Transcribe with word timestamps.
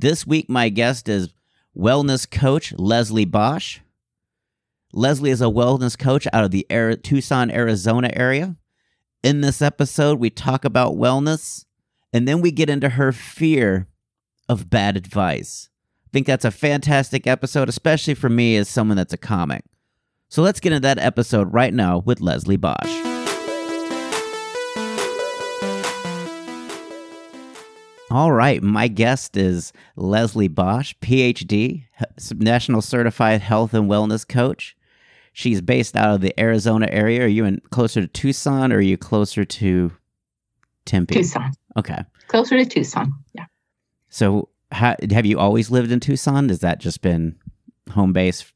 This 0.00 0.26
week, 0.26 0.48
my 0.48 0.70
guest 0.70 1.10
is 1.10 1.28
wellness 1.76 2.28
coach 2.28 2.72
Leslie 2.78 3.26
Bosch. 3.26 3.80
Leslie 4.94 5.30
is 5.30 5.42
a 5.42 5.44
wellness 5.44 5.98
coach 5.98 6.26
out 6.32 6.42
of 6.42 6.52
the 6.52 6.66
Tucson, 7.02 7.50
Arizona 7.50 8.08
area. 8.14 8.56
In 9.22 9.42
this 9.42 9.60
episode, 9.60 10.18
we 10.18 10.30
talk 10.30 10.64
about 10.64 10.94
wellness 10.94 11.66
and 12.14 12.26
then 12.26 12.40
we 12.40 12.50
get 12.50 12.70
into 12.70 12.88
her 12.88 13.12
fear 13.12 13.88
of 14.48 14.70
bad 14.70 14.96
advice. 14.96 15.68
I 16.06 16.08
think 16.14 16.26
that's 16.26 16.46
a 16.46 16.50
fantastic 16.50 17.26
episode, 17.26 17.68
especially 17.68 18.14
for 18.14 18.30
me 18.30 18.56
as 18.56 18.70
someone 18.70 18.96
that's 18.96 19.12
a 19.12 19.18
comic. 19.18 19.64
So 20.30 20.40
let's 20.40 20.60
get 20.60 20.72
into 20.72 20.80
that 20.80 20.98
episode 20.98 21.52
right 21.52 21.74
now 21.74 21.98
with 21.98 22.22
Leslie 22.22 22.56
Bosch. 22.56 23.09
All 28.10 28.32
right. 28.32 28.60
My 28.60 28.88
guest 28.88 29.36
is 29.36 29.72
Leslie 29.94 30.48
Bosch, 30.48 30.94
PhD, 31.00 31.84
National 32.34 32.82
Certified 32.82 33.40
Health 33.40 33.72
and 33.72 33.88
Wellness 33.88 34.26
Coach. 34.26 34.76
She's 35.32 35.60
based 35.60 35.94
out 35.94 36.16
of 36.16 36.20
the 36.20 36.38
Arizona 36.38 36.88
area. 36.90 37.22
Are 37.22 37.28
you 37.28 37.44
in 37.44 37.60
closer 37.70 38.00
to 38.00 38.08
Tucson 38.08 38.72
or 38.72 38.78
are 38.78 38.80
you 38.80 38.96
closer 38.96 39.44
to 39.44 39.92
Tempe? 40.86 41.14
Tucson. 41.14 41.52
Okay. 41.76 41.98
Closer 42.26 42.56
to 42.56 42.64
Tucson. 42.64 43.12
Yeah. 43.32 43.46
So, 44.08 44.48
have 44.72 45.26
you 45.26 45.38
always 45.38 45.70
lived 45.70 45.92
in 45.92 46.00
Tucson? 46.00 46.48
Has 46.48 46.60
that 46.60 46.80
just 46.80 47.02
been 47.02 47.36
home 47.90 48.12
base 48.12 48.52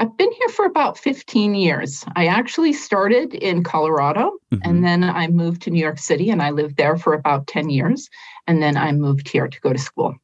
I've 0.00 0.16
been 0.16 0.32
here 0.32 0.48
for 0.48 0.64
about 0.64 0.96
15 0.96 1.54
years. 1.54 2.04
I 2.16 2.26
actually 2.26 2.72
started 2.72 3.34
in 3.34 3.62
Colorado 3.62 4.32
mm-hmm. 4.50 4.62
and 4.64 4.82
then 4.82 5.04
I 5.04 5.28
moved 5.28 5.60
to 5.62 5.70
New 5.70 5.78
York 5.78 5.98
City 5.98 6.30
and 6.30 6.40
I 6.40 6.50
lived 6.52 6.78
there 6.78 6.96
for 6.96 7.12
about 7.12 7.46
10 7.46 7.68
years. 7.68 8.08
And 8.46 8.62
then 8.62 8.78
I 8.78 8.92
moved 8.92 9.28
here 9.28 9.46
to 9.46 9.60
go 9.60 9.74
to 9.74 9.78
school. 9.78 10.14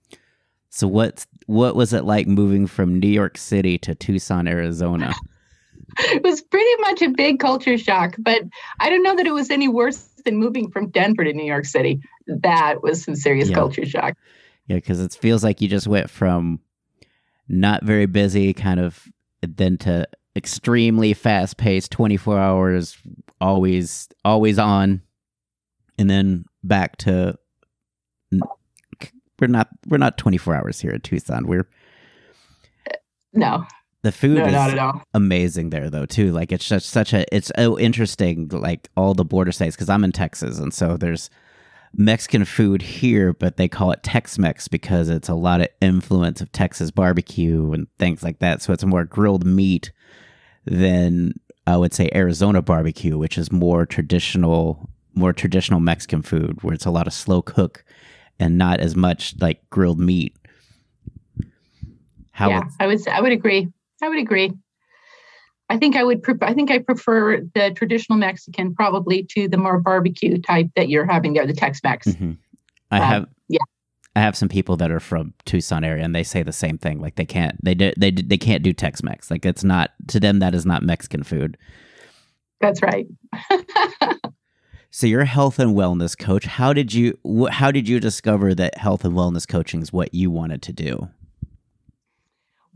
So 0.70 0.88
what 0.88 1.27
what 1.44 1.77
was 1.77 1.92
it 1.92 2.05
like 2.05 2.27
moving 2.27 2.66
from 2.66 2.98
New 2.98 3.08
York 3.08 3.36
City 3.36 3.77
to 3.78 3.94
Tucson, 3.94 4.48
Arizona? 4.48 5.14
it 5.98 6.22
was 6.22 6.40
pretty 6.40 6.80
much 6.80 7.02
a 7.02 7.11
big 7.11 7.38
culture 7.38 7.77
shock, 7.77 8.16
but 8.18 8.42
I 8.80 8.88
don't 8.88 9.02
know 9.02 9.14
that 9.14 9.27
it 9.27 9.34
was 9.34 9.50
any 9.50 9.68
worse 9.68 10.08
than 10.24 10.38
moving 10.38 10.70
from 10.70 10.88
Denver 10.88 11.22
to 11.22 11.34
New 11.34 11.44
York 11.44 11.66
City. 11.66 12.00
That 12.27 12.83
was 12.83 13.05
some 13.05 13.14
serious 13.14 13.50
yeah. 13.50 13.56
culture 13.56 13.84
shock. 13.84 14.16
Yeah, 14.68 14.77
because 14.77 15.00
it 15.00 15.12
feels 15.12 15.44
like 15.44 15.61
you 15.61 15.68
just 15.68 15.86
went 15.86 16.08
from 16.08 16.61
not 17.46 17.84
very 17.84 18.06
busy, 18.06 18.55
kind 18.55 18.80
of 18.80 19.06
then 19.42 19.77
to 19.79 20.06
extremely 20.34 21.15
fast 21.15 21.56
paced 21.56 21.91
24 21.92 22.39
hours 22.39 22.98
always 23.41 24.09
always 24.25 24.59
on 24.59 25.01
and 25.98 26.11
then 26.11 26.45
back 26.62 26.97
to 26.97 27.39
we're 29.41 29.48
not 29.48 29.69
we're 29.86 29.98
not 29.98 30.19
24 30.19 30.55
hours 30.55 30.80
here 30.80 30.92
at 30.92 31.02
Tucson. 31.02 31.46
We're 31.46 31.69
no. 33.33 33.64
The 34.02 34.13
food 34.13 34.39
no, 34.39 34.46
is 34.46 35.02
amazing 35.14 35.70
there 35.70 35.91
though 35.91 36.07
too. 36.07 36.33
Like 36.33 36.52
it's 36.52 36.69
just 36.69 36.89
such 36.89 37.13
a 37.13 37.25
it's 37.35 37.51
so 37.57 37.79
interesting 37.79 38.48
like 38.48 38.89
all 38.96 39.14
the 39.14 39.25
border 39.25 39.52
states 39.52 39.75
because 39.75 39.89
i'm 39.89 40.05
in 40.05 40.13
texas 40.13 40.58
and 40.58 40.73
so 40.73 40.96
there's 40.96 41.29
Mexican 41.95 42.45
food 42.45 42.83
here, 42.83 43.33
but 43.33 43.57
they 43.57 43.69
call 43.69 43.91
it 43.91 44.02
Tex 44.02 44.39
Mex 44.39 44.69
because 44.69 45.08
it's 45.08 45.29
a 45.29 45.35
lot 45.35 45.61
of 45.61 45.69
influence 45.80 46.41
of 46.41 46.52
Texas 46.52 46.91
barbecue 46.91 47.73
and 47.73 47.86
things 47.98 48.23
like 48.23 48.39
that. 48.41 48.63
So 48.63 48.73
it's 48.73 48.85
more 48.85 49.05
grilled 49.05 49.47
meat 49.47 49.92
than 50.64 51.35
I 51.67 51.77
would 51.77 51.95
say 51.95 52.11
Arizona 52.14 52.63
barbecue, 52.63 53.17
which 53.19 53.39
is 53.39 53.51
more 53.51 53.86
traditional, 53.86 54.91
more 55.14 55.33
traditional 55.33 55.80
Mexican 55.80 56.23
food, 56.23 56.63
where 56.63 56.75
it's 56.75 56.86
a 56.86 56.91
lot 56.91 57.07
of 57.07 57.13
slow 57.13 57.42
cook 57.42 57.85
and 58.39 58.58
not 58.58 58.80
as 58.80 58.95
much 58.95 59.35
like 59.41 59.69
grilled 59.70 60.01
meat. 60.01 60.36
How 62.30 62.51
yeah, 62.51 62.63
I 62.79 62.86
would 62.86 63.08
I 63.08 63.20
would 63.20 63.33
agree. 63.33 63.69
I 64.02 64.08
would 64.08 64.19
agree. 64.19 64.52
I 65.68 65.77
think 65.78 65.96
I 65.96 66.04
would. 66.04 66.22
Pre- 66.22 66.34
I 66.42 66.54
think 66.54 66.70
I 66.70 66.78
prefer 66.78 67.40
the 67.54 67.72
traditional 67.74 68.18
Mexican 68.18 68.74
probably 68.74 69.24
to 69.30 69.48
the 69.48 69.56
more 69.56 69.80
barbecue 69.80 70.40
type 70.40 70.68
that 70.77 70.88
you're 70.88 71.06
having 71.06 71.32
there, 71.34 71.46
the 71.46 71.52
Tex-Mex. 71.52 72.08
Mm-hmm. 72.08 72.32
I 72.90 72.98
um, 72.98 73.02
have. 73.02 73.27
Yeah. 73.48 73.58
I 74.14 74.20
have 74.20 74.36
some 74.36 74.48
people 74.48 74.78
that 74.78 74.90
are 74.90 75.00
from 75.00 75.34
Tucson 75.44 75.84
area, 75.84 76.02
and 76.02 76.14
they 76.14 76.22
say 76.22 76.42
the 76.42 76.52
same 76.52 76.78
thing. 76.78 77.00
Like 77.00 77.16
they 77.16 77.27
can't, 77.27 77.62
they 77.62 77.74
do, 77.74 77.92
they 77.98 78.10
they 78.10 78.38
can't 78.38 78.62
do 78.62 78.72
Tex-Mex. 78.72 79.30
Like 79.30 79.44
it's 79.44 79.64
not 79.64 79.90
to 80.08 80.20
them. 80.20 80.38
That 80.38 80.54
is 80.54 80.64
not 80.64 80.82
Mexican 80.82 81.22
food. 81.22 81.58
That's 82.60 82.80
right. 82.80 83.06
so 84.90 85.06
you're 85.06 85.20
a 85.22 85.27
health 85.27 85.58
and 85.58 85.77
wellness 85.77 86.16
coach. 86.16 86.46
How 86.46 86.72
did 86.72 86.94
you 86.94 87.18
how 87.50 87.70
did 87.70 87.88
you 87.88 88.00
discover 88.00 88.54
that 88.54 88.78
health 88.78 89.04
and 89.04 89.14
wellness 89.14 89.46
coaching 89.46 89.83
is 89.83 89.92
what 89.92 90.14
you 90.14 90.30
wanted 90.30 90.62
to 90.62 90.72
do? 90.72 91.10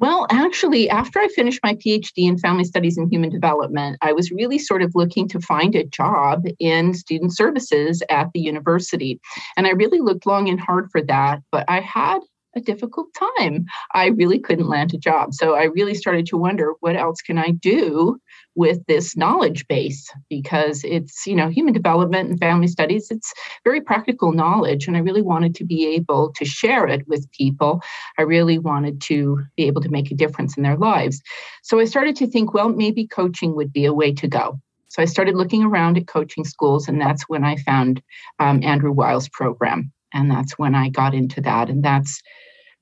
Well, 0.00 0.26
actually, 0.30 0.88
after 0.88 1.20
I 1.20 1.28
finished 1.28 1.60
my 1.62 1.74
PhD 1.74 2.26
in 2.26 2.38
family 2.38 2.64
studies 2.64 2.96
and 2.96 3.12
human 3.12 3.28
development, 3.28 3.98
I 4.00 4.14
was 4.14 4.30
really 4.30 4.58
sort 4.58 4.80
of 4.80 4.92
looking 4.94 5.28
to 5.28 5.40
find 5.40 5.74
a 5.74 5.84
job 5.84 6.46
in 6.58 6.94
student 6.94 7.36
services 7.36 8.02
at 8.08 8.30
the 8.32 8.40
university. 8.40 9.20
And 9.58 9.66
I 9.66 9.72
really 9.72 10.00
looked 10.00 10.24
long 10.24 10.48
and 10.48 10.58
hard 10.58 10.90
for 10.90 11.02
that, 11.02 11.42
but 11.52 11.66
I 11.68 11.80
had 11.80 12.20
a 12.56 12.60
difficult 12.62 13.08
time. 13.38 13.66
I 13.94 14.06
really 14.06 14.38
couldn't 14.38 14.68
land 14.68 14.94
a 14.94 14.98
job. 14.98 15.34
So 15.34 15.54
I 15.54 15.64
really 15.64 15.94
started 15.94 16.24
to 16.26 16.38
wonder 16.38 16.72
what 16.80 16.96
else 16.96 17.20
can 17.20 17.36
I 17.36 17.50
do 17.50 18.18
with 18.54 18.84
this 18.86 19.16
knowledge 19.16 19.66
base 19.68 20.10
because 20.28 20.82
it's, 20.84 21.26
you 21.26 21.34
know, 21.34 21.48
human 21.48 21.72
development 21.72 22.30
and 22.30 22.38
family 22.38 22.66
studies, 22.66 23.10
it's 23.10 23.32
very 23.64 23.80
practical 23.80 24.32
knowledge. 24.32 24.86
And 24.86 24.96
I 24.96 25.00
really 25.00 25.22
wanted 25.22 25.54
to 25.56 25.64
be 25.64 25.86
able 25.94 26.32
to 26.32 26.44
share 26.44 26.86
it 26.86 27.06
with 27.06 27.30
people. 27.30 27.80
I 28.18 28.22
really 28.22 28.58
wanted 28.58 29.00
to 29.02 29.40
be 29.56 29.64
able 29.64 29.82
to 29.82 29.88
make 29.88 30.10
a 30.10 30.16
difference 30.16 30.56
in 30.56 30.62
their 30.62 30.76
lives. 30.76 31.22
So 31.62 31.78
I 31.78 31.84
started 31.84 32.16
to 32.16 32.26
think, 32.26 32.52
well, 32.52 32.68
maybe 32.68 33.06
coaching 33.06 33.54
would 33.56 33.72
be 33.72 33.84
a 33.84 33.94
way 33.94 34.12
to 34.14 34.28
go. 34.28 34.60
So 34.88 35.00
I 35.00 35.04
started 35.04 35.36
looking 35.36 35.62
around 35.62 35.96
at 35.96 36.08
coaching 36.08 36.44
schools, 36.44 36.88
and 36.88 37.00
that's 37.00 37.28
when 37.28 37.44
I 37.44 37.56
found 37.58 38.02
um, 38.40 38.60
Andrew 38.64 38.90
Weil's 38.90 39.28
program 39.28 39.92
and 40.12 40.30
that's 40.30 40.58
when 40.58 40.74
I 40.74 40.88
got 40.88 41.14
into 41.14 41.40
that. 41.42 41.68
And 41.68 41.82
that's 41.82 42.22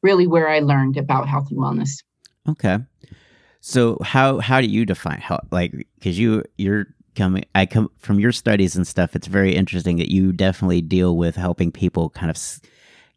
really 0.03 0.27
where 0.27 0.49
I 0.49 0.61
learned 0.61 0.97
about 0.97 1.29
health 1.29 1.49
and 1.51 1.59
wellness. 1.59 2.03
Okay. 2.49 2.79
So 3.69 3.99
how 4.03 4.39
how 4.39 4.63
do 4.63 4.67
you 4.67 4.87
define 4.87 5.21
health? 5.21 5.47
Like, 5.51 5.75
because 5.99 6.19
you 6.19 6.43
you're 6.57 6.87
coming, 7.15 7.45
I 7.55 7.67
come 7.67 7.91
from 7.99 8.19
your 8.19 8.33
studies 8.33 8.77
and 8.77 8.87
stuff. 8.87 9.15
It's 9.15 9.27
very 9.27 9.55
interesting 9.55 9.99
that 9.99 10.11
you 10.11 10.33
definitely 10.33 10.81
deal 10.81 11.19
with 11.19 11.37
helping 11.37 11.71
people 11.71 12.09
kind 12.09 12.31
of 12.31 12.39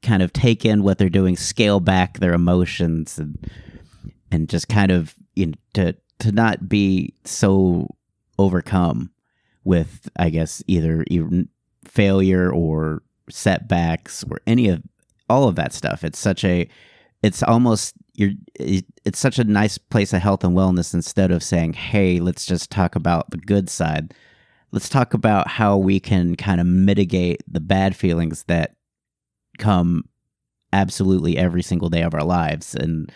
kind 0.01 0.21
of 0.21 0.33
take 0.33 0.65
in 0.65 0.83
what 0.83 0.97
they're 0.97 1.07
doing, 1.07 1.37
scale 1.37 1.79
back 1.79 2.19
their 2.19 2.33
emotions, 2.33 3.17
and 3.17 3.49
and 4.29 4.49
just 4.49 4.67
kind 4.67 4.91
of 4.91 5.15
you 5.35 5.45
know 5.45 5.53
to 5.75 5.95
to 6.19 6.33
not 6.33 6.67
be 6.67 7.13
so 7.23 7.87
overcome 8.37 9.09
with, 9.63 10.09
I 10.17 10.31
guess, 10.31 10.61
either 10.67 11.05
even 11.07 11.47
failure 11.85 12.51
or 12.51 13.03
setbacks 13.29 14.25
or 14.29 14.41
any 14.45 14.67
of 14.67 14.83
all 15.29 15.47
of 15.47 15.55
that 15.55 15.71
stuff. 15.71 16.03
It's 16.03 16.19
such 16.19 16.43
a 16.43 16.67
it's 17.23 17.43
almost 17.43 17.93
you're 18.13 18.31
it's 18.55 19.19
such 19.19 19.39
a 19.39 19.43
nice 19.43 19.77
place 19.77 20.13
of 20.13 20.21
health 20.21 20.43
and 20.43 20.55
wellness 20.55 20.93
instead 20.93 21.31
of 21.31 21.43
saying, 21.43 21.73
"Hey, 21.73 22.19
let's 22.19 22.45
just 22.45 22.69
talk 22.69 22.95
about 22.95 23.29
the 23.31 23.37
good 23.37 23.69
side." 23.69 24.13
Let's 24.71 24.89
talk 24.89 25.13
about 25.13 25.49
how 25.49 25.77
we 25.77 25.99
can 25.99 26.35
kind 26.35 26.61
of 26.61 26.67
mitigate 26.67 27.41
the 27.45 27.59
bad 27.59 27.93
feelings 27.95 28.43
that 28.43 28.75
come 29.57 30.05
absolutely 30.71 31.37
every 31.37 31.61
single 31.61 31.89
day 31.89 32.03
of 32.03 32.13
our 32.13 32.23
lives 32.23 32.73
and 32.73 33.11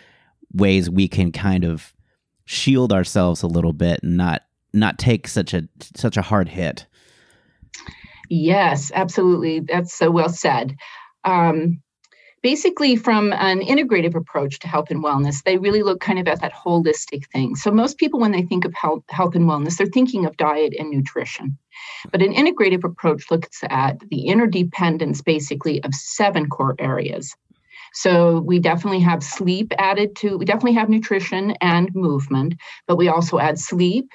ways 0.52 0.90
we 0.90 1.08
can 1.08 1.32
kind 1.32 1.64
of 1.64 1.94
shield 2.44 2.92
ourselves 2.92 3.42
a 3.42 3.46
little 3.46 3.72
bit 3.72 4.00
and 4.02 4.16
not 4.16 4.42
not 4.72 4.98
take 4.98 5.26
such 5.26 5.54
a 5.54 5.66
such 5.94 6.16
a 6.16 6.22
hard 6.22 6.48
hit. 6.48 6.86
Yes, 8.28 8.92
absolutely. 8.94 9.60
That's 9.60 9.94
so 9.94 10.10
well 10.10 10.28
said. 10.28 10.76
Um, 11.24 11.82
basically, 12.46 12.94
from 12.94 13.32
an 13.32 13.58
integrative 13.58 14.14
approach 14.14 14.60
to 14.60 14.68
health 14.68 14.88
and 14.92 15.02
wellness, 15.02 15.42
they 15.42 15.58
really 15.58 15.82
look 15.82 15.98
kind 15.98 16.20
of 16.20 16.28
at 16.28 16.40
that 16.40 16.52
holistic 16.52 17.26
thing. 17.32 17.56
So, 17.56 17.72
most 17.72 17.98
people, 17.98 18.20
when 18.20 18.30
they 18.30 18.42
think 18.42 18.64
of 18.64 18.72
health, 18.72 19.02
health 19.08 19.34
and 19.34 19.46
wellness, 19.46 19.76
they're 19.76 19.88
thinking 19.88 20.26
of 20.26 20.36
diet 20.36 20.72
and 20.78 20.88
nutrition. 20.88 21.58
But 22.12 22.22
an 22.22 22.32
integrative 22.32 22.84
approach 22.84 23.32
looks 23.32 23.64
at 23.68 23.98
the 24.10 24.28
interdependence, 24.28 25.22
basically, 25.22 25.82
of 25.82 25.92
seven 25.92 26.48
core 26.48 26.76
areas. 26.78 27.34
So 27.94 28.38
we 28.38 28.60
definitely 28.60 29.00
have 29.00 29.24
sleep 29.24 29.72
added 29.78 30.14
to, 30.20 30.38
we 30.38 30.44
definitely 30.44 30.74
have 30.74 30.88
nutrition 30.88 31.50
and 31.60 31.92
movement, 31.96 32.54
but 32.86 32.96
we 32.96 33.08
also 33.08 33.40
add 33.40 33.58
sleep. 33.58 34.08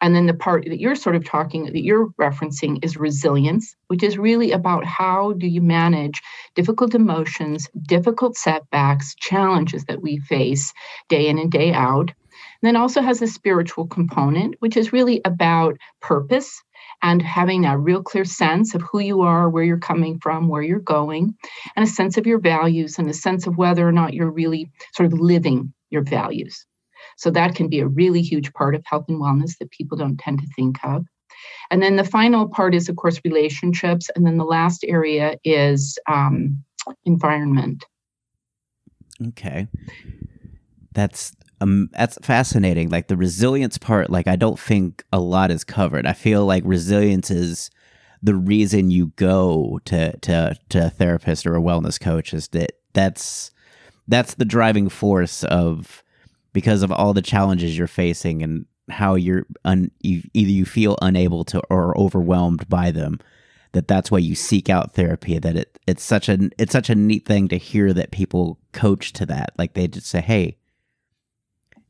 And 0.00 0.14
then 0.14 0.26
the 0.26 0.34
part 0.34 0.64
that 0.66 0.80
you're 0.80 0.94
sort 0.94 1.16
of 1.16 1.24
talking, 1.24 1.64
that 1.66 1.82
you're 1.82 2.08
referencing 2.20 2.84
is 2.84 2.96
resilience, 2.96 3.74
which 3.88 4.02
is 4.02 4.18
really 4.18 4.52
about 4.52 4.84
how 4.84 5.32
do 5.34 5.46
you 5.46 5.60
manage 5.60 6.20
difficult 6.54 6.94
emotions, 6.94 7.68
difficult 7.82 8.36
setbacks, 8.36 9.14
challenges 9.14 9.84
that 9.86 10.02
we 10.02 10.18
face 10.18 10.72
day 11.08 11.28
in 11.28 11.38
and 11.38 11.50
day 11.50 11.72
out. 11.72 12.12
And 12.62 12.68
then 12.68 12.76
also 12.76 13.00
has 13.00 13.22
a 13.22 13.26
spiritual 13.26 13.86
component, 13.86 14.56
which 14.58 14.76
is 14.76 14.92
really 14.92 15.20
about 15.24 15.76
purpose 16.00 16.62
and 17.02 17.20
having 17.22 17.64
a 17.64 17.78
real 17.78 18.02
clear 18.02 18.24
sense 18.24 18.74
of 18.74 18.82
who 18.82 18.98
you 18.98 19.20
are, 19.22 19.48
where 19.48 19.64
you're 19.64 19.78
coming 19.78 20.18
from, 20.18 20.48
where 20.48 20.62
you're 20.62 20.78
going, 20.80 21.34
and 21.76 21.84
a 21.84 21.90
sense 21.90 22.16
of 22.16 22.26
your 22.26 22.38
values 22.38 22.98
and 22.98 23.08
a 23.08 23.14
sense 23.14 23.46
of 23.46 23.56
whether 23.56 23.86
or 23.86 23.92
not 23.92 24.14
you're 24.14 24.30
really 24.30 24.70
sort 24.94 25.12
of 25.12 25.18
living 25.18 25.72
your 25.90 26.02
values. 26.02 26.66
So 27.16 27.30
that 27.30 27.54
can 27.54 27.68
be 27.68 27.80
a 27.80 27.86
really 27.86 28.22
huge 28.22 28.52
part 28.52 28.74
of 28.74 28.82
health 28.86 29.06
and 29.08 29.20
wellness 29.20 29.58
that 29.58 29.70
people 29.70 29.96
don't 29.96 30.18
tend 30.18 30.40
to 30.40 30.46
think 30.54 30.78
of. 30.84 31.06
And 31.70 31.82
then 31.82 31.96
the 31.96 32.04
final 32.04 32.48
part 32.48 32.74
is, 32.74 32.88
of 32.88 32.96
course, 32.96 33.20
relationships. 33.24 34.10
And 34.14 34.26
then 34.26 34.36
the 34.36 34.44
last 34.44 34.84
area 34.86 35.36
is 35.44 35.98
um, 36.08 36.62
environment. 37.04 37.84
Okay. 39.28 39.68
That's 40.92 41.32
um, 41.60 41.88
that's 41.92 42.18
fascinating. 42.22 42.90
Like 42.90 43.08
the 43.08 43.16
resilience 43.16 43.78
part, 43.78 44.10
like 44.10 44.26
I 44.28 44.36
don't 44.36 44.58
think 44.58 45.04
a 45.12 45.20
lot 45.20 45.50
is 45.50 45.64
covered. 45.64 46.06
I 46.06 46.12
feel 46.12 46.44
like 46.44 46.62
resilience 46.66 47.30
is 47.30 47.70
the 48.22 48.34
reason 48.34 48.90
you 48.90 49.08
go 49.16 49.80
to 49.86 50.16
to 50.18 50.56
to 50.70 50.86
a 50.86 50.90
therapist 50.90 51.46
or 51.46 51.56
a 51.56 51.60
wellness 51.60 52.00
coach 52.00 52.32
is 52.32 52.48
that 52.48 52.72
that's 52.92 53.50
that's 54.08 54.34
the 54.34 54.44
driving 54.44 54.88
force 54.88 55.44
of 55.44 56.03
because 56.54 56.82
of 56.82 56.90
all 56.90 57.12
the 57.12 57.20
challenges 57.20 57.76
you're 57.76 57.86
facing 57.86 58.42
and 58.42 58.64
how 58.88 59.14
you're 59.14 59.44
un, 59.66 59.90
you, 60.00 60.22
either 60.32 60.50
you 60.50 60.64
feel 60.64 60.96
unable 61.02 61.44
to 61.44 61.60
or 61.68 61.96
overwhelmed 61.98 62.66
by 62.70 62.90
them 62.90 63.18
that 63.74 63.88
that's 63.88 64.10
why 64.10 64.18
you 64.18 64.34
seek 64.34 64.70
out 64.70 64.94
therapy 64.94 65.38
that 65.38 65.56
it 65.56 65.78
it's 65.86 66.02
such 66.02 66.28
a 66.30 66.38
it's 66.58 66.72
such 66.72 66.88
a 66.88 66.94
neat 66.94 67.26
thing 67.26 67.48
to 67.48 67.58
hear 67.58 67.92
that 67.92 68.10
people 68.10 68.58
coach 68.72 69.12
to 69.12 69.26
that. 69.26 69.52
Like 69.58 69.74
they 69.74 69.86
just 69.86 70.06
say 70.06 70.22
hey 70.22 70.56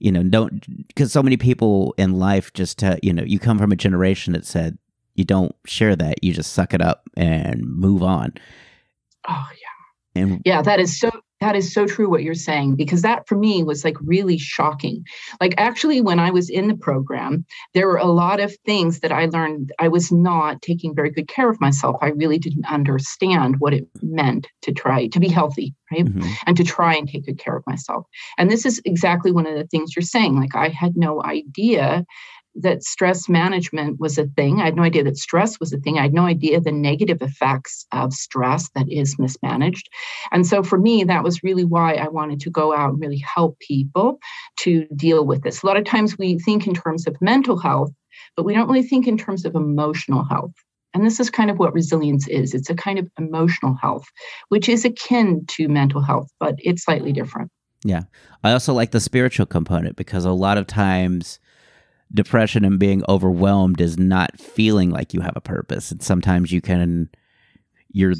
you 0.00 0.10
know 0.10 0.22
don't 0.24 0.88
because 0.88 1.12
so 1.12 1.22
many 1.22 1.36
people 1.36 1.94
in 1.96 2.18
life 2.18 2.52
just 2.52 2.78
to, 2.78 2.98
you 3.02 3.12
know 3.12 3.22
you 3.22 3.38
come 3.38 3.58
from 3.58 3.70
a 3.70 3.76
generation 3.76 4.32
that 4.32 4.44
said 4.44 4.76
you 5.14 5.24
don't 5.24 5.54
share 5.66 5.94
that 5.94 6.24
you 6.24 6.32
just 6.32 6.52
suck 6.52 6.74
it 6.74 6.82
up 6.82 7.08
and 7.16 7.62
move 7.64 8.02
on. 8.02 8.32
Oh 9.28 9.48
yeah. 9.52 10.22
And 10.22 10.42
yeah 10.44 10.62
that 10.62 10.80
is 10.80 10.98
so 10.98 11.10
that 11.44 11.54
is 11.54 11.74
so 11.74 11.86
true 11.86 12.08
what 12.08 12.22
you're 12.22 12.32
saying 12.34 12.74
because 12.74 13.02
that 13.02 13.28
for 13.28 13.36
me 13.36 13.62
was 13.62 13.84
like 13.84 13.96
really 14.00 14.38
shocking. 14.38 15.04
Like 15.42 15.54
actually 15.58 16.00
when 16.00 16.18
i 16.18 16.30
was 16.30 16.48
in 16.48 16.68
the 16.68 16.76
program 16.76 17.44
there 17.74 17.86
were 17.86 17.98
a 17.98 18.06
lot 18.06 18.40
of 18.40 18.56
things 18.64 19.00
that 19.00 19.12
i 19.12 19.26
learned 19.26 19.70
i 19.78 19.88
was 19.88 20.10
not 20.10 20.62
taking 20.62 20.94
very 20.94 21.10
good 21.10 21.28
care 21.28 21.50
of 21.50 21.60
myself. 21.60 21.96
I 22.00 22.08
really 22.08 22.38
didn't 22.38 22.64
understand 22.66 23.56
what 23.58 23.74
it 23.74 23.86
meant 24.00 24.48
to 24.62 24.72
try 24.72 25.08
to 25.08 25.20
be 25.20 25.28
healthy 25.28 25.74
right? 25.92 26.06
Mm-hmm. 26.06 26.32
and 26.46 26.56
to 26.56 26.64
try 26.64 26.94
and 26.94 27.06
take 27.06 27.26
good 27.26 27.38
care 27.38 27.56
of 27.56 27.66
myself. 27.66 28.06
And 28.38 28.50
this 28.50 28.64
is 28.64 28.80
exactly 28.86 29.30
one 29.30 29.46
of 29.46 29.54
the 29.54 29.66
things 29.66 29.94
you're 29.94 30.02
saying. 30.02 30.40
Like 30.40 30.54
i 30.54 30.68
had 30.68 30.96
no 30.96 31.22
idea 31.22 32.06
that 32.56 32.82
stress 32.82 33.28
management 33.28 33.98
was 33.98 34.18
a 34.18 34.26
thing. 34.26 34.60
I 34.60 34.66
had 34.66 34.76
no 34.76 34.82
idea 34.82 35.04
that 35.04 35.16
stress 35.16 35.58
was 35.58 35.72
a 35.72 35.78
thing. 35.78 35.98
I 35.98 36.02
had 36.02 36.14
no 36.14 36.26
idea 36.26 36.60
the 36.60 36.72
negative 36.72 37.20
effects 37.20 37.86
of 37.92 38.12
stress 38.12 38.70
that 38.74 38.90
is 38.90 39.18
mismanaged. 39.18 39.88
And 40.30 40.46
so 40.46 40.62
for 40.62 40.78
me, 40.78 41.04
that 41.04 41.24
was 41.24 41.42
really 41.42 41.64
why 41.64 41.94
I 41.94 42.08
wanted 42.08 42.40
to 42.40 42.50
go 42.50 42.74
out 42.74 42.90
and 42.90 43.00
really 43.00 43.18
help 43.18 43.58
people 43.58 44.18
to 44.60 44.86
deal 44.96 45.24
with 45.24 45.42
this. 45.42 45.62
A 45.62 45.66
lot 45.66 45.76
of 45.76 45.84
times 45.84 46.18
we 46.18 46.38
think 46.38 46.66
in 46.66 46.74
terms 46.74 47.06
of 47.06 47.16
mental 47.20 47.58
health, 47.58 47.90
but 48.36 48.44
we 48.44 48.54
don't 48.54 48.68
really 48.68 48.86
think 48.86 49.06
in 49.06 49.18
terms 49.18 49.44
of 49.44 49.54
emotional 49.54 50.24
health. 50.24 50.52
And 50.94 51.04
this 51.04 51.18
is 51.18 51.28
kind 51.28 51.50
of 51.50 51.58
what 51.58 51.74
resilience 51.74 52.28
is 52.28 52.54
it's 52.54 52.70
a 52.70 52.74
kind 52.74 53.00
of 53.00 53.08
emotional 53.18 53.74
health, 53.74 54.06
which 54.48 54.68
is 54.68 54.84
akin 54.84 55.44
to 55.48 55.68
mental 55.68 56.00
health, 56.00 56.28
but 56.38 56.54
it's 56.58 56.84
slightly 56.84 57.12
different. 57.12 57.50
Yeah. 57.84 58.04
I 58.42 58.52
also 58.52 58.72
like 58.72 58.92
the 58.92 59.00
spiritual 59.00 59.46
component 59.46 59.96
because 59.96 60.24
a 60.24 60.30
lot 60.30 60.56
of 60.56 60.66
times 60.66 61.38
depression 62.14 62.64
and 62.64 62.78
being 62.78 63.02
overwhelmed 63.08 63.80
is 63.80 63.98
not 63.98 64.38
feeling 64.40 64.90
like 64.90 65.12
you 65.12 65.20
have 65.20 65.36
a 65.36 65.40
purpose. 65.40 65.90
And 65.90 66.02
sometimes 66.02 66.52
you 66.52 66.60
can 66.60 67.08
you're 67.90 68.14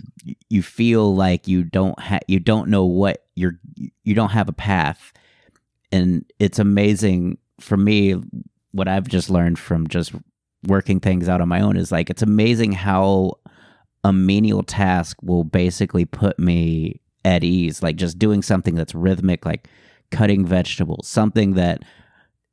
you 0.48 0.62
feel 0.62 1.14
like 1.14 1.48
you 1.48 1.62
don't 1.64 1.98
have 2.00 2.22
you 2.28 2.38
don't 2.40 2.68
know 2.68 2.84
what 2.84 3.24
you're 3.34 3.58
you 3.76 4.14
don't 4.14 4.30
have 4.30 4.48
a 4.48 4.52
path. 4.52 5.12
And 5.92 6.24
it's 6.38 6.58
amazing 6.58 7.38
for 7.60 7.76
me 7.76 8.16
what 8.72 8.88
I've 8.88 9.08
just 9.08 9.30
learned 9.30 9.58
from 9.58 9.86
just 9.86 10.12
working 10.66 10.98
things 10.98 11.28
out 11.28 11.40
on 11.40 11.48
my 11.48 11.60
own 11.60 11.76
is 11.76 11.92
like 11.92 12.10
it's 12.10 12.22
amazing 12.22 12.72
how 12.72 13.34
a 14.02 14.12
menial 14.12 14.62
task 14.62 15.16
will 15.22 15.44
basically 15.44 16.04
put 16.04 16.38
me 16.38 17.00
at 17.24 17.44
ease 17.44 17.82
like 17.82 17.96
just 17.96 18.18
doing 18.18 18.42
something 18.42 18.74
that's 18.74 18.94
rhythmic 18.94 19.44
like 19.46 19.68
cutting 20.10 20.44
vegetables 20.44 21.06
something 21.06 21.52
that 21.54 21.82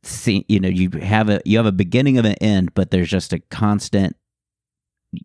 see 0.04 0.46
you 0.48 0.60
know 0.60 0.68
you 0.68 0.90
have 1.02 1.30
a 1.30 1.42
you 1.46 1.58
have 1.58 1.66
a 1.66 1.72
beginning 1.72 2.18
of 2.18 2.26
an 2.26 2.36
end 2.42 2.74
but 2.74 2.90
there's 2.92 3.10
just 3.10 3.34
a 3.34 3.40
constant 3.52 4.16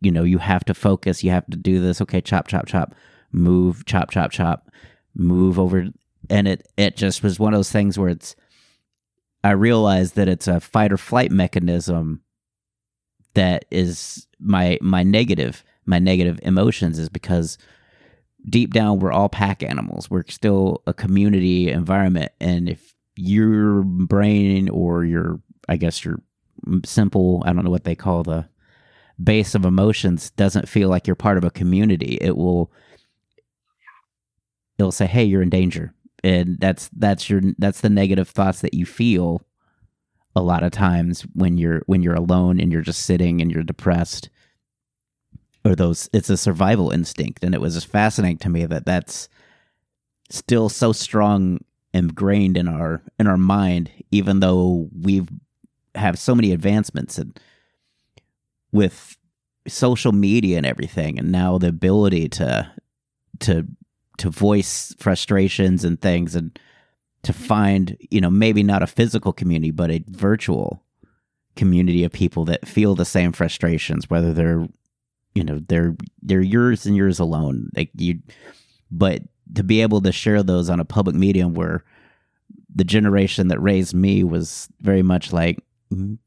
you 0.03 0.11
know 0.11 0.23
you 0.23 0.39
have 0.39 0.65
to 0.65 0.75
focus 0.75 1.25
you 1.25 1.31
have 1.31 1.47
to 1.47 1.57
do 1.57 1.81
this 1.81 2.01
okay 2.01 2.21
chop 2.21 2.47
chop 2.47 2.67
chop 2.67 2.95
move 3.33 3.85
chop 3.87 4.11
chop 4.11 4.31
chop 4.31 4.71
move 5.15 5.59
over. 5.59 5.87
And 6.29 6.49
it 6.49 6.67
it 6.77 6.97
just 6.97 7.23
was 7.23 7.39
one 7.39 7.55
of 7.55 7.59
those 7.59 7.71
things 7.71 7.99
where 7.99 8.09
it's 8.09 8.35
i 9.45 9.51
realized 9.51 10.17
that 10.17 10.29
it's 10.29 10.49
a 10.49 10.61
fight 10.61 10.93
or 10.93 10.97
flight 10.97 11.31
mechanism 11.31 12.23
that 13.35 13.65
is 13.71 14.27
my 14.41 14.79
my 14.83 15.03
negative 15.03 15.63
my 15.87 15.99
negative 15.99 16.41
emotions 16.43 16.99
is 16.99 17.09
because 17.09 17.57
deep 18.49 18.73
down 18.73 18.99
we're 18.99 19.13
all 19.13 19.29
pack 19.29 19.63
animals. 19.63 20.11
We're 20.11 20.25
still 20.29 20.83
a 20.87 20.95
community 20.95 21.69
environment. 21.71 22.33
And 22.41 22.69
if 22.69 22.95
your 23.17 23.83
brain 23.83 24.69
or 24.69 25.05
your 25.05 25.41
I 25.69 25.77
guess 25.77 26.05
your 26.05 26.21
simple 26.85 27.43
I 27.47 27.53
don't 27.53 27.65
know 27.65 27.71
what 27.71 27.85
they 27.85 27.95
call 27.95 28.23
the 28.23 28.49
base 29.23 29.55
of 29.55 29.65
emotions 29.65 30.31
doesn't 30.31 30.69
feel 30.69 30.89
like 30.89 31.07
you're 31.07 31.17
part 31.17 31.39
of 31.39 31.45
a 31.45 31.51
community. 31.51 32.19
It 32.21 32.37
will 32.37 32.71
it'll 34.79 34.93
say, 34.93 35.07
"Hey, 35.07 35.25
you're 35.25 35.43
in 35.43 35.51
danger." 35.51 35.93
And 36.23 36.59
that's 36.61 36.91
that's 36.93 37.31
your 37.31 37.41
that's 37.59 37.81
the 37.81 37.91
negative 37.91 38.29
thoughts 38.29 38.61
that 38.61 38.75
you 38.75 38.87
feel 38.87 39.43
a 40.35 40.43
lot 40.43 40.63
of 40.63 40.71
times 40.71 41.23
when 41.35 41.57
you're 41.57 41.83
when 41.87 42.03
you're 42.03 42.15
alone 42.15 42.61
and 42.61 42.71
you're 42.71 42.83
just 42.83 43.05
sitting 43.05 43.41
and 43.41 43.51
you're 43.51 43.63
depressed 43.63 44.29
or 45.65 45.75
those 45.75 46.11
it's 46.13 46.29
a 46.29 46.37
survival 46.37 46.91
instinct 46.91 47.43
and 47.43 47.55
it 47.55 47.61
was 47.61 47.75
just 47.75 47.87
fascinating 47.87 48.37
to 48.37 48.51
me 48.51 48.67
that 48.67 48.85
that's 48.85 49.29
still 50.31 50.69
so 50.69 50.93
strong 50.93 51.59
ingrained 51.97 52.57
in 52.57 52.69
our 52.69 53.03
in 53.19 53.27
our 53.27 53.37
mind 53.37 53.91
even 54.11 54.41
though 54.41 54.89
we've 55.01 55.29
have 55.95 56.19
so 56.19 56.35
many 56.35 56.53
advancements 56.53 57.19
and 57.19 57.39
with 58.73 59.17
social 59.67 60.13
media 60.13 60.57
and 60.57 60.67
everything 60.67 61.19
and 61.19 61.33
now 61.33 61.59
the 61.59 61.69
ability 61.69 62.29
to 62.29 62.71
to 63.41 63.67
to 64.19 64.31
voice 64.31 64.95
frustrations 64.99 65.85
and 65.85 66.01
things 66.01 66.35
and 66.35 66.59
to 67.23 67.33
find 67.33 67.97
you 68.11 68.21
know 68.21 68.31
maybe 68.31 68.63
not 68.63 68.83
a 68.83 68.87
physical 68.87 69.33
community 69.33 69.71
but 69.71 69.91
a 69.91 70.05
virtual 70.09 70.83
community 71.57 72.05
of 72.05 72.13
people 72.13 72.45
that 72.45 72.69
feel 72.69 72.95
the 72.95 73.05
same 73.05 73.33
frustrations 73.33 74.11
whether 74.11 74.33
they're 74.33 74.69
you 75.37 75.45
know 75.45 75.61
they're 75.69 75.95
they're 76.23 76.41
yours 76.41 76.87
and 76.87 76.97
yours 76.97 77.19
alone. 77.19 77.69
Like 77.77 77.91
you 77.95 78.21
but 78.91 79.23
to 79.55 79.63
be 79.63 79.81
able 79.83 80.01
to 80.01 80.13
share 80.13 80.43
those 80.43 80.69
on 80.69 80.81
a 80.81 80.85
public 80.85 81.15
medium 81.15 81.55
where 81.55 81.85
the 82.75 82.85
generation 82.85 83.49
that 83.49 83.61
raised 83.61 83.95
me 83.95 84.25
was 84.25 84.69
very 84.81 85.03
much 85.03 85.33
like 85.33 85.59
mm, 85.93 86.19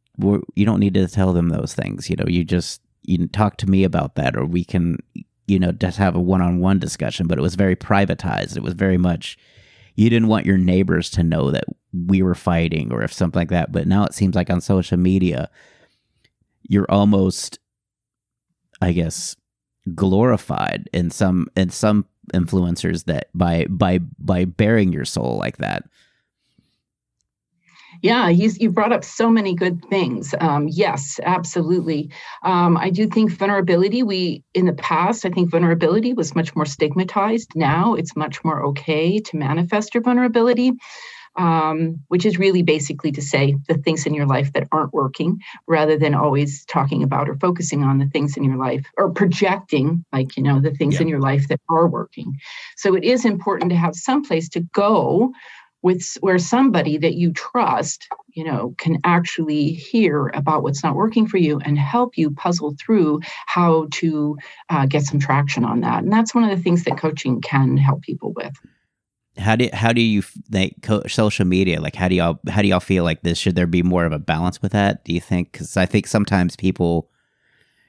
you 0.56 0.66
don't 0.66 0.80
need 0.80 0.94
to 0.94 1.08
tell 1.08 1.34
them 1.34 1.50
those 1.50 1.74
things 1.74 2.10
you 2.10 2.16
know 2.16 2.26
you 2.28 2.44
just 2.44 2.82
you 3.04 3.28
talk 3.28 3.58
to 3.58 3.70
me 3.70 3.84
about 3.84 4.16
that 4.16 4.36
or 4.36 4.46
we 4.46 4.64
can 4.64 4.98
you 5.50 5.60
know 5.60 5.72
just 5.72 5.98
have 5.98 6.16
a 6.16 6.22
one-on-one 6.22 6.80
discussion. 6.80 7.28
But 7.28 7.38
it 7.38 7.42
was 7.42 7.56
very 7.56 7.76
privatized. 7.76 8.56
It 8.56 8.64
was 8.64 8.74
very 8.74 8.98
much 8.98 9.38
you 9.96 10.10
didn't 10.10 10.30
want 10.30 10.46
your 10.46 10.58
neighbors 10.58 11.10
to 11.12 11.24
know 11.24 11.52
that 11.52 11.66
we 11.92 12.22
were 12.22 12.36
fighting 12.36 12.94
or 12.94 13.02
if 13.02 13.12
something 13.12 13.40
like 13.40 13.50
that. 13.50 13.72
But 13.72 13.88
now 13.88 14.06
it 14.06 14.14
seems 14.14 14.36
like 14.36 14.50
on 14.50 14.62
social 14.62 14.98
media 14.98 15.50
you're 16.70 16.90
almost 16.90 17.58
i 18.82 18.92
guess 18.92 19.36
glorified 19.96 20.88
in 20.94 21.10
some 21.10 21.48
in 21.56 21.70
some 21.70 22.06
influencers 22.34 23.06
that 23.06 23.30
by 23.34 23.66
by 23.70 24.00
by 24.20 24.46
bearing 24.46 24.92
your 24.94 25.06
soul 25.06 25.38
like 25.38 25.58
that 25.58 25.84
Yeah, 28.02 28.30
you 28.30 28.70
brought 28.70 28.94
up 28.94 29.04
so 29.04 29.30
many 29.30 29.54
good 29.54 29.84
things. 29.90 30.34
Um, 30.40 30.68
yes, 30.70 31.20
absolutely. 31.24 32.12
Um, 32.44 32.78
I 32.78 32.90
do 32.92 33.08
think 33.08 33.32
vulnerability, 33.32 34.04
we, 34.04 34.44
in 34.54 34.66
the 34.66 34.74
past, 34.74 35.26
I 35.26 35.30
think 35.30 35.50
vulnerability 35.50 36.14
was 36.14 36.36
much 36.36 36.56
more 36.56 36.66
stigmatized. 36.66 37.52
Now 37.56 37.96
it's 37.96 38.16
much 38.16 38.44
more 38.44 38.64
okay 38.68 39.20
to 39.20 39.38
manifest 39.38 39.94
your 39.94 40.04
vulnerability. 40.04 40.72
Um, 41.40 42.02
which 42.10 42.26
is 42.26 42.38
really 42.38 42.64
basically 42.64 43.14
to 43.14 43.22
say 43.22 43.56
the 43.70 43.78
things 43.78 44.06
in 44.06 44.14
your 44.14 44.26
life 44.26 44.52
that 44.52 44.68
aren't 44.74 44.94
working 44.94 45.40
rather 45.68 45.98
than 45.98 46.14
always 46.14 46.66
talking 46.66 47.02
about 47.02 47.30
or 47.30 47.36
focusing 47.36 47.82
on 47.82 47.98
the 47.98 48.08
things 48.08 48.36
in 48.36 48.44
your 48.44 48.58
life 48.58 48.86
or 48.98 49.10
projecting, 49.10 50.04
like, 50.12 50.36
you 50.36 50.44
know, 50.44 50.60
the 50.60 50.72
things 50.72 50.96
yeah. 50.96 51.04
in 51.04 51.08
your 51.08 51.22
life 51.22 51.48
that 51.48 51.62
are 51.70 51.88
working. 51.88 52.38
So 52.76 52.94
it 52.94 53.06
is 53.06 53.24
important 53.24 53.72
to 53.72 53.78
have 53.78 53.96
some 53.96 54.22
place 54.22 54.50
to 54.50 54.60
go 54.74 55.32
with 55.82 56.18
where 56.20 56.38
somebody 56.38 56.98
that 56.98 57.16
you 57.16 57.32
trust 57.34 58.08
you 58.34 58.44
know 58.44 58.76
can 58.78 59.00
actually 59.04 59.72
hear 59.72 60.28
about 60.34 60.64
what's 60.64 60.84
not 60.84 60.96
working 60.96 61.28
for 61.28 61.38
you 61.38 61.60
and 61.60 61.78
help 61.78 62.18
you 62.18 62.32
puzzle 62.32 62.76
through 62.80 63.20
how 63.48 63.88
to 63.92 64.38
uh, 64.70 64.86
get 64.86 65.04
some 65.04 65.20
traction 65.20 65.64
on 65.64 65.82
that 65.82 66.04
and 66.04 66.12
that's 66.12 66.36
one 66.36 66.44
of 66.44 66.56
the 66.56 66.62
things 66.62 66.84
that 66.84 66.98
coaching 66.98 67.42
can 67.42 67.78
help 67.78 68.02
people 68.02 68.34
with 68.34 68.54
how 69.40 69.56
do 69.56 69.70
how 69.74 69.94
do 69.94 70.02
you 70.02 70.24
like 70.52 70.76
social 71.08 71.46
media 71.46 71.82
like 71.82 71.96
how 71.96 72.08
do 72.08 72.16
y'all 72.16 72.40
how 72.50 72.62
do 72.62 72.68
y'all 72.68 72.80
feel 72.80 73.04
like 73.04 73.22
this? 73.22 73.38
Should 73.38 73.56
there 73.56 73.68
be 73.68 73.84
more 73.84 74.06
of 74.06 74.12
a 74.12 74.20
balance 74.20 74.62
with 74.62 74.72
that 74.74 75.04
do 75.06 75.14
you 75.14 75.22
think? 75.22 75.52
Because 75.52 75.78
i 75.78 75.86
think 75.86 76.08
sometimes 76.08 76.56
people 76.56 77.10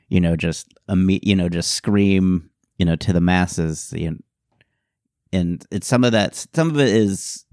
you 0.08 0.20
know 0.20 0.36
just 0.36 0.72
you 0.88 1.36
know 1.36 1.48
just 1.48 1.72
scream 1.72 2.50
you 2.78 2.84
know 2.84 2.96
to 2.96 3.12
the 3.12 3.20
masses 3.20 3.92
you 3.96 4.10
know, 4.10 4.16
and 5.32 5.66
it's 5.70 5.86
some 5.86 6.04
of 6.04 6.12
that 6.12 6.34
some 6.54 6.70
of 6.70 6.78
it 6.78 6.88
is 6.88 7.44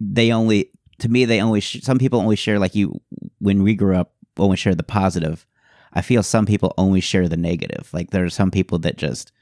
they 0.00 0.32
only 0.32 0.70
to 0.98 1.08
me 1.08 1.24
they 1.24 1.40
only 1.40 1.60
sh- 1.60 1.82
some 1.82 1.98
people 1.98 2.20
only 2.20 2.36
share 2.36 2.58
like 2.58 2.74
you 2.74 3.00
when 3.38 3.62
we 3.62 3.74
grew 3.74 3.96
up 3.96 4.12
only 4.38 4.56
share 4.56 4.74
the 4.74 4.82
positive. 4.82 5.46
I 5.92 6.02
feel 6.02 6.22
some 6.22 6.46
people 6.46 6.74
only 6.78 7.00
share 7.00 7.28
the 7.28 7.36
negative. 7.36 7.88
Like 7.92 8.10
there 8.10 8.24
are 8.24 8.30
some 8.30 8.50
people 8.50 8.78
that 8.80 8.96
just 8.96 9.32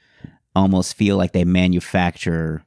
almost 0.55 0.95
feel 0.95 1.17
like 1.17 1.33
they 1.33 1.43
manufacture 1.43 2.63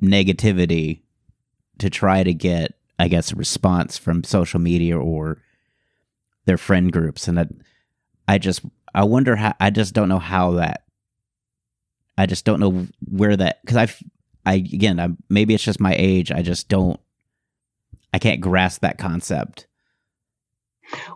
negativity 0.00 1.00
to 1.78 1.90
try 1.90 2.22
to 2.22 2.34
get 2.34 2.74
i 2.98 3.08
guess 3.08 3.32
a 3.32 3.36
response 3.36 3.98
from 3.98 4.24
social 4.24 4.60
media 4.60 4.98
or 4.98 5.38
their 6.46 6.58
friend 6.58 6.92
groups 6.92 7.28
and 7.28 7.40
I, 7.40 7.46
I 8.28 8.38
just 8.38 8.62
i 8.94 9.04
wonder 9.04 9.36
how 9.36 9.54
i 9.60 9.70
just 9.70 9.94
don't 9.94 10.08
know 10.08 10.18
how 10.18 10.52
that 10.52 10.84
i 12.18 12.26
just 12.26 12.44
don't 12.44 12.60
know 12.60 12.86
where 13.08 13.36
that 13.36 13.60
because 13.62 13.76
i 13.76 13.86
I 14.44 14.54
again, 14.54 14.98
I 14.98 15.08
maybe 15.28 15.54
it's 15.54 15.64
just 15.64 15.80
my 15.80 15.94
age. 15.96 16.32
I 16.32 16.42
just 16.42 16.68
don't. 16.68 16.98
I 18.12 18.18
can't 18.18 18.40
grasp 18.40 18.80
that 18.82 18.98
concept. 18.98 19.66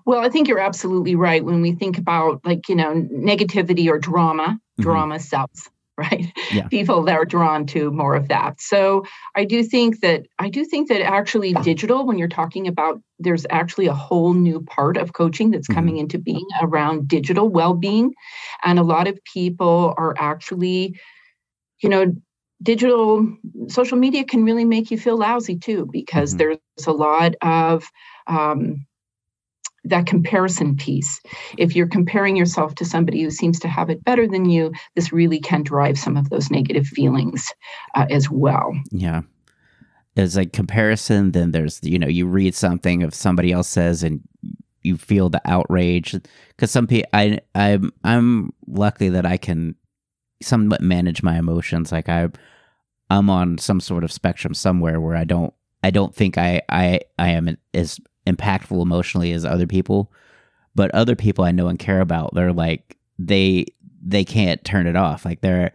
Well, 0.05 0.21
I 0.21 0.29
think 0.29 0.47
you're 0.47 0.61
absolutely 0.61 1.17
right. 1.17 1.45
When 1.45 1.61
we 1.61 1.73
think 1.73 1.99
about 1.99 2.45
like 2.45 2.69
you 2.69 2.77
know 2.77 2.95
negativity 2.95 3.89
or 3.89 3.99
drama, 3.99 4.43
mm-hmm. 4.43 4.83
drama 4.83 5.19
sells, 5.21 5.71
right? 5.99 6.33
Yeah. 6.53 6.67
People 6.69 7.05
that 7.05 7.17
are 7.17 7.25
drawn 7.25 7.67
to 7.67 7.93
more 7.93 8.17
of 8.17 8.27
that. 8.27 8.61
So 8.61 9.05
I 9.37 9.45
do 9.45 9.63
think 9.63 10.01
that 10.01 10.27
I 10.41 10.49
do 10.49 10.65
think 10.65 10.89
that 10.89 11.01
actually 11.01 11.53
digital, 11.63 12.05
when 12.05 12.19
you're 12.19 12.27
talking 12.27 12.67
about, 12.67 13.01
there's 13.21 13.47
actually 13.51 13.87
a 13.87 13.95
whole 13.95 14.35
new 14.35 14.61
part 14.61 14.97
of 14.97 15.13
coaching 15.13 15.53
that's 15.53 15.69
mm-hmm. 15.69 15.75
coming 15.75 15.97
into 15.99 16.19
being 16.19 16.47
around 16.61 17.07
digital 17.07 17.49
well-being, 17.49 18.13
and 18.65 18.81
a 18.81 18.83
lot 18.83 19.07
of 19.07 19.23
people 19.25 19.95
are 19.97 20.17
actually, 20.19 20.99
you 21.81 21.89
know, 21.89 22.13
digital 22.61 23.29
social 23.69 23.99
media 23.99 24.25
can 24.25 24.45
really 24.45 24.65
make 24.65 24.91
you 24.91 24.99
feel 24.99 25.17
lousy 25.17 25.57
too 25.57 25.89
because 25.93 26.31
mm-hmm. 26.31 26.39
there's 26.39 26.87
a 26.89 26.93
lot 26.93 27.37
of 27.41 27.89
um, 28.27 28.85
that 29.85 30.07
comparison 30.07 30.77
piece. 30.77 31.21
If 31.59 31.77
you're 31.77 31.87
comparing 31.87 32.37
yourself 32.37 32.75
to 32.77 32.85
somebody 32.85 33.23
who 33.23 33.31
seems 33.31 33.61
to 33.61 33.69
have 33.69 33.91
it 33.91 34.05
better 34.05 34.27
than 34.27 34.47
you, 34.47 34.73
this 34.95 35.13
really 35.13 35.41
can 35.41 35.63
drive 35.63 35.99
some 35.99 36.17
of 36.17 36.31
those 36.31 36.51
negative 36.51 36.87
feelings 36.87 37.53
uh, 37.95 38.07
as 38.11 38.31
well. 38.31 38.73
Yeah. 38.91 39.23
There's 40.15 40.37
like 40.37 40.53
comparison, 40.53 41.33
then 41.33 41.51
there's, 41.51 41.81
you 41.83 41.99
know, 41.99 42.07
you 42.07 42.27
read 42.27 42.55
something 42.55 43.03
of 43.03 43.15
somebody 43.15 43.53
else 43.53 43.69
says 43.69 44.03
and 44.03 44.21
you 44.85 44.97
feel 44.97 45.29
the 45.29 45.41
outrage 45.47 46.15
because 46.51 46.71
some 46.71 46.87
people 46.87 47.09
I 47.13 47.41
I'm 47.55 47.91
I'm 48.05 48.53
lucky 48.67 49.09
that 49.09 49.27
I 49.27 49.39
can 49.39 49.75
somewhat 50.43 50.83
manage 50.83 51.23
my 51.23 51.39
emotions 51.39 51.91
like 51.91 52.09
I 52.09 52.29
I'm 53.11 53.31
on 53.31 53.59
some 53.59 53.81
sort 53.81 54.05
of 54.05 54.13
spectrum 54.13 54.55
somewhere 54.55 55.01
where 55.01 55.17
I 55.17 55.25
don't 55.25 55.55
I 55.83 55.91
don't 55.91 56.15
think 56.15 56.39
I 56.39 56.61
I 56.69 57.01
I 57.19 57.31
am 57.31 57.57
as 57.73 57.99
impactful 58.27 58.81
emotionally 58.81 59.33
as 59.33 59.45
other 59.45 59.67
people, 59.67 60.13
but 60.75 60.91
other 60.95 61.17
people 61.17 61.45
I 61.45 61.53
know 61.53 61.69
and 61.69 61.79
care 61.79 62.01
about, 62.01 62.35
they're 62.35 62.53
like 62.53 62.97
they 63.19 63.67
they 64.03 64.25
can't 64.25 64.65
turn 64.65 64.87
it 64.87 64.97
off. 64.97 65.25
Like 65.25 65.41
they're 65.41 65.73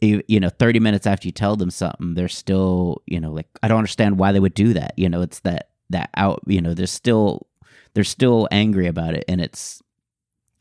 you, 0.00 0.40
know 0.40 0.50
30 0.50 0.78
minutes 0.80 1.06
after 1.06 1.26
you 1.26 1.32
tell 1.32 1.56
them 1.56 1.70
something, 1.70 2.14
they're 2.14 2.28
still, 2.28 3.02
you 3.06 3.18
know, 3.18 3.32
like 3.32 3.48
I 3.62 3.68
don't 3.68 3.78
understand 3.78 4.18
why 4.18 4.32
they 4.32 4.40
would 4.40 4.54
do 4.54 4.74
that. 4.74 4.92
You 4.96 5.08
know, 5.08 5.22
it's 5.22 5.40
that 5.40 5.70
that 5.90 6.10
out, 6.16 6.42
you 6.46 6.60
know, 6.60 6.74
they're 6.74 6.86
still 6.86 7.46
they're 7.94 8.04
still 8.04 8.46
angry 8.50 8.86
about 8.86 9.14
it 9.14 9.24
and 9.26 9.40
it's 9.40 9.82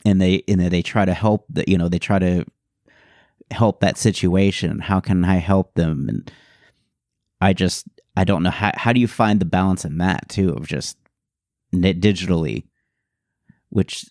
and 0.05 0.22
they 0.22 0.43
and 0.48 0.62
they 0.62 0.81
try 0.81 1.03
to 1.03 1.13
help 1.13 1.45
that 1.50 1.67
you 1.67 1.77
know 1.77 1.89
they 1.89 2.00
try 2.00 2.19
to 2.19 2.45
help 3.51 3.79
that 3.79 3.98
situation? 3.98 4.79
How 4.79 5.00
can 5.00 5.24
I 5.24 5.36
help 5.36 5.74
them? 5.75 6.07
And 6.10 6.31
I 7.41 7.53
just 7.53 7.88
I 8.15 8.24
don't 8.24 8.43
know 8.43 8.51
how 8.51 8.72
how 8.75 8.93
do 8.93 9.00
you 9.00 9.07
find 9.07 9.39
the 9.39 9.45
balance 9.45 9.86
in 9.86 9.98
that 9.98 10.29
too 10.29 10.50
of 10.53 10.67
just 10.67 10.98
digitally, 11.74 12.65
which 13.69 14.05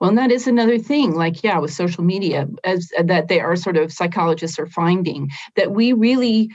well, 0.00 0.10
and 0.10 0.18
that 0.18 0.30
is 0.30 0.46
another 0.46 0.78
thing. 0.78 1.14
Like, 1.14 1.42
yeah, 1.42 1.58
with 1.58 1.72
social 1.72 2.04
media, 2.04 2.48
as 2.64 2.90
that 3.02 3.28
they 3.28 3.40
are 3.40 3.56
sort 3.56 3.78
of 3.78 3.92
psychologists 3.92 4.58
are 4.58 4.66
finding 4.66 5.30
that 5.56 5.72
we 5.72 5.92
really 5.92 6.50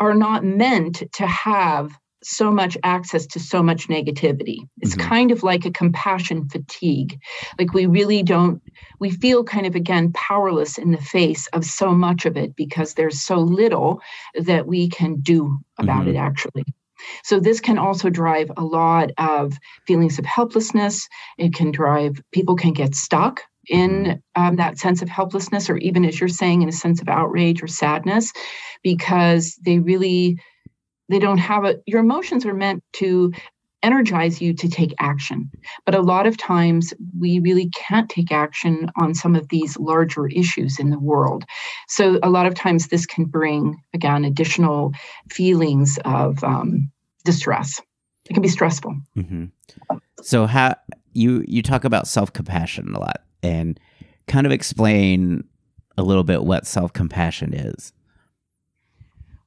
are 0.00 0.14
not 0.14 0.44
meant 0.44 1.02
to 1.12 1.26
have 1.26 1.98
so 2.22 2.50
much 2.50 2.76
access 2.82 3.26
to 3.26 3.40
so 3.40 3.62
much 3.62 3.88
negativity. 3.88 4.58
It's 4.80 4.94
mm-hmm. 4.94 5.08
kind 5.08 5.30
of 5.30 5.42
like 5.42 5.64
a 5.64 5.70
compassion 5.70 6.48
fatigue. 6.48 7.18
Like 7.58 7.72
we 7.72 7.86
really 7.86 8.22
don't, 8.22 8.62
we 8.98 9.10
feel 9.10 9.44
kind 9.44 9.66
of 9.66 9.74
again 9.74 10.12
powerless 10.12 10.78
in 10.78 10.90
the 10.90 10.98
face 10.98 11.46
of 11.48 11.64
so 11.64 11.92
much 11.92 12.26
of 12.26 12.36
it 12.36 12.56
because 12.56 12.94
there's 12.94 13.20
so 13.20 13.38
little 13.38 14.00
that 14.34 14.66
we 14.66 14.88
can 14.88 15.20
do 15.20 15.58
about 15.78 16.02
mm-hmm. 16.02 16.10
it 16.10 16.16
actually. 16.16 16.64
So, 17.22 17.38
this 17.38 17.60
can 17.60 17.78
also 17.78 18.10
drive 18.10 18.50
a 18.56 18.64
lot 18.64 19.10
of 19.18 19.56
feelings 19.86 20.18
of 20.18 20.26
helplessness. 20.26 21.08
It 21.38 21.54
can 21.54 21.70
drive, 21.70 22.20
people 22.32 22.56
can 22.56 22.72
get 22.72 22.96
stuck 22.96 23.42
in 23.68 23.90
mm-hmm. 23.90 24.42
um, 24.42 24.56
that 24.56 24.78
sense 24.78 25.02
of 25.02 25.08
helplessness, 25.08 25.70
or 25.70 25.76
even 25.76 26.04
as 26.04 26.18
you're 26.18 26.28
saying, 26.28 26.62
in 26.62 26.68
a 26.68 26.72
sense 26.72 27.00
of 27.00 27.08
outrage 27.08 27.62
or 27.62 27.68
sadness, 27.68 28.32
because 28.82 29.56
they 29.64 29.78
really 29.78 30.38
they 31.08 31.18
don't 31.18 31.38
have 31.38 31.64
a 31.64 31.76
your 31.86 32.00
emotions 32.00 32.44
are 32.44 32.54
meant 32.54 32.82
to 32.94 33.32
energize 33.82 34.40
you 34.40 34.52
to 34.54 34.68
take 34.68 34.94
action. 34.98 35.50
But 35.84 35.94
a 35.94 36.02
lot 36.02 36.26
of 36.26 36.36
times 36.36 36.92
we 37.18 37.38
really 37.38 37.70
can't 37.70 38.10
take 38.10 38.32
action 38.32 38.90
on 38.96 39.14
some 39.14 39.36
of 39.36 39.48
these 39.48 39.78
larger 39.78 40.26
issues 40.26 40.78
in 40.78 40.90
the 40.90 40.98
world. 40.98 41.44
So 41.86 42.18
a 42.22 42.30
lot 42.30 42.46
of 42.46 42.54
times 42.54 42.88
this 42.88 43.06
can 43.06 43.24
bring 43.24 43.80
again 43.94 44.24
additional 44.24 44.92
feelings 45.30 45.98
of 46.04 46.42
um, 46.42 46.90
distress. 47.24 47.80
It 48.28 48.34
can 48.34 48.42
be 48.42 48.48
stressful. 48.48 48.96
Mm-hmm. 49.16 49.44
so 50.22 50.46
how 50.46 50.74
you 51.14 51.44
you 51.46 51.62
talk 51.62 51.84
about 51.84 52.06
self-compassion 52.06 52.94
a 52.94 53.00
lot 53.00 53.22
and 53.42 53.78
kind 54.26 54.46
of 54.46 54.52
explain 54.52 55.44
a 55.96 56.02
little 56.02 56.24
bit 56.24 56.44
what 56.44 56.66
self-compassion 56.66 57.54
is 57.54 57.92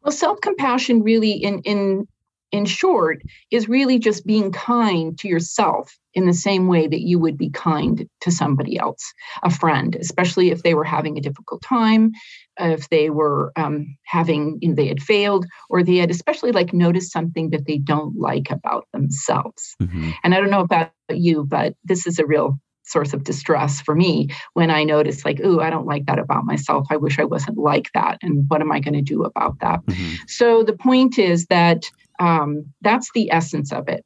well, 0.03 0.11
self-compassion 0.11 1.03
really 1.03 1.31
in 1.31 1.59
in 1.61 2.07
in 2.51 2.65
short 2.65 3.21
is 3.49 3.69
really 3.69 3.97
just 3.97 4.25
being 4.25 4.51
kind 4.51 5.17
to 5.19 5.27
yourself 5.27 5.97
in 6.13 6.25
the 6.25 6.33
same 6.33 6.67
way 6.67 6.87
that 6.87 7.01
you 7.01 7.17
would 7.17 7.37
be 7.37 7.49
kind 7.49 8.09
to 8.19 8.31
somebody 8.31 8.77
else, 8.77 9.13
a 9.43 9.49
friend, 9.49 9.95
especially 9.95 10.51
if 10.51 10.61
they 10.61 10.73
were 10.73 10.83
having 10.83 11.17
a 11.17 11.21
difficult 11.21 11.61
time, 11.61 12.11
if 12.59 12.89
they 12.89 13.09
were 13.09 13.53
um, 13.55 13.95
having, 14.03 14.57
you 14.61 14.69
know, 14.69 14.75
they 14.75 14.87
had 14.87 15.01
failed, 15.01 15.45
or 15.69 15.83
they 15.83 15.95
had 15.95 16.11
especially 16.11 16.51
like 16.51 16.73
noticed 16.73 17.13
something 17.13 17.51
that 17.51 17.65
they 17.65 17.77
don't 17.77 18.17
like 18.17 18.51
about 18.51 18.85
themselves. 18.91 19.75
Mm-hmm. 19.81 20.09
And 20.23 20.35
I 20.35 20.41
don't 20.41 20.51
know 20.51 20.59
about 20.59 20.91
you, 21.09 21.45
but 21.45 21.75
this 21.85 22.05
is 22.05 22.19
a 22.19 22.25
real 22.25 22.59
source 22.83 23.13
of 23.13 23.23
distress 23.23 23.81
for 23.81 23.95
me 23.95 24.29
when 24.53 24.69
I 24.71 24.83
notice, 24.83 25.23
like, 25.23 25.39
ooh, 25.39 25.59
I 25.59 25.69
don't 25.69 25.85
like 25.85 26.05
that 26.05 26.19
about 26.19 26.45
myself. 26.45 26.87
I 26.89 26.97
wish 26.97 27.19
I 27.19 27.23
wasn't 27.23 27.57
like 27.57 27.89
that. 27.93 28.17
And 28.21 28.45
what 28.49 28.61
am 28.61 28.71
I 28.71 28.79
going 28.79 28.93
to 28.93 29.01
do 29.01 29.23
about 29.23 29.59
that? 29.59 29.85
Mm-hmm. 29.85 30.15
So 30.27 30.63
the 30.63 30.73
point 30.73 31.17
is 31.17 31.45
that 31.47 31.85
um, 32.19 32.65
that's 32.81 33.11
the 33.13 33.31
essence 33.31 33.71
of 33.71 33.87
it. 33.87 34.05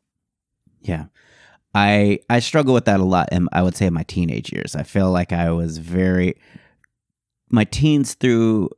Yeah. 0.82 1.05
I 1.75 2.20
I 2.29 2.39
struggle 2.39 2.74
with 2.74 2.86
that 2.86 3.01
a 3.01 3.03
lot 3.03 3.27
and 3.34 3.50
I 3.51 3.62
would 3.62 3.75
say 3.75 3.88
in 3.88 3.94
my 3.94 4.03
teenage 4.03 4.51
years. 4.53 4.75
I 4.75 4.84
feel 4.84 5.12
like 5.12 5.34
I 5.34 5.51
was 5.51 5.77
very 5.77 6.38
my 7.50 7.65
teens 7.65 8.13
through 8.13 8.70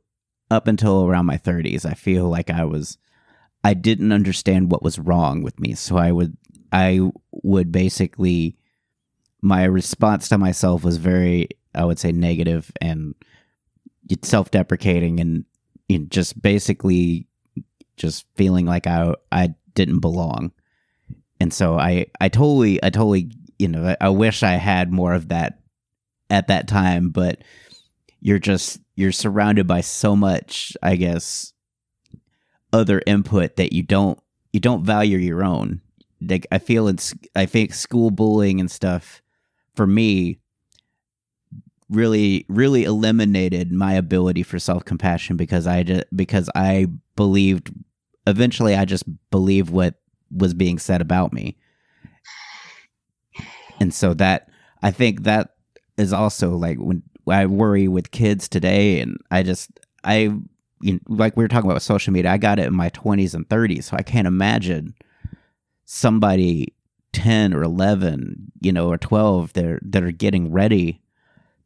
up 0.50 0.66
until 0.66 1.06
around 1.06 1.26
my 1.26 1.38
30s. 1.38 1.86
I 1.86 1.94
feel 1.94 2.28
like 2.28 2.50
I 2.50 2.64
was 2.64 2.98
I 3.62 3.74
didn't 3.74 4.12
understand 4.12 4.72
what 4.72 4.82
was 4.82 4.98
wrong 4.98 5.42
with 5.42 5.60
me. 5.60 5.74
So 5.74 5.96
I 5.96 6.10
would 6.10 6.36
I 6.72 7.00
would 7.30 7.70
basically 7.70 8.56
my 9.42 9.64
response 9.64 10.28
to 10.28 10.38
myself 10.38 10.84
was 10.84 10.96
very 10.96 11.48
I 11.74 11.84
would 11.84 11.98
say 11.98 12.12
negative 12.12 12.70
and 12.80 13.14
self-deprecating 14.22 15.20
and 15.20 15.44
you 15.88 16.00
know, 16.00 16.06
just 16.08 16.40
basically 16.40 17.26
just 17.96 18.26
feeling 18.36 18.66
like 18.66 18.86
I 18.86 19.14
I 19.30 19.54
didn't 19.74 20.00
belong. 20.00 20.52
And 21.40 21.52
so 21.52 21.78
I 21.78 22.06
I 22.20 22.28
totally 22.28 22.82
I 22.82 22.90
totally 22.90 23.30
you 23.58 23.68
know 23.68 23.84
I, 24.00 24.06
I 24.06 24.08
wish 24.08 24.42
I 24.42 24.52
had 24.52 24.92
more 24.92 25.14
of 25.14 25.28
that 25.28 25.60
at 26.30 26.48
that 26.48 26.68
time, 26.68 27.10
but 27.10 27.42
you're 28.20 28.38
just 28.38 28.80
you're 28.96 29.12
surrounded 29.12 29.66
by 29.66 29.80
so 29.80 30.16
much, 30.16 30.76
I 30.82 30.96
guess, 30.96 31.52
other 32.72 33.00
input 33.06 33.56
that 33.56 33.72
you 33.72 33.82
don't 33.82 34.18
you 34.52 34.60
don't 34.60 34.84
value 34.84 35.18
your 35.18 35.44
own. 35.44 35.80
Like 36.20 36.46
I 36.50 36.58
feel 36.58 36.88
it's 36.88 37.14
I 37.36 37.46
think 37.46 37.72
school 37.74 38.10
bullying 38.10 38.58
and 38.60 38.70
stuff 38.70 39.22
for 39.78 39.86
me 39.86 40.40
really 41.88 42.44
really 42.48 42.82
eliminated 42.82 43.70
my 43.70 43.92
ability 43.94 44.42
for 44.42 44.58
self-compassion 44.58 45.36
because 45.36 45.68
I 45.68 45.84
just 45.84 46.04
because 46.16 46.50
I 46.56 46.88
believed 47.14 47.72
eventually 48.26 48.74
I 48.74 48.84
just 48.84 49.04
believed 49.30 49.70
what 49.70 49.94
was 50.32 50.52
being 50.52 50.80
said 50.80 51.00
about 51.00 51.32
me. 51.32 51.56
And 53.78 53.94
so 53.94 54.14
that 54.14 54.48
I 54.82 54.90
think 54.90 55.22
that 55.22 55.54
is 55.96 56.12
also 56.12 56.56
like 56.56 56.78
when 56.78 57.04
I 57.28 57.46
worry 57.46 57.86
with 57.86 58.10
kids 58.10 58.48
today 58.48 58.98
and 59.00 59.16
I 59.30 59.44
just 59.44 59.70
I 60.02 60.32
you 60.80 60.94
know, 60.94 60.98
like 61.06 61.36
we 61.36 61.44
were 61.44 61.48
talking 61.48 61.70
about 61.70 61.82
social 61.82 62.12
media, 62.12 62.32
I 62.32 62.36
got 62.38 62.58
it 62.58 62.66
in 62.66 62.74
my 62.74 62.90
20s 62.90 63.32
and 63.32 63.48
30s, 63.48 63.84
so 63.84 63.96
I 63.96 64.02
can't 64.02 64.26
imagine 64.26 64.96
somebody 65.84 66.74
10 67.18 67.52
or 67.52 67.64
11, 67.64 68.52
you 68.60 68.70
know, 68.70 68.88
or 68.88 68.96
12 68.96 69.52
that 69.54 69.80
that 69.82 70.04
are 70.04 70.12
getting 70.12 70.52
ready 70.52 71.02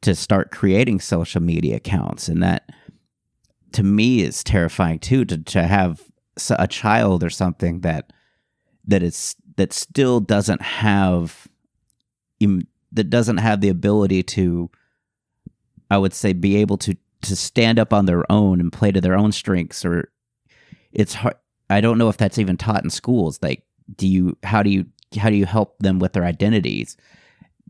to 0.01 0.15
start 0.15 0.51
creating 0.51 0.99
social 0.99 1.43
media 1.43 1.77
accounts. 1.77 2.27
And 2.27 2.43
that 2.43 2.71
to 3.73 3.83
me 3.83 4.23
is 4.23 4.43
terrifying 4.43 4.99
too 4.99 5.27
to 5.27 5.37
to 5.37 5.65
have 5.65 6.01
a 6.49 6.67
child 6.67 7.23
or 7.23 7.29
something 7.29 7.81
that 7.81 8.15
that 8.87 9.03
is 9.03 9.37
that 9.57 9.75
still 9.75 10.21
doesn't 10.21 10.63
have 10.63 11.47
that 12.93 13.11
doesn't 13.11 13.37
have 13.37 13.61
the 13.61 13.69
ability 13.69 14.23
to 14.23 14.71
I 15.91 15.99
would 15.99 16.15
say 16.15 16.33
be 16.33 16.57
able 16.57 16.79
to 16.79 16.97
to 17.23 17.37
stand 17.37 17.79
up 17.79 17.93
on 17.93 18.07
their 18.07 18.25
own 18.33 18.59
and 18.59 18.73
play 18.73 18.91
to 18.91 19.03
their 19.03 19.19
own 19.19 19.33
strengths 19.33 19.85
or 19.85 20.11
it's 20.93 21.13
hard 21.13 21.37
I 21.69 21.83
don't 21.83 21.99
know 21.99 22.09
if 22.09 22.17
that's 22.17 22.39
even 22.39 22.57
taught 22.57 22.85
in 22.85 22.91
schools. 22.91 23.39
Like 23.43 23.65
do 23.95 24.09
you 24.09 24.39
how 24.43 24.63
do 24.63 24.71
you 24.71 24.87
how 25.15 25.31
do 25.31 25.37
you 25.37 25.47
help 25.47 25.79
them 25.79 25.99
with 25.99 26.13
their 26.13 26.25
identities? 26.25 26.97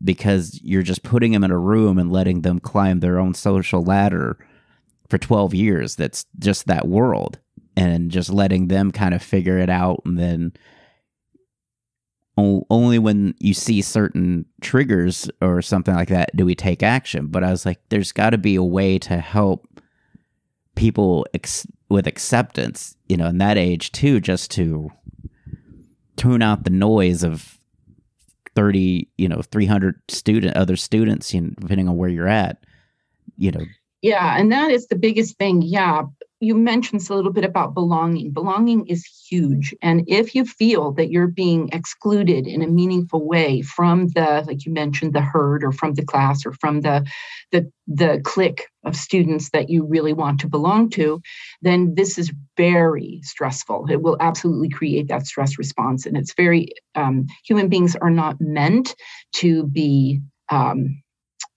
Because 0.03 0.61
you're 0.63 0.83
just 0.83 1.03
putting 1.03 1.33
them 1.33 1.45
in 1.45 1.51
a 1.51 1.59
room 1.59 1.99
and 1.99 2.13
letting 2.13 2.43
them 2.43 2.61
climb 2.61 3.01
their 3.01 3.19
own 3.19 3.35
social 3.35 3.83
ladder 3.83 4.39
for 5.09 5.19
12 5.19 5.55
years 5.55 5.95
that's 5.95 6.25
just 6.39 6.67
that 6.67 6.89
world 6.89 7.39
and 7.77 8.11
just 8.11 8.31
letting 8.31 8.69
them 8.69 8.91
kind 8.91 9.15
of 9.15 9.23
figure 9.23 9.59
it 9.59 9.69
out 9.69 10.01
and 10.07 10.19
then 10.19 10.53
only 12.39 12.99
when 12.99 13.35
you 13.39 13.53
see 13.53 13.83
certain 13.83 14.47
triggers 14.63 15.31
or 15.43 15.61
something 15.61 15.95
like 15.95 16.09
that 16.09 16.35
do 16.35 16.47
we 16.47 16.55
take 16.55 16.83
action. 16.83 17.27
But 17.27 17.45
i 17.45 17.51
was 17.51 17.67
like 17.67 17.79
there's 17.91 18.13
got 18.13 18.31
to 18.31 18.39
be 18.39 18.55
a 18.55 18.63
way 18.63 18.99
to 19.01 19.19
help 19.19 19.69
people 20.75 21.27
ex- 21.35 21.67
with 21.91 22.07
acceptance 22.07 22.97
you 23.09 23.17
know 23.17 23.27
in 23.27 23.39
that 23.39 23.59
age 23.59 23.93
too 23.93 24.19
just 24.19 24.51
to 24.51 24.91
tune 26.23 26.41
out 26.41 26.63
the 26.63 26.71
noise 26.71 27.25
of 27.25 27.59
30 28.55 29.09
you 29.19 29.29
know 29.29 29.43
300 29.43 30.01
student 30.09 30.57
other 30.57 30.77
students 30.77 31.35
you 31.35 31.41
know, 31.41 31.51
depending 31.59 31.89
on 31.89 31.97
where 31.97 32.09
you're 32.09 32.29
at 32.29 32.59
you 33.37 33.51
know. 33.51 33.65
Yeah 34.03 34.39
and 34.39 34.53
that 34.53 34.71
is 34.71 34.87
the 34.87 34.95
biggest 34.95 35.37
thing. 35.37 35.63
Yeah 35.63 36.03
you 36.43 36.57
mentioned 36.57 37.09
a 37.09 37.15
little 37.15 37.33
bit 37.33 37.45
about 37.45 37.73
belonging. 37.73 38.33
Belonging 38.33 38.85
is 38.89 39.07
huge. 39.29 39.73
And 39.81 40.03
if 40.09 40.35
you 40.35 40.45
feel 40.45 40.91
that 40.93 41.09
you're 41.09 41.29
being 41.29 41.69
excluded 41.73 42.49
in 42.49 42.63
a 42.63 42.67
meaningful 42.67 43.25
way 43.25 43.63
from 43.63 44.09
the, 44.09 44.43
like 44.45 44.67
you 44.67 44.73
mentioned, 44.73 45.13
the 45.13 45.21
herd 45.21 45.63
or 45.63 45.71
from 45.71 45.95
the 45.95 46.05
class 46.05 46.45
or 46.45 46.53
from 46.55 46.81
the 46.81 47.07
the 47.53 47.71
the 47.87 48.21
clique 48.25 48.67
of 48.85 48.97
students 48.97 49.51
that 49.51 49.71
you 49.71 49.85
really 49.85 50.13
want 50.13 50.41
to 50.41 50.49
belong 50.49 50.91
to, 50.91 51.23
then 51.61 51.95
this 51.95 52.19
is 52.19 52.33
very 52.57 53.21
stressful. 53.23 53.87
It 53.89 54.03
will 54.03 54.17
absolutely 54.19 54.69
create 54.69 55.07
that 55.09 55.27
stress 55.27 55.57
response. 55.59 56.07
And 56.07 56.17
it's 56.17 56.35
very 56.35 56.69
um, 56.97 57.27
human 57.45 57.69
beings 57.69 57.95
are 57.95 58.11
not 58.11 58.41
meant 58.41 58.97
to 59.35 59.65
be 59.65 60.21
um, 60.51 61.03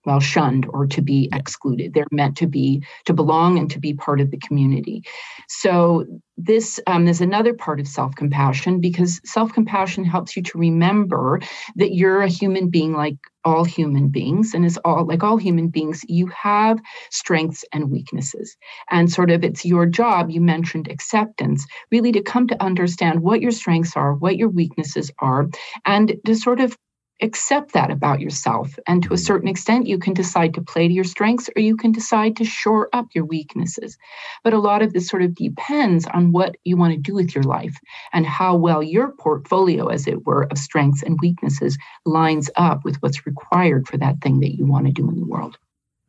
well 0.06 0.20
shunned 0.20 0.66
or 0.70 0.88
to 0.88 1.02
be 1.02 1.30
excluded. 1.34 1.94
They're 1.94 2.08
meant 2.12 2.38
to 2.38 2.48
be 2.48 2.84
to 3.06 3.14
belong 3.14 3.58
and 3.58 3.70
to 3.72 3.80
be 3.80 3.94
part 3.94 4.22
of 4.22 4.32
the 4.32 4.38
community. 4.38 5.04
So 5.48 6.06
this 6.38 6.80
um, 6.88 7.08
is 7.08 7.22
another 7.22 7.54
part 7.54 7.80
of 7.80 7.88
self-compassion 7.88 8.82
because 8.82 9.22
self-compassion 9.24 10.04
helps 10.04 10.36
you 10.36 10.44
to 10.44 10.58
remember 10.58 11.40
that 11.78 11.94
you're 11.94 12.22
a 12.22 12.28
human 12.28 12.70
being 12.70 12.94
like 12.94 13.16
all 13.46 13.64
human 13.64 14.10
beings. 14.10 14.54
And 14.54 14.66
as 14.66 14.78
all 14.78 15.06
like 15.06 15.24
all 15.24 15.38
human 15.38 15.70
beings 15.70 16.04
you 16.08 16.28
have 16.28 16.80
strengths 17.12 17.64
and 17.74 17.92
weaknesses. 17.92 18.58
And 18.90 19.12
sort 19.12 19.32
of 19.32 19.44
it's 19.44 19.66
your 19.66 19.86
job 19.86 20.30
you 20.30 20.42
mentioned 20.42 20.88
acceptance 20.90 21.66
really 21.92 22.12
to 22.12 22.22
come 22.22 22.48
to 22.48 22.64
understand 22.64 23.22
what 23.22 23.42
your 23.42 23.52
strengths 23.52 23.96
are 23.96 24.14
what 24.16 24.38
your 24.38 24.50
weaknesses 24.50 25.12
are 25.20 25.48
and 25.86 26.16
to 26.26 26.36
sort 26.36 26.60
of 26.60 26.78
accept 27.22 27.74
that 27.74 27.92
about 27.92 28.20
yourself. 28.20 28.78
And 28.88 29.02
to 29.04 29.14
a 29.14 29.18
certain 29.18 29.48
extent, 29.48 29.88
you 29.88 29.98
can 29.98 30.14
decide 30.14 30.54
to 30.54 30.62
play 30.62 30.88
to 30.88 30.94
your 30.94 31.04
strengths 31.04 31.50
or 31.56 31.62
you 31.62 31.78
can 31.78 31.92
decide 31.92 32.36
to 32.38 32.44
shore 32.44 32.90
up 32.94 33.08
your 33.14 33.26
weaknesses. 33.26 33.98
But 34.44 34.54
a 34.54 34.60
lot 34.60 34.82
of 34.82 34.94
this 34.94 35.08
sort 35.08 35.22
of 35.22 35.34
depends 35.34 36.06
on 36.08 36.32
what 36.32 36.58
you 36.66 36.76
want 36.76 36.94
to 36.94 37.00
do 37.00 37.16
with 37.16 37.34
your 37.34 37.44
life 37.44 37.78
and 38.12 38.26
how 38.26 38.56
well 38.56 38.84
your 38.84 39.12
portfolio, 39.14 39.88
as 39.88 40.08
it 40.08 40.26
were, 40.26 40.44
of 40.52 40.58
strengths 40.58 41.04
and 41.04 41.20
weaknesses 41.22 41.78
lines 42.06 42.50
up 42.58 42.84
with 42.84 42.98
what's 43.02 43.26
required 43.26 43.88
for 43.88 43.98
that 43.98 44.20
thing 44.22 44.42
that 44.42 44.56
you 44.56 44.66
want 44.66 44.86
to 44.86 44.92
do 44.92 45.08
in 45.08 45.16
the 45.16 45.26
world. 45.26 45.58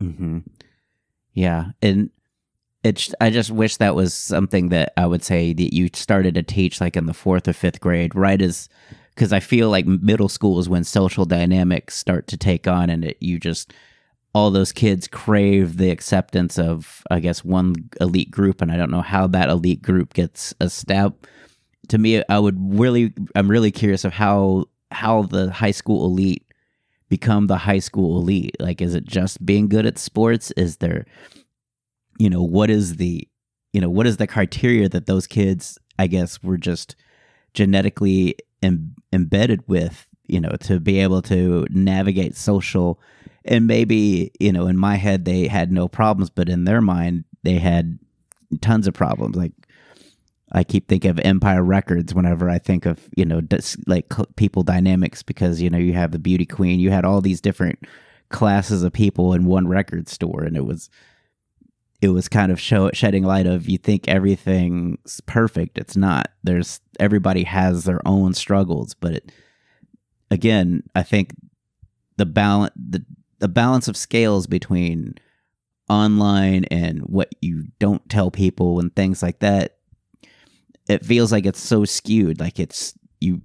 Mm-hmm. 0.03 0.39
Yeah. 1.35 1.67
And 1.83 2.11
it's, 2.83 3.15
I 3.21 3.31
just 3.31 3.51
wish 3.51 3.77
that 3.77 3.95
was 3.95 4.13
something 4.13 4.71
that 4.71 4.93
I 4.97 5.07
would 5.07 5.23
say 5.23 5.53
that 5.53 5.75
you 5.75 5.89
started 5.93 6.35
to 6.35 6.43
teach 6.43 6.81
like 6.81 6.97
in 6.97 7.07
the 7.07 7.15
fourth 7.15 7.47
or 7.47 7.53
fifth 7.53 7.81
grade, 7.81 8.15
right 8.15 8.41
as 8.41 8.69
because 9.17 9.33
I 9.33 9.41
feel 9.41 9.71
like 9.71 9.87
middle 9.87 10.29
school 10.29 10.59
is 10.59 10.69
when 10.69 10.85
social 10.85 11.25
dynamics 11.25 11.97
start 11.97 12.27
to 12.29 12.37
take 12.37 12.69
on, 12.69 12.91
and 12.91 13.05
it, 13.07 13.17
you 13.21 13.41
just 13.41 13.73
all 14.35 14.51
those 14.51 14.71
kids 14.71 15.09
crave 15.09 15.79
the 15.79 15.91
acceptance 15.91 16.59
of, 16.59 17.03
I 17.11 17.21
guess, 17.21 17.43
one 17.43 17.75
elite 18.03 18.31
group, 18.31 18.61
and 18.61 18.71
I 18.71 18.77
don't 18.77 18.91
know 18.91 19.01
how 19.01 19.27
that 19.29 19.49
elite 19.49 19.81
group 19.81 20.13
gets 20.13 20.53
a 20.61 20.69
step. 20.69 21.27
To 21.89 21.97
me, 21.97 22.23
I 22.29 22.39
would 22.39 22.57
really, 22.59 23.15
I'm 23.35 23.51
really 23.51 23.71
curious 23.71 24.05
of 24.05 24.13
how 24.13 24.67
how 24.91 25.23
the 25.23 25.51
high 25.51 25.71
school 25.71 26.05
elite 26.05 26.45
become 27.09 27.47
the 27.47 27.57
high 27.57 27.79
school 27.79 28.19
elite. 28.19 28.55
Like, 28.61 28.83
is 28.83 28.95
it 28.95 29.05
just 29.07 29.45
being 29.45 29.69
good 29.69 29.87
at 29.87 29.99
sports? 29.99 30.51
Is 30.59 30.77
there, 30.77 31.07
you 32.19 32.29
know, 32.29 32.43
what 32.43 32.69
is 32.69 32.97
the, 32.97 33.27
you 33.73 33.81
know, 33.81 33.89
what 33.89 34.07
is 34.07 34.19
the 34.19 34.27
criteria 34.27 34.89
that 34.91 35.07
those 35.07 35.27
kids, 35.27 35.79
I 35.99 36.07
guess, 36.07 36.43
were 36.43 36.59
just 36.59 36.97
genetically 37.55 38.37
Im- 38.63 38.95
embedded 39.17 39.67
with 39.67 40.07
you 40.27 40.41
know 40.41 40.53
to 40.61 40.79
be 40.79 41.01
able 41.01 41.23
to 41.23 41.67
navigate 41.71 42.37
social. 42.37 43.01
And 43.45 43.67
maybe 43.67 44.31
you 44.39 44.53
know 44.53 44.67
in 44.67 44.77
my 44.77 44.97
head 44.97 45.25
they 45.25 45.49
had 45.49 45.73
no 45.73 45.89
problems 45.89 46.31
but 46.31 46.49
in 46.49 46.65
their 46.65 46.81
mind 46.81 47.25
they 47.43 47.55
had 47.55 47.99
tons 48.61 48.87
of 48.87 48.95
problems. 48.95 49.35
Like 49.35 49.53
i 50.53 50.63
keep 50.63 50.89
thinking 50.89 51.11
of 51.11 51.19
empire 51.21 51.63
records 51.63 52.15
whenever 52.15 52.49
i 52.49 52.59
think 52.59 52.87
of 52.87 53.09
you 53.17 53.25
know 53.25 53.41
like 53.87 54.13
people 54.37 54.63
dynamics 54.63 55.23
because 55.23 55.61
you 55.61 55.69
know 55.69 55.79
you 55.79 55.93
have 55.93 56.13
the 56.13 56.21
beauty 56.21 56.47
queen 56.47 56.79
you 56.79 56.91
had 56.91 57.05
all 57.05 57.21
these 57.21 57.41
different 57.41 57.81
classes 58.29 58.83
of 58.83 58.93
people 58.93 59.33
in 59.33 59.45
one 59.45 59.67
record 59.67 60.09
store 60.09 60.45
and 60.45 60.57
it 60.57 60.65
was 60.65 60.89
it 62.01 62.09
was 62.09 62.29
kind 62.29 62.53
of 62.53 62.61
show, 62.61 62.91
shedding 62.93 63.25
light 63.25 63.47
of 63.47 63.69
you 63.69 63.79
think 63.79 64.09
everything's 64.09 65.21
perfect. 65.23 65.79
It's 65.79 65.97
not. 65.97 66.31
There's 66.45 66.81
everybody 67.01 67.45
has 67.45 67.85
their 67.85 68.01
own 68.07 68.35
struggles, 68.35 68.95
but 68.95 69.15
it, 69.15 69.33
again, 70.31 70.83
I 70.95 71.03
think 71.03 71.35
the 72.17 72.27
balance 72.27 72.75
the 72.77 73.05
the 73.39 73.49
balance 73.49 73.89
of 73.89 73.97
scales 73.97 74.47
between 74.47 75.15
online 75.89 76.65
and 76.65 77.01
what 77.01 77.35
you 77.41 77.67
don't 77.79 78.09
tell 78.09 78.31
people 78.31 78.81
and 78.81 78.95
things 78.97 79.23
like 79.23 79.39
that 79.39 79.77
it 80.89 81.05
feels 81.05 81.33
like 81.33 81.47
it's 81.47 81.61
so 81.61 81.85
skewed 81.85 82.41
like 82.41 82.59
it's 82.59 82.95
you 83.21 83.41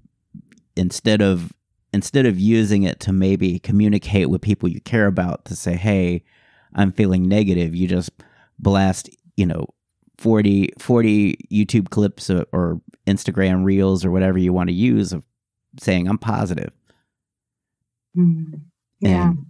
instead 0.75 1.21
of 1.21 1.53
instead 1.93 2.25
of 2.25 2.39
using 2.39 2.83
it 2.83 2.99
to 2.99 3.11
maybe 3.11 3.59
communicate 3.59 4.29
with 4.29 4.41
people 4.41 4.69
you 4.69 4.81
care 4.81 5.05
about 5.05 5.45
to 5.45 5.55
say 5.55 5.75
hey 5.75 6.23
i'm 6.73 6.91
feeling 6.91 7.27
negative 7.27 7.75
you 7.75 7.87
just 7.87 8.11
blast, 8.61 9.09
you 9.35 9.45
know, 9.45 9.65
40, 10.17 10.73
40 10.77 11.35
YouTube 11.51 11.89
clips 11.89 12.29
or, 12.29 12.45
or 12.53 12.79
Instagram 13.07 13.63
reels 13.65 14.05
or 14.05 14.11
whatever 14.11 14.37
you 14.37 14.53
want 14.53 14.69
to 14.69 14.75
use 14.75 15.13
of 15.13 15.23
saying 15.79 16.07
I'm 16.07 16.17
positive. 16.17 16.71
Mm. 18.17 18.61
Yeah. 18.99 19.29
And- 19.29 19.45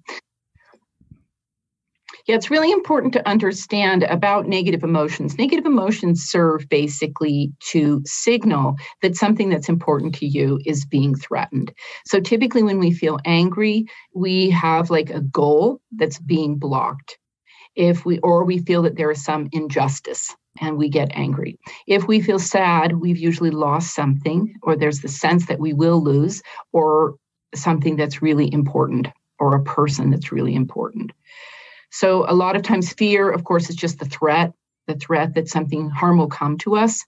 Yeah, 2.28 2.36
it's 2.36 2.52
really 2.52 2.72
important 2.72 3.14
to 3.14 3.28
understand 3.28 4.04
about 4.04 4.48
negative 4.48 4.84
emotions. 4.84 5.38
Negative 5.38 5.66
emotions 5.66 6.24
serve 6.24 6.70
basically 6.70 7.52
to 7.72 8.02
signal 8.06 8.76
that 9.02 9.16
something 9.16 9.50
that's 9.50 9.68
important 9.68 10.14
to 10.16 10.28
you 10.28 10.60
is 10.64 10.86
being 10.86 11.16
threatened. 11.16 11.74
So 12.06 12.20
typically, 12.20 12.62
when 12.62 12.78
we 12.80 12.92
feel 12.94 13.18
angry, 13.26 13.86
we 14.14 14.52
have 14.52 14.92
like 14.92 15.10
a 15.10 15.22
goal 15.22 15.82
that's 15.98 16.20
being 16.20 16.58
blocked. 16.58 17.18
If 17.76 18.06
we, 18.06 18.20
or 18.20 18.44
we 18.44 18.60
feel 18.60 18.82
that 18.84 18.98
there 18.98 19.12
is 19.12 19.24
some 19.24 19.48
injustice 19.52 20.36
and 20.60 20.78
we 20.78 20.90
get 20.90 21.12
angry. 21.14 21.58
If 21.88 22.08
we 22.08 22.22
feel 22.22 22.40
sad, 22.40 23.00
we've 23.00 23.18
usually 23.18 23.52
lost 23.52 23.96
something, 23.96 24.54
or 24.62 24.76
there's 24.76 25.00
the 25.00 25.08
sense 25.08 25.46
that 25.46 25.60
we 25.60 25.74
will 25.74 26.04
lose, 26.04 26.42
or 26.74 27.16
something 27.56 27.96
that's 27.96 28.22
really 28.22 28.52
important, 28.52 29.08
or 29.40 29.56
a 29.56 29.64
person 29.64 30.10
that's 30.10 30.32
really 30.32 30.54
important. 30.54 31.12
So 31.90 32.26
a 32.30 32.34
lot 32.34 32.56
of 32.56 32.64
times 32.64 32.94
fear, 32.94 33.30
of 33.30 33.44
course, 33.44 33.70
is 33.70 33.76
just 33.76 34.00
the 34.00 34.06
threat, 34.06 34.54
the 34.88 34.96
threat 34.96 35.36
that 35.36 35.50
something 35.50 35.90
harm 35.90 36.18
will 36.18 36.28
come 36.28 36.58
to 36.60 36.76
us, 36.76 37.04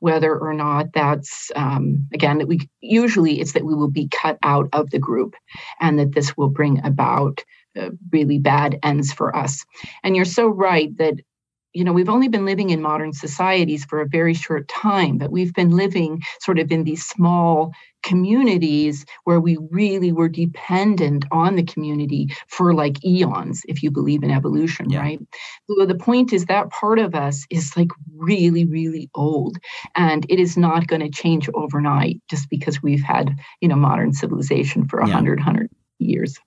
whether 0.00 0.38
or 0.38 0.52
not 0.52 0.92
that's 0.92 1.50
um, 1.56 2.06
again 2.12 2.38
that 2.38 2.48
we 2.48 2.60
usually 2.80 3.40
it's 3.40 3.52
that 3.52 3.64
we 3.64 3.74
will 3.74 3.90
be 3.90 4.08
cut 4.08 4.38
out 4.42 4.68
of 4.72 4.90
the 4.90 4.98
group, 4.98 5.34
and 5.80 5.98
that 5.98 6.14
this 6.14 6.36
will 6.36 6.50
bring 6.50 6.84
about 6.84 7.44
uh, 7.78 7.90
really 8.12 8.38
bad 8.38 8.78
ends 8.82 9.12
for 9.12 9.34
us. 9.36 9.64
And 10.02 10.16
you're 10.16 10.24
so 10.24 10.48
right 10.48 10.96
that 10.98 11.14
you 11.72 11.84
know 11.84 11.92
we've 11.92 12.08
only 12.08 12.28
been 12.28 12.46
living 12.46 12.70
in 12.70 12.80
modern 12.80 13.12
societies 13.12 13.84
for 13.84 14.00
a 14.00 14.08
very 14.08 14.32
short 14.32 14.66
time 14.68 15.18
but 15.18 15.30
we've 15.30 15.52
been 15.52 15.70
living 15.76 16.22
sort 16.40 16.58
of 16.58 16.72
in 16.72 16.84
these 16.84 17.04
small 17.04 17.70
communities 18.02 19.04
where 19.24 19.40
we 19.40 19.58
really 19.70 20.10
were 20.10 20.28
dependent 20.28 21.26
on 21.30 21.54
the 21.56 21.62
community 21.64 22.28
for 22.48 22.72
like 22.72 23.04
eons 23.04 23.60
if 23.68 23.82
you 23.82 23.90
believe 23.90 24.22
in 24.22 24.30
evolution 24.30 24.88
Yeah. 24.88 25.00
right 25.00 25.20
so 25.68 25.84
the 25.84 25.94
point 25.94 26.32
is 26.32 26.46
that 26.46 26.70
part 26.70 26.98
of 26.98 27.14
us 27.14 27.44
is 27.50 27.76
like 27.76 27.90
really 28.16 28.64
really 28.64 29.10
old 29.14 29.58
and 29.94 30.24
it 30.30 30.40
is 30.40 30.56
not 30.56 30.86
going 30.86 31.02
to 31.02 31.10
change 31.10 31.50
overnight 31.52 32.22
just 32.30 32.48
because 32.48 32.82
we've 32.82 33.02
had 33.02 33.36
you 33.60 33.68
know 33.68 33.76
modern 33.76 34.12
civilization 34.14 34.88
for 34.88 35.00
a 35.00 35.08
Yeah. 35.08 35.14
hundred 35.14 35.40
hundred 35.40 35.68
years 35.98 36.38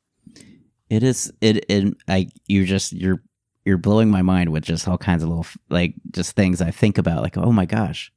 It 0.90 1.04
is 1.04 1.32
it 1.42 1.66
it 1.70 1.94
I 2.08 2.30
you 2.48 2.66
just 2.66 2.94
you're 2.94 3.22
you're 3.66 3.78
blowing 3.78 4.10
my 4.10 4.22
mind 4.22 4.52
with 4.52 4.64
just 4.64 4.88
all 4.88 4.98
kinds 4.98 5.24
of 5.24 5.30
little 5.30 5.46
like 5.70 5.94
just 6.12 6.36
things 6.36 6.62
I 6.62 6.72
think 6.72 6.98
about 6.98 7.22
like 7.22 7.38
oh 7.38 7.52
my 7.52 7.66
gosh. 7.66 8.12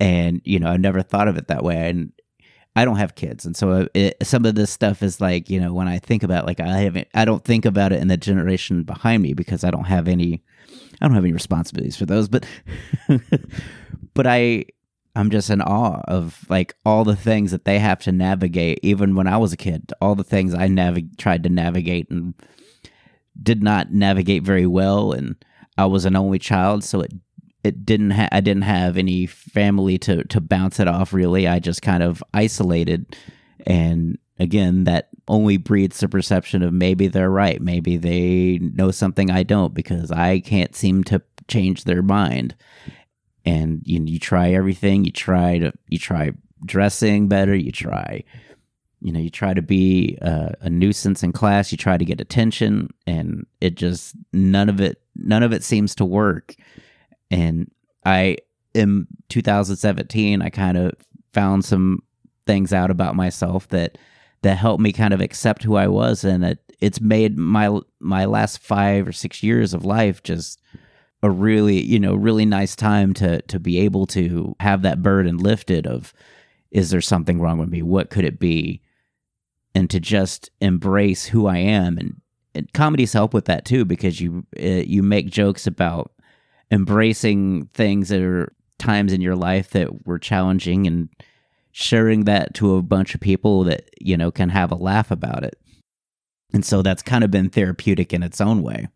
And 0.00 0.40
you 0.44 0.58
know, 0.58 0.68
I 0.68 0.76
never 0.76 1.02
thought 1.02 1.28
of 1.28 1.36
it 1.36 1.48
that 1.48 1.64
way. 1.64 1.88
And 1.88 2.12
I 2.76 2.84
don't 2.84 2.96
have 2.96 3.16
kids. 3.16 3.44
And 3.44 3.56
so 3.56 3.70
uh, 3.72 3.86
it, 3.94 4.16
some 4.22 4.44
of 4.44 4.54
this 4.54 4.70
stuff 4.70 5.02
is 5.02 5.20
like, 5.20 5.50
you 5.50 5.58
know, 5.58 5.72
when 5.72 5.88
I 5.88 5.98
think 5.98 6.22
about 6.22 6.46
like 6.46 6.60
I 6.60 6.78
haven't 6.78 7.08
I 7.14 7.24
don't 7.24 7.44
think 7.44 7.64
about 7.64 7.92
it 7.92 8.00
in 8.00 8.08
the 8.08 8.16
generation 8.16 8.84
behind 8.84 9.22
me 9.22 9.32
because 9.32 9.64
I 9.64 9.70
don't 9.70 9.86
have 9.86 10.06
any 10.06 10.42
I 11.00 11.06
don't 11.06 11.14
have 11.14 11.24
any 11.24 11.32
responsibilities 11.32 11.96
for 11.96 12.06
those. 12.06 12.28
But 12.28 12.46
but 14.14 14.26
I 14.26 14.66
I'm 15.18 15.30
just 15.30 15.50
in 15.50 15.60
awe 15.60 16.00
of 16.06 16.46
like 16.48 16.76
all 16.86 17.02
the 17.02 17.16
things 17.16 17.50
that 17.50 17.64
they 17.64 17.80
have 17.80 17.98
to 18.02 18.12
navigate. 18.12 18.78
Even 18.84 19.16
when 19.16 19.26
I 19.26 19.36
was 19.36 19.52
a 19.52 19.56
kid, 19.56 19.92
all 20.00 20.14
the 20.14 20.22
things 20.22 20.54
I 20.54 20.68
navig- 20.68 21.18
tried 21.18 21.42
to 21.42 21.48
navigate 21.48 22.08
and 22.08 22.34
did 23.42 23.60
not 23.60 23.92
navigate 23.92 24.44
very 24.44 24.66
well. 24.66 25.10
And 25.10 25.34
I 25.76 25.86
was 25.86 26.04
an 26.04 26.14
only 26.14 26.38
child, 26.38 26.84
so 26.84 27.00
it 27.00 27.12
it 27.64 27.84
didn't. 27.84 28.12
Ha- 28.12 28.28
I 28.30 28.40
didn't 28.40 28.62
have 28.62 28.96
any 28.96 29.26
family 29.26 29.98
to 29.98 30.22
to 30.22 30.40
bounce 30.40 30.78
it 30.78 30.86
off. 30.86 31.12
Really, 31.12 31.48
I 31.48 31.58
just 31.58 31.82
kind 31.82 32.04
of 32.04 32.22
isolated. 32.32 33.16
And 33.66 34.18
again, 34.38 34.84
that 34.84 35.08
only 35.26 35.56
breeds 35.56 35.98
the 35.98 36.08
perception 36.08 36.62
of 36.62 36.72
maybe 36.72 37.08
they're 37.08 37.28
right, 37.28 37.60
maybe 37.60 37.96
they 37.96 38.60
know 38.60 38.92
something 38.92 39.32
I 39.32 39.42
don't 39.42 39.74
because 39.74 40.12
I 40.12 40.38
can't 40.38 40.76
seem 40.76 41.02
to 41.04 41.22
change 41.48 41.84
their 41.84 42.02
mind 42.02 42.54
and 43.48 43.82
you 43.84 44.04
you 44.04 44.18
try 44.18 44.52
everything. 44.52 45.04
You 45.04 45.12
try 45.12 45.58
to 45.58 45.72
you 45.88 45.98
try 45.98 46.32
dressing 46.64 47.28
better. 47.28 47.54
You 47.54 47.72
try 47.72 48.24
you 49.00 49.12
know 49.12 49.20
you 49.20 49.30
try 49.30 49.54
to 49.54 49.62
be 49.62 50.18
a, 50.20 50.54
a 50.62 50.70
nuisance 50.70 51.22
in 51.22 51.32
class. 51.32 51.72
You 51.72 51.78
try 51.78 51.96
to 51.96 52.04
get 52.04 52.20
attention 52.20 52.90
and 53.06 53.46
it 53.60 53.74
just 53.74 54.14
none 54.32 54.68
of 54.68 54.80
it 54.80 55.00
none 55.16 55.42
of 55.42 55.52
it 55.52 55.64
seems 55.64 55.94
to 55.96 56.04
work. 56.04 56.54
And 57.30 57.70
i 58.04 58.36
in 58.74 59.06
2017 59.28 60.40
i 60.40 60.48
kind 60.50 60.76
of 60.78 60.92
found 61.32 61.64
some 61.64 62.00
things 62.46 62.72
out 62.72 62.90
about 62.90 63.16
myself 63.16 63.66
that 63.68 63.98
that 64.42 64.56
helped 64.56 64.80
me 64.80 64.92
kind 64.92 65.12
of 65.12 65.20
accept 65.20 65.62
who 65.62 65.74
i 65.74 65.88
was 65.88 66.22
and 66.22 66.44
it, 66.44 66.58
it's 66.80 67.00
made 67.00 67.36
my 67.36 67.76
my 67.98 68.24
last 68.24 68.58
five 68.58 69.08
or 69.08 69.12
six 69.12 69.42
years 69.42 69.74
of 69.74 69.84
life 69.84 70.22
just 70.22 70.60
a 71.22 71.30
really 71.30 71.80
you 71.80 71.98
know 71.98 72.14
really 72.14 72.46
nice 72.46 72.76
time 72.76 73.12
to 73.14 73.42
to 73.42 73.58
be 73.58 73.80
able 73.80 74.06
to 74.06 74.54
have 74.60 74.82
that 74.82 75.02
burden 75.02 75.36
lifted 75.38 75.86
of 75.86 76.12
is 76.70 76.90
there 76.90 77.00
something 77.00 77.40
wrong 77.40 77.58
with 77.58 77.70
me? 77.70 77.82
What 77.82 78.10
could 78.10 78.24
it 78.24 78.38
be? 78.38 78.82
And 79.74 79.88
to 79.90 80.00
just 80.00 80.50
embrace 80.60 81.26
who 81.26 81.46
i 81.46 81.56
am. 81.58 81.98
And, 81.98 82.20
and 82.54 82.72
comedies 82.72 83.12
help 83.12 83.32
with 83.32 83.46
that 83.46 83.64
too 83.64 83.84
because 83.84 84.20
you 84.20 84.46
uh, 84.60 84.84
you 84.84 85.02
make 85.02 85.30
jokes 85.30 85.66
about 85.66 86.12
embracing 86.70 87.66
things 87.74 88.08
that 88.08 88.20
are 88.20 88.52
times 88.78 89.12
in 89.12 89.20
your 89.20 89.36
life 89.36 89.70
that 89.70 90.06
were 90.06 90.18
challenging 90.18 90.86
and 90.86 91.08
sharing 91.72 92.24
that 92.24 92.54
to 92.54 92.76
a 92.76 92.82
bunch 92.82 93.14
of 93.14 93.20
people 93.20 93.64
that 93.64 93.88
you 94.00 94.16
know 94.16 94.30
can 94.30 94.48
have 94.48 94.72
a 94.72 94.76
laugh 94.76 95.10
about 95.10 95.44
it. 95.44 95.58
And 96.52 96.64
so 96.64 96.82
that's 96.82 97.02
kind 97.02 97.22
of 97.22 97.30
been 97.30 97.50
therapeutic 97.50 98.12
in 98.12 98.22
its 98.22 98.40
own 98.40 98.62
way 98.62 98.88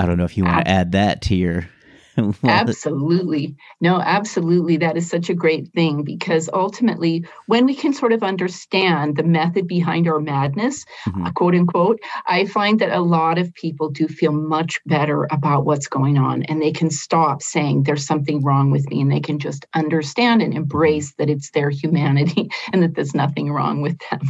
I 0.00 0.06
don't 0.06 0.16
know 0.16 0.24
if 0.24 0.38
you 0.38 0.44
want 0.44 0.64
to 0.64 0.70
add 0.70 0.92
that 0.92 1.20
to 1.22 1.34
your. 1.34 1.68
Absolutely. 2.44 3.56
No, 3.80 4.00
absolutely. 4.00 4.76
That 4.76 4.96
is 4.96 5.08
such 5.08 5.30
a 5.30 5.34
great 5.34 5.72
thing 5.72 6.02
because 6.04 6.48
ultimately, 6.52 7.24
when 7.46 7.66
we 7.66 7.74
can 7.74 7.92
sort 7.92 8.12
of 8.12 8.22
understand 8.22 9.16
the 9.16 9.22
method 9.22 9.66
behind 9.66 10.08
our 10.08 10.20
madness, 10.20 10.84
Mhm. 11.06 11.26
uh, 11.26 11.32
quote 11.32 11.54
unquote, 11.54 12.00
I 12.26 12.44
find 12.44 12.78
that 12.80 12.96
a 12.96 13.00
lot 13.00 13.38
of 13.38 13.52
people 13.54 13.88
do 13.90 14.06
feel 14.08 14.32
much 14.32 14.80
better 14.86 15.26
about 15.30 15.64
what's 15.64 15.88
going 15.88 16.18
on 16.18 16.42
and 16.44 16.60
they 16.60 16.72
can 16.72 16.90
stop 16.90 17.42
saying 17.42 17.82
there's 17.84 18.06
something 18.06 18.42
wrong 18.42 18.70
with 18.70 18.88
me 18.90 19.00
and 19.00 19.10
they 19.10 19.20
can 19.20 19.38
just 19.38 19.66
understand 19.74 20.42
and 20.42 20.54
embrace 20.54 21.14
that 21.18 21.30
it's 21.30 21.50
their 21.50 21.70
humanity 21.70 22.50
and 22.72 22.82
that 22.82 22.94
there's 22.94 23.14
nothing 23.14 23.50
wrong 23.52 23.80
with 23.82 23.98
them. 24.10 24.20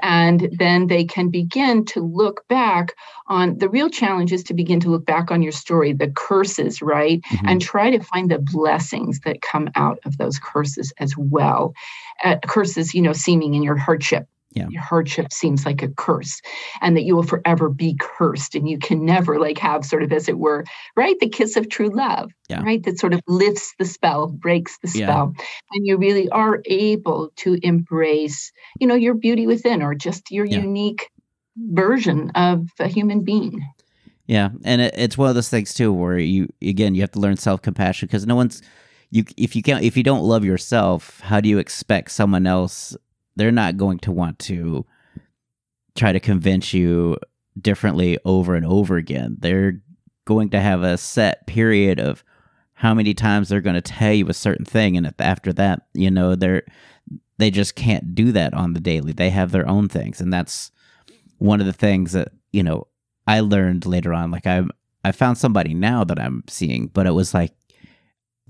And 0.00 0.48
then 0.58 0.86
they 0.86 1.04
can 1.04 1.30
begin 1.30 1.84
to 1.86 2.00
look 2.00 2.46
back 2.48 2.94
on 3.28 3.58
the 3.58 3.68
real 3.68 3.90
challenge 3.90 4.32
is 4.32 4.42
to 4.44 4.54
begin 4.54 4.80
to 4.80 4.90
look 4.90 5.04
back 5.04 5.30
on 5.30 5.42
your 5.42 5.52
story, 5.52 5.92
the 5.92 6.08
curses, 6.08 6.80
right? 6.80 7.20
Mhm. 7.30 7.50
and 7.50 7.60
try 7.62 7.90
to 7.90 8.02
find 8.02 8.30
the 8.30 8.38
blessings 8.38 9.20
that 9.20 9.42
come 9.42 9.68
out 9.74 9.98
of 10.04 10.18
those 10.18 10.38
curses 10.38 10.92
as 10.98 11.14
well. 11.16 11.74
Uh, 12.24 12.36
curses, 12.46 12.94
you 12.94 13.02
know, 13.02 13.12
seeming 13.12 13.54
in 13.54 13.62
your 13.62 13.76
hardship. 13.76 14.26
Yeah. 14.52 14.66
Your 14.70 14.80
hardship 14.82 15.30
seems 15.30 15.66
like 15.66 15.82
a 15.82 15.88
curse, 15.88 16.40
and 16.80 16.96
that 16.96 17.02
you 17.02 17.14
will 17.14 17.22
forever 17.22 17.68
be 17.68 17.94
cursed, 18.00 18.54
and 18.54 18.66
you 18.68 18.78
can 18.78 19.04
never 19.04 19.38
like 19.38 19.58
have 19.58 19.84
sort 19.84 20.02
of, 20.02 20.10
as 20.10 20.26
it 20.26 20.38
were, 20.38 20.64
right, 20.96 21.16
the 21.20 21.28
kiss 21.28 21.54
of 21.56 21.68
true 21.68 21.90
love, 21.90 22.32
Yeah. 22.48 22.62
right, 22.62 22.82
that 22.84 22.98
sort 22.98 23.12
of 23.12 23.20
lifts 23.28 23.74
the 23.78 23.84
spell, 23.84 24.28
breaks 24.28 24.78
the 24.78 24.88
Yeah. 24.98 25.06
spell, 25.06 25.34
and 25.72 25.86
you 25.86 25.98
really 25.98 26.30
are 26.30 26.62
able 26.64 27.30
to 27.36 27.58
embrace, 27.62 28.50
you 28.80 28.86
know, 28.86 28.94
your 28.94 29.14
beauty 29.14 29.46
within, 29.46 29.82
or 29.82 29.94
just 29.94 30.30
your 30.30 30.46
Yeah. 30.46 30.60
unique 30.62 31.10
version 31.58 32.30
of 32.30 32.68
a 32.80 32.88
human 32.88 33.22
being. 33.24 33.62
Yeah, 34.28 34.50
and 34.62 34.82
it, 34.82 34.94
it's 34.96 35.16
one 35.16 35.30
of 35.30 35.34
those 35.34 35.48
things 35.48 35.72
too 35.72 35.90
where 35.90 36.18
you 36.18 36.48
again 36.62 36.94
you 36.94 37.00
have 37.00 37.12
to 37.12 37.18
learn 37.18 37.38
self 37.38 37.62
compassion 37.62 38.06
because 38.06 38.26
no 38.26 38.36
one's 38.36 38.62
you 39.10 39.24
if 39.38 39.56
you 39.56 39.62
can't 39.62 39.82
if 39.82 39.96
you 39.96 40.02
don't 40.02 40.22
love 40.22 40.44
yourself, 40.44 41.18
how 41.20 41.40
do 41.40 41.48
you 41.48 41.58
expect 41.58 42.10
someone 42.12 42.46
else? 42.46 42.94
They're 43.36 43.50
not 43.50 43.78
going 43.78 43.98
to 44.00 44.12
want 44.12 44.38
to 44.40 44.84
try 45.96 46.12
to 46.12 46.20
convince 46.20 46.74
you 46.74 47.16
differently 47.58 48.18
over 48.26 48.54
and 48.54 48.66
over 48.66 48.98
again. 48.98 49.36
They're 49.40 49.80
going 50.26 50.50
to 50.50 50.60
have 50.60 50.82
a 50.82 50.98
set 50.98 51.46
period 51.46 51.98
of 51.98 52.22
how 52.74 52.92
many 52.92 53.14
times 53.14 53.48
they're 53.48 53.62
going 53.62 53.74
to 53.76 53.80
tell 53.80 54.12
you 54.12 54.28
a 54.28 54.34
certain 54.34 54.66
thing, 54.66 54.98
and 54.98 55.12
after 55.18 55.54
that, 55.54 55.86
you 55.94 56.10
know 56.10 56.34
they're 56.34 56.64
they 57.38 57.50
just 57.50 57.76
can't 57.76 58.14
do 58.14 58.30
that 58.32 58.52
on 58.52 58.74
the 58.74 58.80
daily. 58.80 59.12
They 59.12 59.30
have 59.30 59.52
their 59.52 59.66
own 59.66 59.88
things, 59.88 60.20
and 60.20 60.30
that's 60.30 60.70
one 61.38 61.60
of 61.60 61.66
the 61.66 61.72
things 61.72 62.12
that 62.12 62.28
you 62.52 62.62
know 62.62 62.88
I 63.28 63.40
learned 63.40 63.86
later 63.86 64.12
on. 64.12 64.30
Like 64.30 64.46
I 64.46 64.64
I 65.04 65.12
found 65.12 65.38
somebody 65.38 65.74
now 65.74 66.02
that 66.02 66.18
I'm 66.18 66.42
seeing, 66.48 66.88
but 66.88 67.06
it 67.06 67.12
was 67.12 67.34
like 67.34 67.52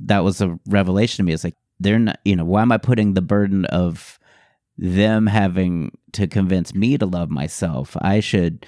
that 0.04 0.24
was 0.24 0.40
a 0.40 0.58
revelation 0.66 1.16
to 1.16 1.22
me. 1.24 1.32
It's 1.32 1.44
like 1.44 1.56
they're 1.80 1.98
not, 1.98 2.20
you 2.24 2.36
know, 2.36 2.44
why 2.44 2.62
am 2.62 2.72
I 2.72 2.78
putting 2.78 3.14
the 3.14 3.22
burden 3.22 3.64
of 3.66 4.18
them 4.78 5.26
having 5.26 5.98
to 6.12 6.28
convince 6.28 6.74
me 6.74 6.96
to 6.96 7.06
love 7.06 7.28
myself? 7.28 7.96
I 8.00 8.20
should 8.20 8.64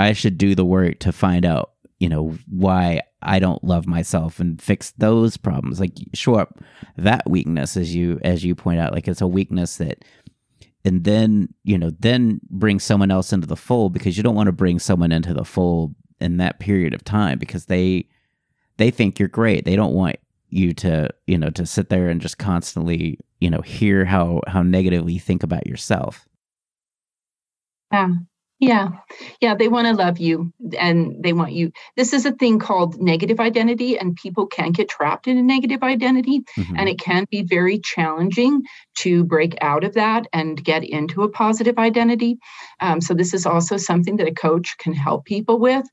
I 0.00 0.14
should 0.14 0.38
do 0.38 0.54
the 0.54 0.64
work 0.64 0.98
to 1.00 1.12
find 1.12 1.44
out, 1.44 1.72
you 2.00 2.08
know, 2.08 2.36
why 2.48 3.02
I 3.20 3.38
don't 3.38 3.62
love 3.62 3.86
myself 3.86 4.40
and 4.40 4.60
fix 4.60 4.92
those 4.92 5.36
problems. 5.36 5.78
Like 5.78 5.92
show 6.14 6.36
up 6.36 6.60
that 6.96 7.28
weakness 7.28 7.76
as 7.76 7.94
you 7.94 8.18
as 8.24 8.42
you 8.42 8.54
point 8.54 8.80
out, 8.80 8.94
like 8.94 9.06
it's 9.06 9.20
a 9.20 9.26
weakness 9.26 9.76
that 9.76 10.02
and 10.84 11.04
then, 11.04 11.48
you 11.64 11.78
know, 11.78 11.90
then 12.00 12.40
bring 12.50 12.80
someone 12.80 13.10
else 13.10 13.32
into 13.32 13.46
the 13.46 13.56
fold 13.56 13.92
because 13.92 14.16
you 14.16 14.22
don't 14.22 14.34
want 14.34 14.48
to 14.48 14.52
bring 14.52 14.78
someone 14.78 15.12
into 15.12 15.32
the 15.32 15.44
fold 15.44 15.94
in 16.20 16.38
that 16.38 16.58
period 16.58 16.94
of 16.94 17.04
time 17.04 17.38
because 17.38 17.66
they 17.66 18.06
they 18.78 18.90
think 18.90 19.18
you're 19.18 19.28
great. 19.28 19.64
They 19.64 19.76
don't 19.76 19.94
want 19.94 20.16
you 20.48 20.74
to, 20.74 21.08
you 21.26 21.38
know, 21.38 21.50
to 21.50 21.66
sit 21.66 21.88
there 21.88 22.08
and 22.08 22.20
just 22.20 22.38
constantly, 22.38 23.18
you 23.40 23.50
know, 23.50 23.60
hear 23.60 24.04
how 24.04 24.42
how 24.46 24.62
negatively 24.62 25.14
you 25.14 25.20
think 25.20 25.42
about 25.42 25.66
yourself. 25.66 26.26
Yeah. 27.92 28.08
Yeah. 28.62 28.90
Yeah. 29.40 29.56
They 29.56 29.66
want 29.66 29.88
to 29.88 29.92
love 29.92 30.18
you 30.18 30.52
and 30.78 31.20
they 31.20 31.32
want 31.32 31.50
you. 31.50 31.72
This 31.96 32.12
is 32.12 32.24
a 32.24 32.30
thing 32.30 32.60
called 32.60 33.02
negative 33.02 33.40
identity, 33.40 33.98
and 33.98 34.14
people 34.14 34.46
can 34.46 34.70
get 34.70 34.88
trapped 34.88 35.26
in 35.26 35.36
a 35.36 35.42
negative 35.42 35.82
identity. 35.82 36.42
Mm-hmm. 36.56 36.76
And 36.78 36.88
it 36.88 37.00
can 37.00 37.26
be 37.28 37.42
very 37.42 37.80
challenging 37.80 38.62
to 38.98 39.24
break 39.24 39.58
out 39.60 39.82
of 39.82 39.94
that 39.94 40.28
and 40.32 40.62
get 40.62 40.84
into 40.84 41.24
a 41.24 41.28
positive 41.28 41.76
identity. 41.76 42.38
Um, 42.78 43.00
so, 43.00 43.14
this 43.14 43.34
is 43.34 43.46
also 43.46 43.78
something 43.78 44.16
that 44.18 44.28
a 44.28 44.34
coach 44.34 44.78
can 44.78 44.92
help 44.92 45.24
people 45.24 45.58
with. 45.58 45.84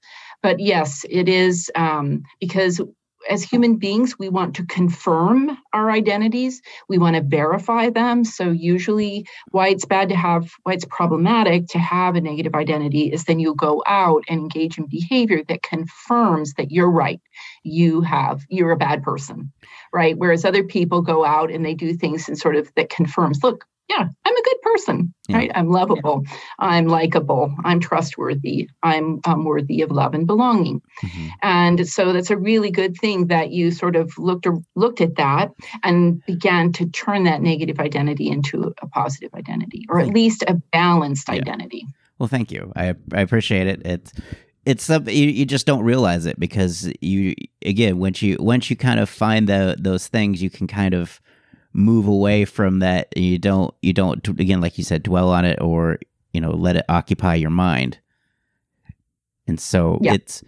But 0.43 0.60
yes, 0.60 1.03
it 1.10 1.27
is 1.27 1.71
um, 1.73 2.21
because 2.39 2.79
as 3.29 3.43
human 3.43 3.75
beings, 3.75 4.17
we 4.17 4.29
want 4.29 4.55
to 4.55 4.65
confirm 4.65 5.58
our 5.73 5.91
identities. 5.91 6.62
We 6.88 6.97
want 6.97 7.15
to 7.15 7.21
verify 7.21 7.89
them. 7.89 8.23
So, 8.23 8.51
usually, 8.51 9.27
why 9.51 9.69
it's 9.69 9.86
bad 9.86 10.10
to 10.10 10.15
have, 10.15 10.51
why 10.63 10.73
it's 10.73 10.86
problematic 10.86 11.67
to 11.69 11.79
have 11.79 12.15
a 12.15 12.21
negative 12.21 12.55
identity 12.55 13.12
is 13.12 13.25
then 13.25 13.39
you 13.39 13.55
go 13.55 13.84
out 13.86 14.23
and 14.29 14.39
engage 14.39 14.77
in 14.77 14.88
behavior 14.88 15.43
that 15.47 15.63
confirms 15.63 16.53
that 16.53 16.71
you're 16.71 16.91
right. 16.91 17.21
You 17.63 18.01
have, 18.01 18.45
you're 18.49 18.71
a 18.71 18.77
bad 18.77 19.03
person, 19.03 19.51
right? 19.93 20.17
Whereas 20.17 20.45
other 20.45 20.63
people 20.63 21.01
go 21.01 21.25
out 21.25 21.51
and 21.51 21.65
they 21.65 21.73
do 21.73 21.93
things 21.93 22.27
and 22.27 22.38
sort 22.38 22.55
of 22.55 22.73
that 22.75 22.89
confirms, 22.89 23.43
look, 23.43 23.65
yeah, 23.89 24.08
I'm 24.25 24.38
a 24.38 24.43
good 24.43 24.48
person, 24.71 25.13
yeah. 25.27 25.38
right? 25.38 25.51
I'm 25.55 25.69
lovable, 25.69 26.23
yeah. 26.25 26.32
I'm 26.60 26.88
likable, 26.88 27.53
I'm 27.63 27.79
trustworthy, 27.79 28.69
I'm 28.84 29.19
um, 29.25 29.45
worthy 29.45 29.82
of 29.82 29.91
love 29.91 30.13
and 30.13 30.27
belonging. 30.27 30.82
Mm-hmm. 31.03 31.27
And 31.41 31.88
so 31.88 32.13
that's 32.13 32.29
a 32.29 32.38
really 32.38 32.71
good 32.71 32.95
thing 32.97 33.27
that 33.27 33.51
you 33.51 33.71
sort 33.71 33.95
of 33.95 34.12
looked 34.17 34.45
or 34.45 34.60
looked 34.75 35.01
at 35.01 35.15
that 35.15 35.51
and 35.84 36.23
began 36.25 36.71
to 36.73 36.86
turn 36.88 37.23
that 37.23 37.41
negative 37.41 37.79
identity 37.79 38.29
into 38.29 38.73
a 38.82 38.88
positive 38.88 39.34
identity, 39.34 39.86
or 39.89 39.99
at 39.99 40.08
least 40.08 40.43
a 40.47 40.55
balanced 40.71 41.29
identity. 41.29 41.86
Well, 42.17 42.27
thank 42.27 42.51
you. 42.51 42.71
I 42.75 42.95
I 43.13 43.21
appreciate 43.21 43.67
it. 43.67 43.82
It's 43.86 44.13
it's 44.65 44.84
something 44.84 45.15
you, 45.15 45.27
you 45.27 45.45
just 45.45 45.65
don't 45.65 45.84
realize 45.84 46.25
it 46.25 46.39
because 46.39 46.91
you 47.01 47.34
again 47.65 47.97
once 47.97 48.21
you 48.21 48.38
once 48.39 48.69
you 48.69 48.75
kind 48.75 48.99
of 48.99 49.10
find 49.10 49.47
the 49.47 49.75
those 49.79 50.08
things 50.08 50.43
you 50.43 50.49
can 50.49 50.67
kind 50.67 50.93
of 50.93 51.21
move 51.73 52.08
away 52.08 52.45
from 52.45 52.79
that 52.79 53.15
you 53.15 53.38
don't 53.38 53.73
you 53.82 53.93
don't 53.93 54.27
again 54.27 54.60
like 54.60 54.77
you 54.77 54.84
said 54.84 55.03
dwell 55.03 55.29
on 55.29 55.45
it 55.45 55.60
or 55.62 55.99
you 56.34 56.41
know 56.41 56.51
let 56.51 56.75
it 56.75 56.86
occupy 56.89 57.36
your 57.36 57.49
mind 57.49 57.99
and 59.47 59.60
so 59.60 59.99
yeah. 60.01 60.13
it's 60.13 60.43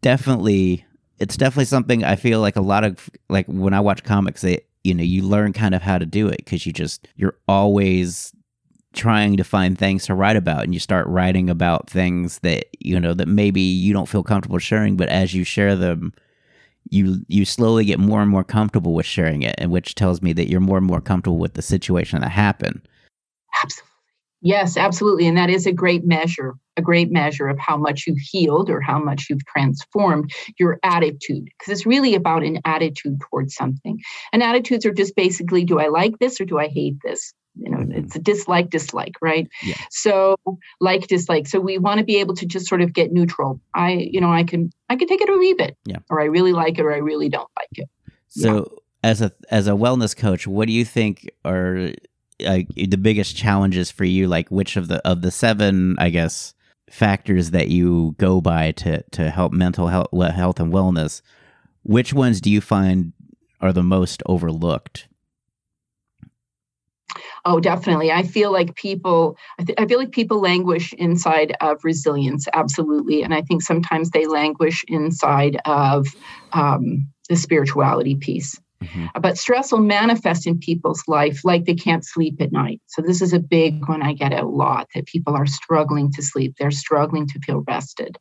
definitely 0.00 0.84
it's 1.18 1.36
definitely 1.36 1.64
something 1.64 2.04
i 2.04 2.14
feel 2.14 2.40
like 2.40 2.56
a 2.56 2.60
lot 2.62 2.84
of 2.84 3.10
like 3.28 3.46
when 3.46 3.74
i 3.74 3.80
watch 3.80 4.04
comics 4.04 4.42
they 4.42 4.60
you 4.84 4.94
know 4.94 5.02
you 5.02 5.22
learn 5.22 5.52
kind 5.52 5.74
of 5.74 5.82
how 5.82 5.98
to 5.98 6.06
do 6.06 6.28
it 6.28 6.38
because 6.38 6.64
you 6.64 6.72
just 6.72 7.08
you're 7.16 7.36
always 7.48 8.32
trying 8.92 9.36
to 9.36 9.44
find 9.44 9.78
things 9.78 10.04
to 10.04 10.14
write 10.14 10.36
about 10.36 10.64
and 10.64 10.74
you 10.74 10.80
start 10.80 11.06
writing 11.06 11.48
about 11.48 11.88
things 11.88 12.40
that 12.40 12.64
you 12.80 12.98
know 12.98 13.14
that 13.14 13.28
maybe 13.28 13.60
you 13.60 13.92
don't 13.92 14.08
feel 14.08 14.22
comfortable 14.22 14.58
sharing 14.58 14.96
but 14.96 15.08
as 15.08 15.34
you 15.34 15.44
share 15.44 15.76
them 15.76 16.12
you 16.90 17.24
you 17.28 17.44
slowly 17.44 17.84
get 17.84 17.98
more 17.98 18.20
and 18.20 18.30
more 18.30 18.44
comfortable 18.44 18.94
with 18.94 19.06
sharing 19.06 19.42
it, 19.42 19.54
and 19.58 19.70
which 19.70 19.94
tells 19.94 20.22
me 20.22 20.32
that 20.34 20.48
you're 20.48 20.60
more 20.60 20.78
and 20.78 20.86
more 20.86 21.00
comfortable 21.00 21.38
with 21.38 21.54
the 21.54 21.62
situation 21.62 22.20
that 22.20 22.30
happened. 22.30 22.82
Absolutely. 23.62 23.90
Yes, 24.42 24.76
absolutely. 24.78 25.26
And 25.26 25.36
that 25.36 25.50
is 25.50 25.66
a 25.66 25.72
great 25.72 26.06
measure, 26.06 26.54
a 26.78 26.82
great 26.82 27.10
measure 27.10 27.48
of 27.48 27.58
how 27.58 27.76
much 27.76 28.06
you've 28.06 28.18
healed 28.18 28.70
or 28.70 28.80
how 28.80 28.98
much 28.98 29.26
you've 29.28 29.44
transformed 29.44 30.32
your 30.58 30.78
attitude. 30.82 31.44
Because 31.44 31.72
it's 31.72 31.84
really 31.84 32.14
about 32.14 32.42
an 32.42 32.58
attitude 32.64 33.20
towards 33.20 33.54
something. 33.54 33.98
And 34.32 34.42
attitudes 34.42 34.86
are 34.86 34.94
just 34.94 35.14
basically 35.14 35.64
do 35.64 35.78
I 35.78 35.88
like 35.88 36.18
this 36.18 36.40
or 36.40 36.46
do 36.46 36.58
I 36.58 36.68
hate 36.68 36.96
this? 37.04 37.34
You 37.60 37.70
know 37.70 37.78
mm-hmm. 37.78 37.92
it's 37.92 38.16
a 38.16 38.18
dislike 38.18 38.70
dislike 38.70 39.14
right? 39.20 39.48
Yeah. 39.62 39.76
so 39.90 40.36
like 40.80 41.06
dislike. 41.06 41.46
So 41.46 41.60
we 41.60 41.78
want 41.78 41.98
to 41.98 42.04
be 42.04 42.16
able 42.16 42.34
to 42.36 42.46
just 42.46 42.66
sort 42.66 42.80
of 42.80 42.92
get 42.92 43.12
neutral. 43.12 43.60
I 43.74 43.92
you 43.92 44.20
know 44.20 44.32
i 44.32 44.44
can 44.44 44.70
i 44.88 44.96
can 44.96 45.08
take 45.08 45.20
it 45.20 45.28
or 45.30 45.36
leave 45.36 45.60
it. 45.60 45.76
Yeah. 45.84 45.98
Or 46.08 46.20
i 46.20 46.24
really 46.24 46.52
like 46.52 46.78
it 46.78 46.82
or 46.82 46.92
i 46.92 46.98
really 46.98 47.28
don't 47.28 47.50
like 47.56 47.68
it. 47.72 47.88
So 48.28 48.56
yeah. 49.04 49.10
as 49.10 49.20
a 49.22 49.32
as 49.50 49.66
a 49.66 49.72
wellness 49.72 50.16
coach 50.16 50.46
what 50.46 50.66
do 50.66 50.72
you 50.72 50.84
think 50.84 51.28
are 51.44 51.92
like 52.40 52.68
the 52.74 52.96
biggest 52.96 53.36
challenges 53.36 53.90
for 53.90 54.04
you? 54.04 54.26
Like 54.26 54.50
which 54.50 54.76
of 54.76 54.88
the 54.88 55.06
of 55.06 55.22
the 55.22 55.30
seven 55.30 55.96
i 55.98 56.10
guess 56.10 56.54
factors 56.90 57.52
that 57.52 57.68
you 57.68 58.14
go 58.18 58.40
by 58.40 58.72
to 58.72 59.02
to 59.12 59.30
help 59.30 59.52
mental 59.52 59.86
health 59.88 60.08
health 60.34 60.58
and 60.58 60.72
wellness 60.72 61.22
which 61.82 62.12
ones 62.12 62.40
do 62.40 62.50
you 62.50 62.60
find 62.60 63.12
are 63.60 63.72
the 63.72 63.82
most 63.82 64.22
overlooked 64.26 65.06
Oh, 67.44 67.60
definitely. 67.60 68.10
I 68.12 68.22
feel 68.22 68.52
like 68.52 68.74
people, 68.74 69.36
I, 69.58 69.64
th- 69.64 69.78
I, 69.78 69.86
feel 69.86 69.98
like 69.98 70.12
people 70.12 70.40
languish 70.40 70.92
inside 70.94 71.56
of 71.60 71.84
resilience, 71.84 72.46
absolutely. 72.52 73.22
And 73.22 73.34
I 73.34 73.42
think 73.42 73.62
sometimes 73.62 74.10
they 74.10 74.26
languish 74.26 74.84
inside 74.88 75.58
of 75.64 76.06
um, 76.52 77.08
the 77.28 77.36
spirituality 77.36 78.14
piece. 78.14 78.58
Mm-hmm. 78.82 79.20
But 79.20 79.36
stress 79.36 79.72
will 79.72 79.80
manifest 79.80 80.46
in 80.46 80.58
people's 80.58 81.02
life 81.06 81.44
like 81.44 81.64
they 81.64 81.74
can't 81.74 82.04
sleep 82.04 82.40
at 82.40 82.50
night. 82.50 82.80
So, 82.86 83.02
this 83.02 83.20
is 83.20 83.32
a 83.32 83.38
big 83.38 83.86
one 83.88 84.02
I 84.02 84.14
get 84.14 84.32
a 84.32 84.46
lot 84.46 84.88
that 84.94 85.06
people 85.06 85.34
are 85.34 85.46
struggling 85.46 86.10
to 86.12 86.22
sleep. 86.22 86.54
They're 86.58 86.70
struggling 86.70 87.26
to 87.28 87.38
feel 87.40 87.62
rested. 87.66 88.16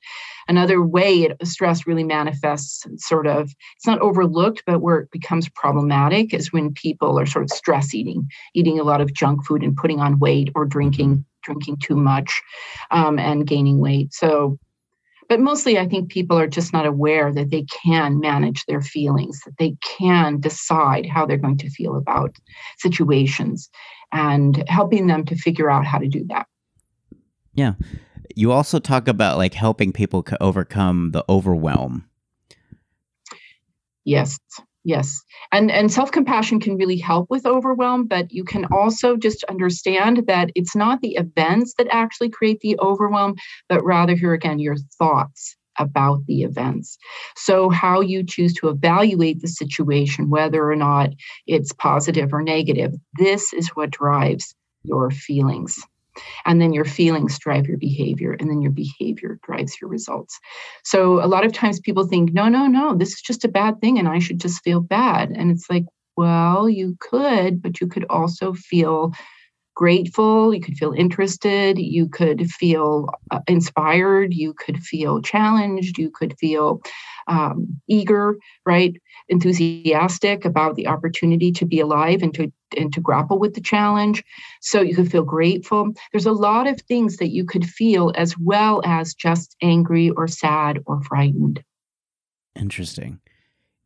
Another 0.50 0.84
way 0.84 1.24
it, 1.24 1.48
stress 1.48 1.88
really 1.88 2.04
manifests, 2.04 2.86
sort 2.98 3.28
of, 3.28 3.52
it's 3.78 3.88
not 3.88 4.00
overlooked, 4.00 4.64
but 4.66 4.82
where 4.82 5.00
it 5.00 5.12
becomes 5.12 5.48
problematic 5.50 6.34
is 6.34 6.52
when 6.52 6.74
people 6.74 7.18
are 7.18 7.26
sort 7.26 7.44
of 7.44 7.52
stress 7.52 7.94
eating, 7.94 8.28
eating 8.54 8.80
a 8.80 8.84
lot 8.84 9.00
of 9.00 9.14
junk 9.14 9.46
food 9.46 9.64
and 9.64 9.78
putting 9.78 10.00
on 10.00 10.20
weight 10.20 10.50
or 10.56 10.66
drinking 10.66 11.10
mm-hmm. 11.10 11.22
drinking 11.44 11.78
too 11.78 11.96
much 11.96 12.42
um, 12.92 13.18
and 13.18 13.48
gaining 13.48 13.80
weight. 13.80 14.14
So 14.14 14.60
but 15.30 15.40
mostly, 15.40 15.78
I 15.78 15.88
think 15.88 16.10
people 16.10 16.38
are 16.38 16.48
just 16.48 16.74
not 16.74 16.88
aware 16.88 17.32
that 17.32 17.52
they 17.52 17.64
can 17.84 18.20
manage 18.20 18.66
their 18.66 18.82
feelings, 18.82 19.40
that 19.46 19.58
they 19.60 19.78
can 19.82 20.40
decide 20.40 21.06
how 21.06 21.28
they're 21.28 21.38
going 21.38 21.60
to 21.60 21.70
feel 21.70 21.96
about 21.96 22.36
situations 22.80 23.70
and 24.12 24.68
helping 24.68 25.06
them 25.06 25.26
to 25.26 25.36
figure 25.36 25.70
out 25.70 25.86
how 25.86 26.00
to 26.00 26.08
do 26.08 26.26
that. 26.30 26.48
Yeah. 27.54 27.74
You 28.36 28.52
also 28.52 28.80
talk 28.80 29.08
about 29.08 29.38
like 29.38 29.54
helping 29.54 29.92
people 29.94 30.26
overcome 30.42 31.12
the 31.12 31.24
overwhelm. 31.30 32.10
Yes. 34.06 34.40
Yes. 34.86 35.22
And 35.52 35.70
and 35.72 35.92
self-compassion 35.92 36.62
can 36.62 36.78
really 36.78 36.98
help 36.98 37.30
with 37.30 37.46
overwhelm, 37.46 38.06
but 38.08 38.32
you 38.32 38.44
can 38.44 38.66
also 38.72 39.18
just 39.18 39.44
understand 39.46 40.24
that 40.28 40.52
it's 40.56 40.76
not 40.76 41.02
the 41.02 41.16
events 41.16 41.74
that 41.78 41.88
actually 41.92 42.30
create 42.30 42.62
the 42.62 42.78
overwhelm, 42.80 43.36
but 43.68 43.84
rather 43.84 44.16
here 44.16 44.34
again 44.34 44.60
your 44.60 44.78
thoughts 44.98 45.56
about 45.78 46.26
the 46.28 46.44
events. 46.44 46.98
So 47.36 47.70
how 47.70 48.02
you 48.02 48.24
choose 48.24 48.54
to 48.56 48.70
evaluate 48.70 49.42
the 49.42 49.48
situation 49.48 50.30
whether 50.30 50.70
or 50.70 50.76
not 50.76 51.10
it's 51.48 51.74
positive 51.74 52.34
or 52.34 52.42
negative, 52.42 52.94
this 53.18 53.54
is 53.54 53.70
what 53.70 53.92
drives 53.92 54.56
your 54.84 55.10
feelings. 55.12 55.80
And 56.46 56.62
then 56.62 56.74
your 56.74 56.86
feelings 56.86 57.38
drive 57.40 57.68
your 57.68 57.78
behavior, 57.78 58.36
and 58.40 58.50
then 58.50 58.62
your 58.62 58.72
behavior 58.72 59.40
drives 59.44 59.78
your 59.80 59.90
results. 59.90 60.40
So 60.84 61.24
a 61.24 61.28
lot 61.28 61.46
of 61.46 61.54
times 61.54 61.80
people 61.80 62.08
think, 62.08 62.34
no, 62.34 62.50
no, 62.50 62.68
no, 62.68 62.96
this 62.96 63.14
is 63.14 63.22
just 63.22 63.46
a 63.46 63.50
bad 63.50 63.80
thing, 63.80 64.00
and 64.00 64.08
I 64.08 64.20
should 64.20 64.40
just 64.40 64.64
feel 64.64 64.82
bad. 64.82 65.32
And 65.32 65.52
it's 65.52 65.70
like, 65.70 65.86
well, 66.18 66.70
you 66.70 66.98
could, 67.00 67.62
but 67.62 67.80
you 67.80 67.88
could 67.88 68.06
also 68.10 68.54
feel 68.54 69.14
grateful, 69.80 70.54
you 70.54 70.60
could 70.60 70.78
feel 70.78 70.92
interested, 70.92 71.80
you 71.80 72.06
could 72.10 72.52
feel 72.52 73.08
uh, 73.32 73.40
inspired, 73.48 74.34
you 74.34 74.54
could 74.54 74.78
feel 74.84 75.22
challenged, 75.22 75.98
you 75.98 76.12
could 76.12 76.38
feel 76.38 76.82
um, 77.30 77.80
eager, 77.88 78.36
right? 78.66 79.02
Enthusiastic 79.30 80.44
about 80.44 80.76
the 80.76 80.86
opportunity 80.86 81.50
to 81.54 81.66
be 81.66 81.80
alive 81.80 82.22
and 82.22 82.34
to 82.34 82.52
and 82.76 82.92
to 82.92 83.00
grapple 83.00 83.40
with 83.40 83.54
the 83.54 83.62
challenge. 83.62 84.22
So 84.60 84.82
you 84.82 84.96
could 84.96 85.10
feel 85.10 85.24
grateful. 85.24 85.94
There's 86.12 86.26
a 86.26 86.34
lot 86.34 86.68
of 86.68 86.82
things 86.82 87.16
that 87.16 87.30
you 87.30 87.46
could 87.46 87.66
feel 87.66 88.12
as 88.16 88.38
well 88.38 88.82
as 88.84 89.14
just 89.14 89.56
angry 89.62 90.10
or 90.10 90.28
sad 90.28 90.80
or 90.88 91.02
frightened. 91.04 91.64
Interesting. 92.54 93.22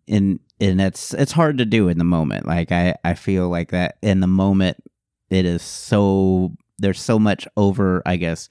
And 0.07 0.39
and 0.59 0.81
it's 0.81 1.13
it's 1.13 1.33
hard 1.33 1.59
to 1.59 1.65
do 1.65 1.87
in 1.87 1.99
the 1.99 2.03
moment. 2.03 2.47
Like 2.47 2.71
I 2.71 2.95
I 3.03 3.13
feel 3.13 3.47
like 3.49 3.69
that 3.69 3.99
in 4.01 4.21
the 4.21 4.27
moment 4.27 4.77
it 5.29 5.45
is 5.45 5.61
so 5.61 6.53
there's 6.79 7.01
so 7.01 7.19
much 7.19 7.47
over 7.57 8.01
i 8.05 8.15
guess 8.15 8.49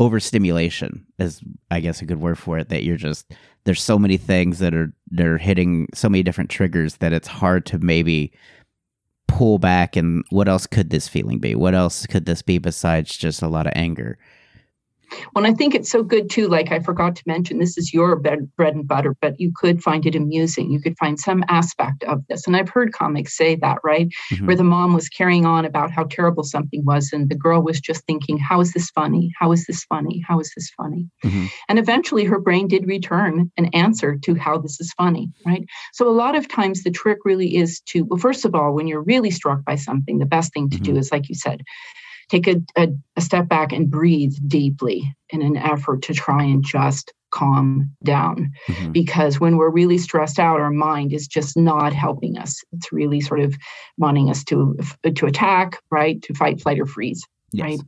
overstimulation 0.00 1.06
is 1.18 1.40
I 1.70 1.80
guess 1.80 2.02
a 2.02 2.04
good 2.04 2.20
word 2.20 2.38
for 2.38 2.58
it 2.58 2.68
that 2.68 2.84
you're 2.84 2.96
just 2.96 3.32
there's 3.64 3.82
so 3.82 3.98
many 3.98 4.16
things 4.16 4.58
that 4.58 4.74
are 4.74 4.92
they're 5.10 5.38
hitting 5.38 5.88
so 5.94 6.08
many 6.08 6.22
different 6.22 6.50
triggers 6.50 6.96
that 6.96 7.12
it's 7.12 7.28
hard 7.28 7.64
to 7.66 7.78
maybe 7.78 8.32
pull 9.28 9.58
back 9.58 9.96
and 9.96 10.24
what 10.30 10.48
else 10.48 10.66
could 10.66 10.90
this 10.90 11.08
feeling 11.08 11.38
be? 11.38 11.54
What 11.54 11.74
else 11.74 12.06
could 12.06 12.26
this 12.26 12.42
be 12.42 12.58
besides 12.58 13.16
just 13.16 13.42
a 13.42 13.48
lot 13.48 13.66
of 13.66 13.72
anger? 13.74 14.18
When 15.32 15.46
I 15.46 15.52
think 15.52 15.74
it's 15.74 15.90
so 15.90 16.02
good 16.02 16.30
too, 16.30 16.48
like 16.48 16.72
I 16.72 16.80
forgot 16.80 17.16
to 17.16 17.22
mention, 17.26 17.58
this 17.58 17.76
is 17.76 17.92
your 17.92 18.16
bread, 18.16 18.50
bread 18.56 18.74
and 18.74 18.86
butter, 18.86 19.16
but 19.20 19.38
you 19.38 19.52
could 19.54 19.82
find 19.82 20.06
it 20.06 20.14
amusing. 20.14 20.70
You 20.70 20.80
could 20.80 20.96
find 20.98 21.18
some 21.18 21.44
aspect 21.48 22.04
of 22.04 22.22
this. 22.28 22.46
And 22.46 22.56
I've 22.56 22.68
heard 22.68 22.92
comics 22.92 23.36
say 23.36 23.56
that, 23.56 23.78
right? 23.84 24.08
Mhm. 24.32 24.46
Where 24.46 24.56
the 24.56 24.64
mom 24.64 24.94
was 24.94 25.08
carrying 25.08 25.46
on 25.46 25.64
about 25.64 25.90
how 25.90 26.04
terrible 26.04 26.44
something 26.44 26.84
was, 26.84 27.12
and 27.12 27.28
the 27.28 27.34
girl 27.34 27.62
was 27.62 27.80
just 27.80 28.04
thinking, 28.06 28.38
How 28.38 28.60
is 28.60 28.72
this 28.72 28.90
funny? 28.90 29.32
How 29.38 29.52
is 29.52 29.66
this 29.66 29.84
funny? 29.84 30.22
How 30.26 30.40
is 30.40 30.52
this 30.56 30.70
funny? 30.76 31.08
Mhm. 31.24 31.48
And 31.68 31.78
eventually 31.78 32.24
her 32.24 32.38
brain 32.40 32.68
did 32.68 32.86
return 32.86 33.50
an 33.56 33.66
answer 33.66 34.16
to 34.16 34.34
how 34.34 34.58
this 34.58 34.80
is 34.80 34.92
funny, 34.96 35.30
right? 35.46 35.64
So 35.92 36.08
a 36.08 36.10
lot 36.10 36.36
of 36.36 36.48
times 36.48 36.82
the 36.82 36.90
trick 36.90 37.18
really 37.24 37.56
is 37.56 37.80
to, 37.86 38.04
well, 38.04 38.18
first 38.18 38.44
of 38.44 38.54
all, 38.54 38.72
when 38.74 38.86
you're 38.86 39.02
really 39.02 39.30
struck 39.30 39.64
by 39.64 39.76
something, 39.76 40.18
the 40.18 40.26
best 40.26 40.52
thing 40.52 40.68
to 40.70 40.78
do 40.78 40.96
is, 40.96 41.10
like 41.12 41.28
you 41.28 41.34
said, 41.34 41.62
take 42.28 42.46
a, 42.46 42.56
a, 42.76 42.88
a 43.16 43.20
step 43.20 43.48
back 43.48 43.72
and 43.72 43.90
breathe 43.90 44.34
deeply 44.46 45.14
in 45.30 45.42
an 45.42 45.56
effort 45.56 46.02
to 46.02 46.14
try 46.14 46.42
and 46.42 46.64
just 46.64 47.12
calm 47.30 47.90
down. 48.04 48.50
Mhm. 48.68 48.92
Because 48.92 49.40
when 49.40 49.56
we're 49.56 49.70
really 49.70 49.98
stressed 49.98 50.38
out, 50.38 50.60
our 50.60 50.70
mind 50.70 51.12
is 51.12 51.26
just 51.26 51.56
not 51.56 51.92
helping 51.92 52.38
us. 52.38 52.62
It's 52.72 52.92
really 52.92 53.20
sort 53.20 53.40
of 53.40 53.56
wanting 53.98 54.30
us 54.30 54.44
to 54.44 54.76
to 55.14 55.26
attack, 55.26 55.82
right? 55.90 56.22
To 56.22 56.34
fight, 56.34 56.60
flight, 56.60 56.78
or 56.78 56.86
freeze. 56.86 57.24
Yes. 57.52 57.64
right? 57.64 57.80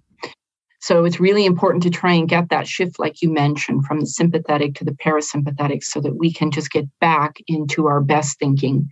So 0.87 1.05
it's 1.05 1.19
really 1.19 1.47
important 1.47 1.83
to 1.83 1.91
try 1.91 2.13
and 2.13 2.29
get 2.29 2.49
that 2.51 2.69
shift, 2.69 3.01
like 3.01 3.21
you 3.21 3.29
mentioned, 3.29 3.85
from 3.87 3.99
the 3.99 4.07
sympathetic 4.07 4.77
to 4.77 4.85
the 4.85 4.93
parasympathetic 4.93 5.83
so 5.83 6.01
that 6.01 6.17
we 6.17 6.33
can 6.33 6.53
just 6.53 6.71
get 6.71 6.85
back 7.01 7.39
into 7.49 7.89
our 7.89 8.01
best 8.01 8.39
thinking. 8.39 8.89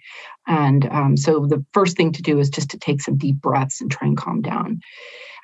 And 0.49 0.87
um, 0.91 1.17
so 1.17 1.47
the 1.47 1.65
first 1.73 1.97
thing 1.97 2.11
to 2.11 2.21
do 2.21 2.41
is 2.41 2.51
just 2.51 2.69
to 2.71 2.79
take 2.81 3.01
some 3.01 3.17
deep 3.17 3.37
breaths 3.37 3.81
and 3.81 3.93
try 3.93 4.09
and 4.09 4.17
calm 4.17 4.43
down. 4.43 4.81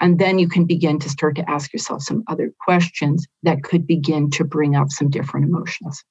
And 0.01 0.19
then 0.19 0.41
you 0.41 0.49
can 0.49 0.65
begin 0.65 0.99
to 0.99 1.09
start 1.09 1.37
to 1.37 1.49
ask 1.49 1.73
yourself 1.73 2.03
some 2.03 2.25
other 2.27 2.53
questions 2.59 3.29
that 3.45 3.63
could 3.63 3.87
begin 3.87 4.29
to 4.31 4.43
bring 4.43 4.75
up 4.75 4.91
some 4.91 5.09
different 5.09 5.47
emotions. 5.47 6.03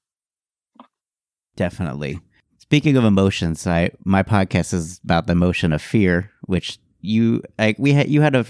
Definitely. 1.58 2.22
Speaking 2.60 2.96
of 2.96 3.04
emotions, 3.04 3.68
I 3.68 3.92
my 4.06 4.24
podcast 4.24 4.74
is 4.74 5.02
about 5.04 5.28
the 5.28 5.34
emotion 5.34 5.74
of 5.74 5.82
fear, 5.82 6.32
which 6.44 6.80
you 7.02 7.44
like 7.58 7.78
we 7.80 7.94
had 7.94 8.10
you 8.10 8.22
had 8.22 8.36
a, 8.36 8.46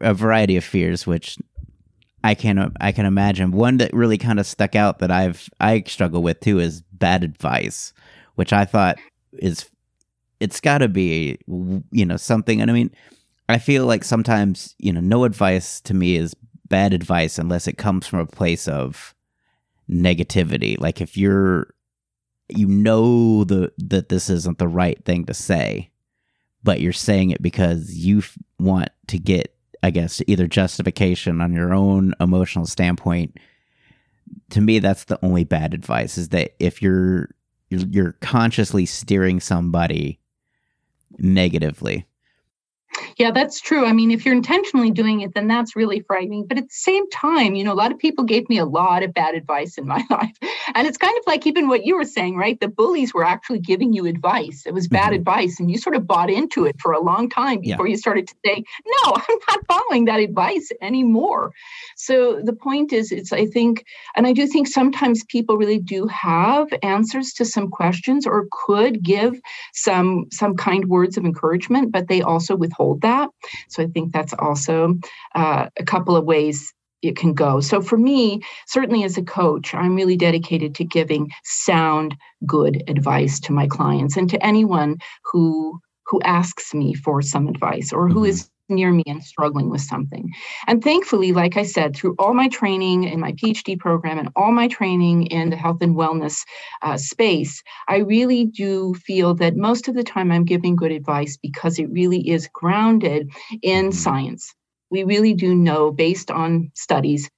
a 0.00 0.14
variety 0.14 0.56
of 0.56 0.64
fears, 0.64 1.06
which 1.06 1.38
I 2.22 2.34
can 2.34 2.72
I 2.80 2.92
can 2.92 3.06
imagine. 3.06 3.52
One 3.52 3.78
that 3.78 3.92
really 3.92 4.18
kind 4.18 4.38
of 4.38 4.46
stuck 4.46 4.74
out 4.74 4.98
that 4.98 5.10
I've 5.10 5.48
I 5.60 5.82
struggle 5.86 6.22
with 6.22 6.40
too 6.40 6.58
is 6.58 6.82
bad 6.92 7.24
advice, 7.24 7.92
which 8.34 8.52
I 8.52 8.64
thought 8.64 8.98
is 9.32 9.68
it's 10.40 10.60
got 10.60 10.78
to 10.78 10.88
be 10.88 11.38
you 11.46 12.06
know 12.06 12.16
something. 12.16 12.60
And 12.60 12.70
I 12.70 12.74
mean, 12.74 12.90
I 13.48 13.58
feel 13.58 13.86
like 13.86 14.04
sometimes 14.04 14.74
you 14.78 14.92
know 14.92 15.00
no 15.00 15.24
advice 15.24 15.80
to 15.82 15.94
me 15.94 16.16
is 16.16 16.34
bad 16.68 16.92
advice 16.92 17.38
unless 17.38 17.68
it 17.68 17.78
comes 17.78 18.06
from 18.06 18.20
a 18.20 18.26
place 18.26 18.68
of 18.68 19.14
negativity. 19.88 20.78
Like 20.78 21.00
if 21.00 21.16
you're 21.16 21.74
you 22.48 22.66
know 22.66 23.44
the 23.44 23.72
that 23.78 24.08
this 24.08 24.28
isn't 24.28 24.58
the 24.58 24.68
right 24.68 25.02
thing 25.04 25.24
to 25.26 25.34
say, 25.34 25.90
but 26.64 26.80
you're 26.80 26.92
saying 26.92 27.30
it 27.30 27.42
because 27.42 27.94
you 27.94 28.18
f- 28.18 28.36
want 28.58 28.88
to 29.08 29.18
get, 29.18 29.54
I 29.82 29.90
guess, 29.90 30.20
either 30.26 30.48
justification 30.48 31.40
on 31.40 31.52
your 31.52 31.72
own 31.72 32.14
emotional 32.18 32.66
standpoint. 32.66 33.36
To 34.50 34.60
me, 34.60 34.78
that's 34.78 35.04
the 35.04 35.18
only 35.22 35.44
bad 35.44 35.74
advice 35.74 36.18
is 36.18 36.30
that 36.30 36.54
if 36.58 36.82
you're 36.82 37.28
you're, 37.70 37.88
you're 37.88 38.12
consciously 38.20 38.86
steering 38.86 39.40
somebody 39.40 40.18
negatively. 41.18 42.06
Yeah, 43.18 43.30
that's 43.30 43.60
true. 43.60 43.86
I 43.86 43.92
mean, 43.92 44.10
if 44.10 44.24
you're 44.24 44.34
intentionally 44.34 44.90
doing 44.90 45.20
it, 45.20 45.34
then 45.34 45.46
that's 45.48 45.76
really 45.76 46.00
frightening. 46.00 46.46
But 46.46 46.58
at 46.58 46.64
the 46.64 46.74
same 46.74 47.08
time, 47.10 47.54
you 47.54 47.64
know, 47.64 47.72
a 47.72 47.74
lot 47.74 47.92
of 47.92 47.98
people 47.98 48.24
gave 48.24 48.48
me 48.48 48.58
a 48.58 48.64
lot 48.64 49.02
of 49.02 49.14
bad 49.14 49.34
advice 49.34 49.78
in 49.78 49.86
my 49.94 50.02
life. 50.10 50.36
And 50.74 50.86
it's 50.86 50.98
kind 50.98 51.16
of 51.18 51.24
like 51.26 51.46
even 51.46 51.68
what 51.68 51.84
you 51.84 51.96
were 51.96 52.04
saying, 52.04 52.36
right? 52.36 52.58
The 52.60 52.68
bullies 52.68 53.14
were 53.14 53.24
actually 53.24 53.60
giving 53.60 53.92
you 53.92 54.06
advice. 54.06 54.62
It 54.66 54.74
was 54.74 54.88
bad 54.88 55.12
Mhm. 55.12 55.16
advice. 55.16 55.60
And 55.60 55.70
you 55.70 55.78
sort 55.78 55.96
of 55.96 56.06
bought 56.06 56.30
into 56.30 56.64
it 56.64 56.76
for 56.80 56.92
a 56.92 57.00
long 57.00 57.28
time 57.28 57.60
Yeah. 57.62 57.74
before 57.74 57.88
you 57.88 57.96
started 57.96 58.26
to 58.28 58.34
say, 58.44 58.64
no, 59.04 59.12
I'm 59.28 59.38
not 59.48 59.60
following 59.68 60.04
that 60.06 60.20
advice 60.20 60.68
anymore. 60.82 61.52
So 61.96 62.40
the 62.42 62.52
point 62.52 62.92
is, 62.92 63.12
it's, 63.12 63.32
I 63.32 63.46
think, 63.46 63.84
and 64.16 64.26
I 64.26 64.32
do 64.32 64.46
think 64.46 64.68
sometimes 64.68 65.24
people 65.24 65.56
really 65.56 65.78
do 65.78 66.06
have 66.08 66.68
answers 66.82 67.32
to 67.34 67.44
some 67.44 67.68
questions 67.70 68.26
or 68.26 68.46
could 68.66 69.02
give 69.02 69.40
some 69.72 70.26
some 70.30 70.54
kind 70.56 70.88
words 70.88 71.16
of 71.16 71.24
encouragement, 71.24 71.92
but 71.92 72.08
they 72.08 72.22
also 72.22 72.56
withhold 72.56 72.83
that. 72.92 73.28
So 73.68 73.82
I 73.82 73.86
think 73.86 74.12
that's 74.12 74.34
also 74.38 74.94
uh, 75.34 75.68
a 75.78 75.84
couple 75.84 76.16
of 76.16 76.24
ways 76.24 76.72
it 77.02 77.16
can 77.16 77.34
go. 77.34 77.60
So 77.60 77.80
for 77.82 77.98
me, 77.98 78.40
certainly 78.66 79.04
as 79.04 79.18
a 79.18 79.22
coach, 79.22 79.74
I'm 79.74 79.94
really 79.94 80.16
dedicated 80.16 80.74
to 80.76 80.84
giving 80.84 81.30
sound, 81.44 82.14
good 82.46 82.82
advice 82.88 83.40
to 83.40 83.52
my 83.52 83.66
clients 83.66 84.16
and 84.16 84.28
to 84.30 84.38
anyone 84.44 84.98
who 85.30 85.80
who 86.06 86.20
asks 86.22 86.74
me 86.74 86.92
for 86.94 87.22
some 87.22 87.48
advice 87.48 87.92
or 87.92 88.08
who 88.08 88.20
Mhm. 88.20 88.28
is 88.28 88.50
near 88.68 88.90
me 88.92 89.02
and 89.06 89.22
struggling 89.22 89.70
with 89.70 89.80
something. 89.80 90.30
And 90.66 90.82
thankfully, 90.82 91.32
like 91.32 91.56
I 91.56 91.64
said, 91.64 91.94
through 91.96 92.14
all 92.18 92.34
my 92.34 92.48
training 92.48 93.04
in 93.04 93.20
my 93.20 93.32
PhD 93.32 93.78
program 93.78 94.18
and 94.18 94.30
all 94.36 94.52
my 94.52 94.68
training 94.68 95.26
in 95.26 95.50
the 95.50 95.56
health 95.56 95.78
and 95.82 95.96
wellness 95.96 96.44
uh, 96.82 96.96
space, 96.96 97.62
I 97.88 97.98
really 97.98 98.46
do 98.46 98.94
feel 98.94 99.34
that 99.36 99.56
most 99.56 99.88
of 99.88 99.94
the 99.94 100.04
time 100.04 100.32
I'm 100.32 100.44
giving 100.44 100.76
good 100.76 100.92
advice 100.92 101.36
because 101.42 101.78
it 101.78 101.90
really 101.90 102.28
is 102.30 102.48
grounded 102.52 103.30
in 103.62 103.86
Mhm. 103.88 103.94
science. 103.94 104.54
We 104.90 105.04
really 105.04 105.34
do 105.34 105.54
know, 105.54 105.90
based 105.90 106.30
on 106.30 106.70
studies, 106.74 107.28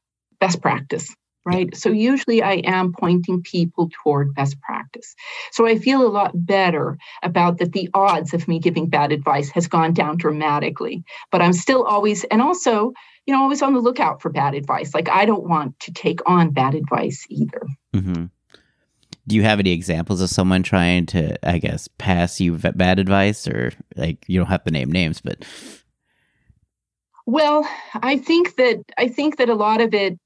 best 0.41 0.61
practice. 0.63 1.15
Right. 1.47 1.77
So 1.77 1.91
usually 1.91 2.43
I 2.43 2.55
am 2.65 2.93
pointing 2.93 3.41
people 3.41 3.89
toward 4.03 4.35
best 4.35 4.61
practice. 4.61 5.15
So 5.53 5.65
I 5.65 5.79
feel 5.79 6.05
a 6.05 6.11
lot 6.11 6.33
better 6.35 6.99
about 7.23 7.59
that 7.59 7.71
the 7.71 7.89
odds 7.95 8.35
of 8.35 8.49
me 8.49 8.59
giving 8.59 8.89
bad 8.89 9.13
advice 9.13 9.51
has 9.51 9.69
gone 9.69 9.93
down 9.93 10.17
dramatically. 10.17 11.05
But 11.31 11.43
I'm 11.43 11.53
still 11.53 11.85
always, 11.85 12.25
and 12.25 12.43
also, 12.43 12.93
you 13.27 13.33
know, 13.33 13.41
always 13.43 13.63
on 13.63 13.75
the 13.75 13.81
lookout 13.81 14.21
for 14.21 14.29
bad 14.29 14.55
advice. 14.57 14.93
Like 14.93 15.09
I 15.09 15.25
don't 15.25 15.49
want 15.49 15.79
to 15.81 15.93
take 15.93 16.19
on 16.29 16.51
bad 16.51 16.75
advice 16.75 17.25
either. 17.31 17.63
hmm 17.95 18.25
Do 19.29 19.37
you 19.37 19.45
have 19.45 19.61
any 19.61 19.71
examples 19.71 20.21
of 20.21 20.29
someone 20.31 20.65
trying 20.65 21.07
to, 21.07 21.49
I 21.49 21.59
guess, 21.59 21.89
pass 21.97 22.41
you 22.41 22.59
bad 22.59 22.99
advice, 22.99 23.47
or 23.47 23.73
like 23.95 24.25
you 24.27 24.41
don't 24.41 24.49
have 24.49 24.65
to 24.65 24.73
name 24.73 24.91
names, 24.91 25.21
but 25.21 25.45
Well, 27.25 27.69
I 27.95 28.19
think 28.19 28.57
that 28.57 28.79
I 28.97 29.09
think 29.09 29.37
that 29.39 29.49
a 29.49 29.55
lot 29.55 29.81
of 29.81 29.95
it. 29.95 30.19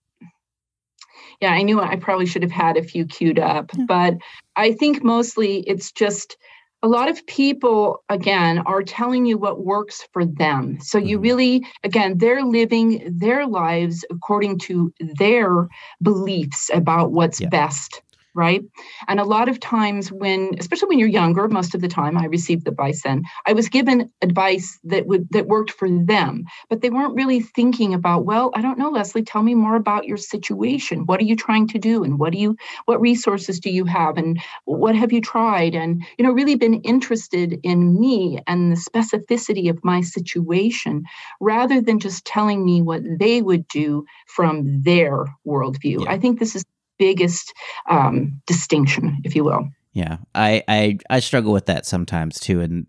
Yeah, 1.40 1.52
I 1.52 1.62
knew 1.62 1.80
I 1.80 1.96
probably 1.96 2.26
should 2.26 2.42
have 2.42 2.50
had 2.52 2.76
a 2.76 2.82
few 2.82 3.06
queued 3.06 3.38
up, 3.38 3.70
but 3.86 4.14
I 4.56 4.72
think 4.72 5.02
mostly 5.04 5.60
it's 5.66 5.92
just 5.92 6.36
a 6.82 6.88
lot 6.88 7.08
of 7.10 7.24
people 7.26 8.02
again 8.08 8.58
are 8.60 8.82
telling 8.82 9.26
you 9.26 9.36
what 9.36 9.64
works 9.64 10.06
for 10.12 10.24
them. 10.24 10.78
So 10.80 10.98
you 10.98 11.18
Mhm. 11.18 11.22
really 11.22 11.66
again 11.84 12.18
they're 12.18 12.42
living 12.44 13.02
their 13.18 13.46
lives 13.46 14.04
according 14.10 14.58
to 14.60 14.92
their 15.18 15.68
beliefs 16.02 16.70
about 16.72 17.12
what's 17.12 17.40
Yeah. 17.40 17.48
best 17.50 18.02
right? 18.34 18.62
And 19.08 19.20
a 19.20 19.24
lot 19.24 19.48
of 19.48 19.60
times 19.60 20.10
when, 20.12 20.52
especially 20.58 20.88
when 20.88 20.98
you're 20.98 21.08
younger, 21.08 21.48
most 21.48 21.74
of 21.74 21.80
the 21.80 21.88
time 21.88 22.16
I 22.16 22.26
received 22.26 22.68
advice 22.68 23.02
then, 23.02 23.24
I 23.46 23.52
was 23.52 23.68
given 23.68 24.10
advice 24.22 24.78
that 24.84 25.06
would 25.06 25.28
that 25.30 25.46
worked 25.46 25.70
for 25.70 25.88
them, 25.88 26.44
but 26.68 26.80
they 26.80 26.90
weren't 26.90 27.14
really 27.14 27.40
thinking 27.40 27.94
about, 27.94 28.24
well, 28.24 28.50
I 28.54 28.62
don't 28.62 28.78
know, 28.78 28.90
Leslie, 28.90 29.22
tell 29.22 29.42
me 29.42 29.54
more 29.54 29.76
about 29.76 30.06
your 30.06 30.16
situation. 30.16 31.06
What 31.06 31.20
are 31.20 31.24
you 31.24 31.36
trying 31.36 31.68
to 31.68 31.78
do? 31.78 32.04
And 32.04 32.18
what 32.18 32.32
do 32.32 32.38
you 32.38 32.56
what 32.84 33.00
resources 33.00 33.60
do 33.60 33.70
you 33.70 33.84
have? 33.84 34.16
And 34.16 34.40
what 34.64 34.94
have 34.94 35.12
you 35.12 35.20
tried? 35.20 35.74
And 35.74 36.02
you 36.18 36.24
know, 36.24 36.32
really 36.32 36.54
been 36.56 36.80
interested 36.82 37.58
in 37.62 37.98
me 37.98 38.40
and 38.46 38.72
the 38.72 38.76
specificity 38.76 39.68
of 39.70 39.82
my 39.84 40.00
situation 40.00 41.04
rather 41.40 41.80
than 41.80 41.98
just 41.98 42.24
telling 42.24 42.64
me 42.64 42.82
what 42.82 43.02
they 43.18 43.42
would 43.42 43.66
do 43.68 44.04
from 44.26 44.82
their 44.82 45.24
worldview. 45.46 46.04
Yeah. 46.04 46.12
I 46.12 46.18
think 46.18 46.38
this 46.38 46.54
is 46.54 46.64
biggest 47.00 47.52
um, 47.90 48.40
distinction, 48.46 49.16
if 49.24 49.34
you 49.34 49.42
will. 49.42 49.68
Yeah, 49.92 50.18
I, 50.36 50.62
I 50.68 50.98
I 51.08 51.18
struggle 51.18 51.52
with 51.52 51.66
that 51.66 51.84
sometimes 51.84 52.38
too, 52.38 52.60
and 52.60 52.86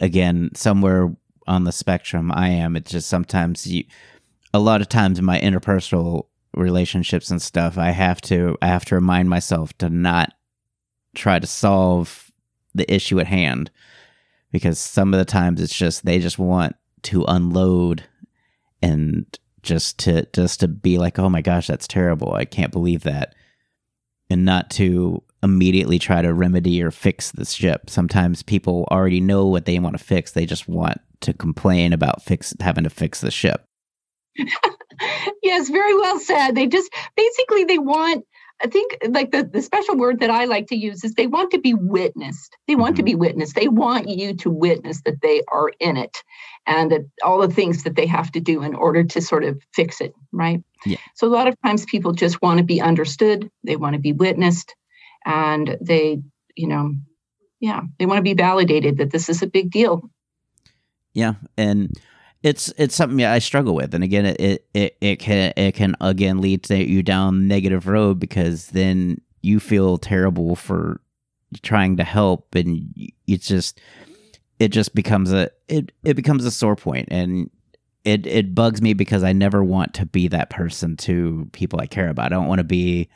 again, 0.00 0.50
somewhere 0.56 1.14
on 1.46 1.64
the 1.64 1.72
spectrum, 1.72 2.32
I 2.32 2.48
am. 2.48 2.74
It's 2.76 2.90
just 2.90 3.08
sometimes 3.08 3.64
you, 3.64 3.84
a 4.52 4.58
lot 4.58 4.80
of 4.80 4.88
times 4.88 5.18
in 5.20 5.24
my 5.24 5.38
interpersonal 5.40 6.26
relationships 6.54 7.30
and 7.30 7.40
stuff, 7.40 7.78
I 7.78 7.90
have 7.90 8.20
to 8.22 8.56
I 8.60 8.66
have 8.66 8.84
to 8.86 8.96
remind 8.96 9.28
myself 9.28 9.76
to 9.78 9.88
not 9.88 10.32
try 11.14 11.38
to 11.38 11.46
solve 11.46 12.32
the 12.74 12.92
issue 12.92 13.20
at 13.20 13.26
hand, 13.26 13.70
because 14.50 14.78
some 14.80 15.14
of 15.14 15.18
the 15.18 15.24
times 15.24 15.60
it's 15.60 15.76
just 15.76 16.04
they 16.04 16.18
just 16.18 16.38
want 16.38 16.74
to 17.02 17.24
unload 17.28 18.04
and 18.82 19.26
just 19.62 19.98
to 20.00 20.26
just 20.32 20.58
to 20.60 20.66
be 20.68 20.98
like, 20.98 21.20
"Oh 21.20 21.28
my 21.28 21.40
gosh, 21.42 21.68
that's 21.68 21.86
terrible. 21.86 22.32
I 22.34 22.46
can't 22.46 22.72
believe 22.72 23.04
that." 23.04 23.34
And 24.32 24.44
not 24.44 24.70
to 24.72 25.22
immediately 25.42 25.98
try 25.98 26.22
to 26.22 26.32
remedy 26.32 26.82
or 26.82 26.90
fix 26.90 27.32
the 27.32 27.44
ship. 27.44 27.90
Sometimes 27.90 28.42
people 28.42 28.88
already 28.90 29.20
know 29.20 29.46
what 29.46 29.66
they 29.66 29.78
want 29.78 29.98
to 29.98 30.02
fix. 30.02 30.32
They 30.32 30.46
just 30.46 30.68
want 30.68 31.00
to 31.20 31.32
complain 31.32 31.92
about 31.92 32.22
fix 32.22 32.54
having 32.60 32.84
to 32.84 32.90
fix 32.90 33.20
the 33.20 33.30
ship. 33.30 33.64
yes, 35.42 35.68
very 35.68 35.94
well 35.94 36.18
said. 36.18 36.52
They 36.52 36.66
just 36.66 36.90
basically 37.16 37.64
they 37.64 37.78
want 37.78 38.24
I 38.62 38.68
think 38.68 38.96
like 39.08 39.32
the, 39.32 39.42
the 39.42 39.60
special 39.60 39.96
word 39.96 40.20
that 40.20 40.30
I 40.30 40.44
like 40.44 40.68
to 40.68 40.76
use 40.76 41.02
is 41.02 41.14
they 41.14 41.26
want 41.26 41.50
to 41.50 41.58
be 41.58 41.74
witnessed. 41.74 42.56
They 42.68 42.76
want 42.76 42.94
mm-hmm. 42.94 42.98
to 42.98 43.02
be 43.02 43.14
witnessed. 43.16 43.56
They 43.56 43.68
want 43.68 44.08
you 44.08 44.34
to 44.34 44.50
witness 44.50 45.02
that 45.02 45.20
they 45.20 45.42
are 45.48 45.70
in 45.80 45.96
it 45.96 46.22
and 46.66 46.92
that 46.92 47.00
all 47.24 47.40
the 47.40 47.52
things 47.52 47.82
that 47.82 47.96
they 47.96 48.06
have 48.06 48.30
to 48.32 48.40
do 48.40 48.62
in 48.62 48.74
order 48.74 49.02
to 49.02 49.20
sort 49.20 49.42
of 49.42 49.60
fix 49.74 50.00
it, 50.00 50.14
right? 50.30 50.62
Yeah. 50.86 50.98
So 51.14 51.26
a 51.26 51.34
lot 51.34 51.48
of 51.48 51.56
times 51.64 51.84
people 51.86 52.12
just 52.12 52.40
want 52.40 52.58
to 52.58 52.64
be 52.64 52.80
understood, 52.80 53.50
they 53.64 53.76
want 53.76 53.94
to 53.94 54.00
be 54.00 54.12
witnessed, 54.12 54.74
and 55.24 55.76
they, 55.80 56.20
you 56.54 56.68
know, 56.68 56.94
yeah, 57.58 57.80
they 57.98 58.06
want 58.06 58.18
to 58.18 58.22
be 58.22 58.34
validated 58.34 58.98
that 58.98 59.10
this 59.10 59.28
is 59.28 59.42
a 59.42 59.46
big 59.46 59.70
deal. 59.70 60.08
Yeah. 61.14 61.34
And 61.56 61.98
it's 62.42 62.72
it's 62.76 62.94
something 62.94 63.24
I 63.24 63.38
struggle 63.38 63.74
with, 63.74 63.94
and 63.94 64.02
again, 64.02 64.26
it 64.26 64.66
it 64.74 64.96
it 65.00 65.16
can 65.16 65.52
it 65.56 65.72
can 65.72 65.96
again 66.00 66.40
lead 66.40 66.64
to 66.64 66.76
you 66.76 67.02
down 67.02 67.46
negative 67.46 67.86
road 67.86 68.18
because 68.18 68.68
then 68.68 69.20
you 69.42 69.60
feel 69.60 69.98
terrible 69.98 70.56
for 70.56 71.00
trying 71.62 71.96
to 71.98 72.04
help, 72.04 72.54
and 72.54 72.92
it's 73.26 73.46
just 73.46 73.80
it 74.58 74.68
just 74.68 74.94
becomes 74.94 75.32
a 75.32 75.50
it 75.68 75.92
it 76.04 76.14
becomes 76.14 76.44
a 76.44 76.50
sore 76.50 76.76
point, 76.76 77.08
and 77.10 77.48
it 78.04 78.26
it 78.26 78.54
bugs 78.54 78.82
me 78.82 78.92
because 78.92 79.22
I 79.22 79.32
never 79.32 79.62
want 79.62 79.94
to 79.94 80.06
be 80.06 80.26
that 80.28 80.50
person 80.50 80.96
to 80.98 81.48
people 81.52 81.80
I 81.80 81.86
care 81.86 82.08
about. 82.08 82.26
I 82.26 82.36
don't 82.36 82.48
want 82.48 82.58
to 82.58 82.64
be 82.64 83.08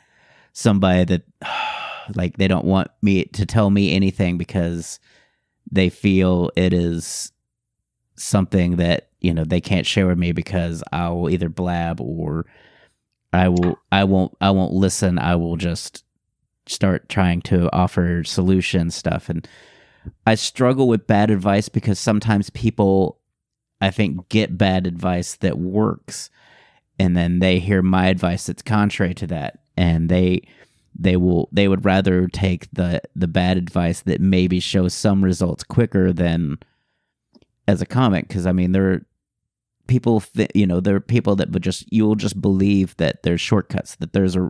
somebody 0.53 1.03
that 1.03 1.23
like 2.15 2.37
they 2.37 2.47
don't 2.47 2.65
want 2.65 2.89
me 3.01 3.25
to 3.25 3.45
tell 3.45 3.69
me 3.69 3.93
anything 3.93 4.37
because 4.37 5.01
they 5.69 5.89
feel 5.89 6.49
it 6.55 6.71
is 6.71 7.33
something 8.17 8.77
that 8.77 9.09
you 9.21 9.33
know 9.33 9.43
they 9.43 9.61
can't 9.61 9.85
share 9.85 10.07
with 10.07 10.17
me 10.17 10.31
because 10.31 10.83
I 10.91 11.09
will 11.09 11.29
either 11.29 11.49
blab 11.49 12.01
or 12.01 12.45
I 13.33 13.49
will 13.49 13.79
I 13.91 14.03
won't 14.03 14.35
I 14.41 14.51
won't 14.51 14.73
listen. 14.73 15.19
I 15.19 15.35
will 15.35 15.57
just 15.57 16.03
start 16.65 17.09
trying 17.09 17.41
to 17.41 17.73
offer 17.73 18.23
solution 18.23 18.91
stuff 18.91 19.29
and 19.29 19.47
I 20.25 20.35
struggle 20.35 20.87
with 20.87 21.07
bad 21.07 21.31
advice 21.31 21.69
because 21.69 21.99
sometimes 21.99 22.49
people 22.51 23.19
I 23.79 23.91
think 23.91 24.27
get 24.29 24.57
bad 24.57 24.87
advice 24.87 25.35
that 25.35 25.57
works 25.57 26.29
and 26.99 27.15
then 27.15 27.39
they 27.39 27.59
hear 27.59 27.81
my 27.81 28.07
advice 28.07 28.45
that's 28.45 28.61
contrary 28.61 29.13
to 29.15 29.27
that 29.27 29.59
and 29.77 30.09
they 30.09 30.41
they 30.97 31.15
will 31.15 31.47
they 31.51 31.67
would 31.67 31.85
rather 31.85 32.27
take 32.27 32.67
the 32.71 33.01
the 33.15 33.27
bad 33.27 33.57
advice 33.57 34.01
that 34.01 34.19
maybe 34.19 34.59
shows 34.59 34.93
some 34.93 35.23
results 35.23 35.63
quicker 35.63 36.11
than 36.11 36.57
as 37.67 37.81
a 37.81 37.85
comic 37.85 38.27
because 38.27 38.45
I 38.45 38.51
mean 38.51 38.71
there 38.71 38.91
are 38.91 39.05
people 39.87 40.23
you 40.53 40.67
know 40.67 40.79
there 40.79 40.95
are 40.95 41.01
people 41.01 41.35
that 41.37 41.51
would 41.51 41.63
just 41.63 41.91
you'll 41.91 42.15
just 42.15 42.41
believe 42.41 42.95
that 42.97 43.23
there's 43.23 43.41
shortcuts 43.41 43.95
that 43.95 44.13
there's 44.13 44.35
a 44.35 44.49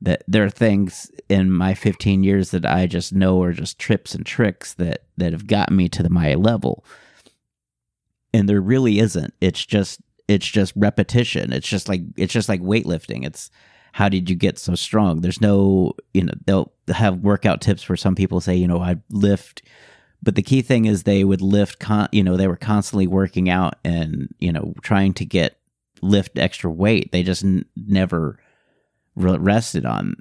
that 0.00 0.22
there 0.28 0.44
are 0.44 0.50
things 0.50 1.10
in 1.28 1.50
my 1.50 1.72
15 1.72 2.24
years 2.24 2.50
that 2.50 2.66
I 2.66 2.86
just 2.86 3.12
know 3.12 3.42
are 3.42 3.52
just 3.52 3.78
trips 3.78 4.14
and 4.14 4.24
tricks 4.24 4.74
that 4.74 5.04
that 5.16 5.32
have 5.32 5.46
gotten 5.46 5.76
me 5.76 5.88
to 5.90 6.02
the, 6.02 6.10
my 6.10 6.34
level. 6.34 6.84
And 8.34 8.48
there 8.48 8.60
really 8.60 8.98
isn't. 8.98 9.32
It's 9.40 9.64
just 9.64 10.00
it's 10.28 10.46
just 10.46 10.72
repetition. 10.76 11.52
It's 11.52 11.68
just 11.68 11.88
like 11.88 12.02
it's 12.16 12.32
just 12.32 12.48
like 12.48 12.60
weightlifting. 12.60 13.24
It's 13.24 13.50
how 13.92 14.08
did 14.08 14.28
you 14.28 14.36
get 14.36 14.58
so 14.58 14.74
strong? 14.74 15.20
There's 15.20 15.40
no 15.40 15.92
you 16.12 16.24
know 16.24 16.34
they'll 16.44 16.72
have 16.88 17.18
workout 17.20 17.60
tips 17.60 17.88
where 17.88 17.96
some 17.96 18.14
people 18.14 18.40
say 18.40 18.54
you 18.54 18.68
know 18.68 18.80
i 18.80 18.96
lift 19.10 19.62
but 20.24 20.34
the 20.34 20.42
key 20.42 20.62
thing 20.62 20.86
is 20.86 21.02
they 21.02 21.22
would 21.22 21.42
lift 21.42 21.78
con- 21.78 22.08
you 22.10 22.24
know 22.24 22.36
they 22.36 22.48
were 22.48 22.56
constantly 22.56 23.06
working 23.06 23.48
out 23.50 23.74
and 23.84 24.34
you 24.38 24.52
know 24.52 24.74
trying 24.82 25.12
to 25.14 25.24
get 25.24 25.58
lift 26.02 26.38
extra 26.38 26.70
weight. 26.70 27.12
They 27.12 27.22
just 27.22 27.44
n- 27.44 27.66
never 27.76 28.38
rested 29.16 29.84
on 29.86 30.16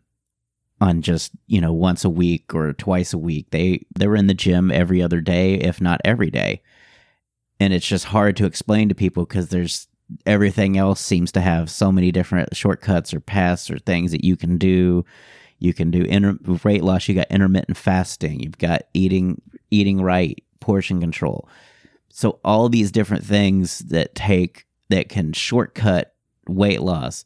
on 0.82 1.01
just 1.01 1.32
you 1.47 1.62
know 1.62 1.74
once 1.74 2.04
a 2.04 2.10
week 2.10 2.54
or 2.54 2.74
twice 2.74 3.14
a 3.14 3.18
week. 3.18 3.47
They 3.51 3.86
they 3.97 4.08
were 4.08 4.18
in 4.18 4.28
the 4.28 4.34
gym 4.34 4.72
every 4.72 5.01
other 5.01 5.22
day 5.22 5.56
if 5.56 5.80
not 5.80 6.01
every 6.04 6.30
day. 6.30 6.62
And 7.60 7.74
it's 7.74 7.88
just 7.88 8.06
hard 8.06 8.36
to 8.38 8.45
explain 8.45 8.89
to 8.89 8.95
people 8.95 9.26
because 9.26 9.49
there's 9.49 9.88
everything 10.26 10.78
else 10.78 10.99
seems 10.99 11.32
to 11.32 11.41
have 11.41 11.72
so 11.72 11.91
many 11.91 12.12
different 12.12 12.56
shortcuts 12.56 13.14
or 13.14 13.22
paths 13.22 13.72
or 13.72 13.80
things 13.80 14.12
that 14.12 14.26
you 14.26 14.36
can 14.36 14.58
do 14.58 15.06
you 15.64 15.74
can 15.74 15.89
do 15.89 16.03
inter- 16.03 16.38
weight 16.64 16.84
loss 16.84 17.07
you 17.07 17.16
got 17.16 17.32
intermittent 17.32 17.78
fasting 17.78 18.39
you've 18.39 18.57
got 18.57 18.84
eating 18.93 19.41
eating 19.74 20.01
right, 20.01 20.41
portion 20.59 21.01
control. 21.01 21.49
So 22.09 22.39
all 22.45 22.70
these 22.70 22.91
different 22.91 23.26
things 23.26 23.80
that 23.80 24.14
take 24.14 24.66
that 24.89 25.09
can 25.09 25.34
shortcut 25.34 26.14
weight 26.47 26.82
loss. 26.82 27.26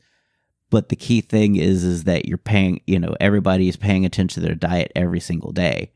But 0.70 0.90
the 0.90 0.96
key 0.96 1.22
thing 1.22 1.58
is 1.58 1.84
is 1.84 2.06
that 2.06 2.26
you're 2.26 2.38
paying, 2.38 2.82
you 2.88 3.00
know, 3.00 3.16
everybody 3.20 3.68
is 3.68 3.76
paying 3.76 4.06
attention 4.06 4.42
to 4.42 4.48
their 4.48 4.56
diet 4.56 4.92
every 4.96 5.20
single 5.20 5.52
day. 5.52 5.92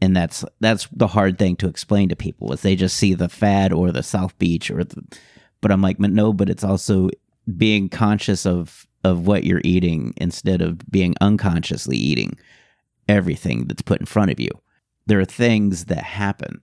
And 0.00 0.14
that's 0.14 0.44
that's 0.60 0.86
the 0.92 1.06
hard 1.06 1.38
thing 1.38 1.56
to 1.56 1.68
explain 1.68 2.10
to 2.10 2.16
people 2.16 2.52
is 2.52 2.60
they 2.60 2.76
just 2.76 2.96
see 2.96 3.14
the 3.14 3.28
fad 3.28 3.72
or 3.72 3.90
the 3.90 4.02
South 4.02 4.36
Beach 4.38 4.70
or 4.70 4.84
the 4.84 5.02
but 5.62 5.72
I'm 5.72 5.80
like, 5.80 5.98
no, 5.98 6.34
but 6.34 6.50
it's 6.50 6.64
also 6.64 7.08
being 7.56 7.88
conscious 7.88 8.44
of 8.44 8.86
of 9.04 9.26
what 9.26 9.44
you're 9.44 9.60
eating 9.64 10.14
instead 10.16 10.60
of 10.60 10.78
being 10.90 11.14
unconsciously 11.20 11.96
eating 11.96 12.36
everything 13.08 13.66
that's 13.66 13.82
put 13.82 14.00
in 14.00 14.06
front 14.06 14.30
of 14.30 14.40
you 14.40 14.48
there 15.06 15.20
are 15.20 15.24
things 15.24 15.86
that 15.86 16.02
happen. 16.02 16.60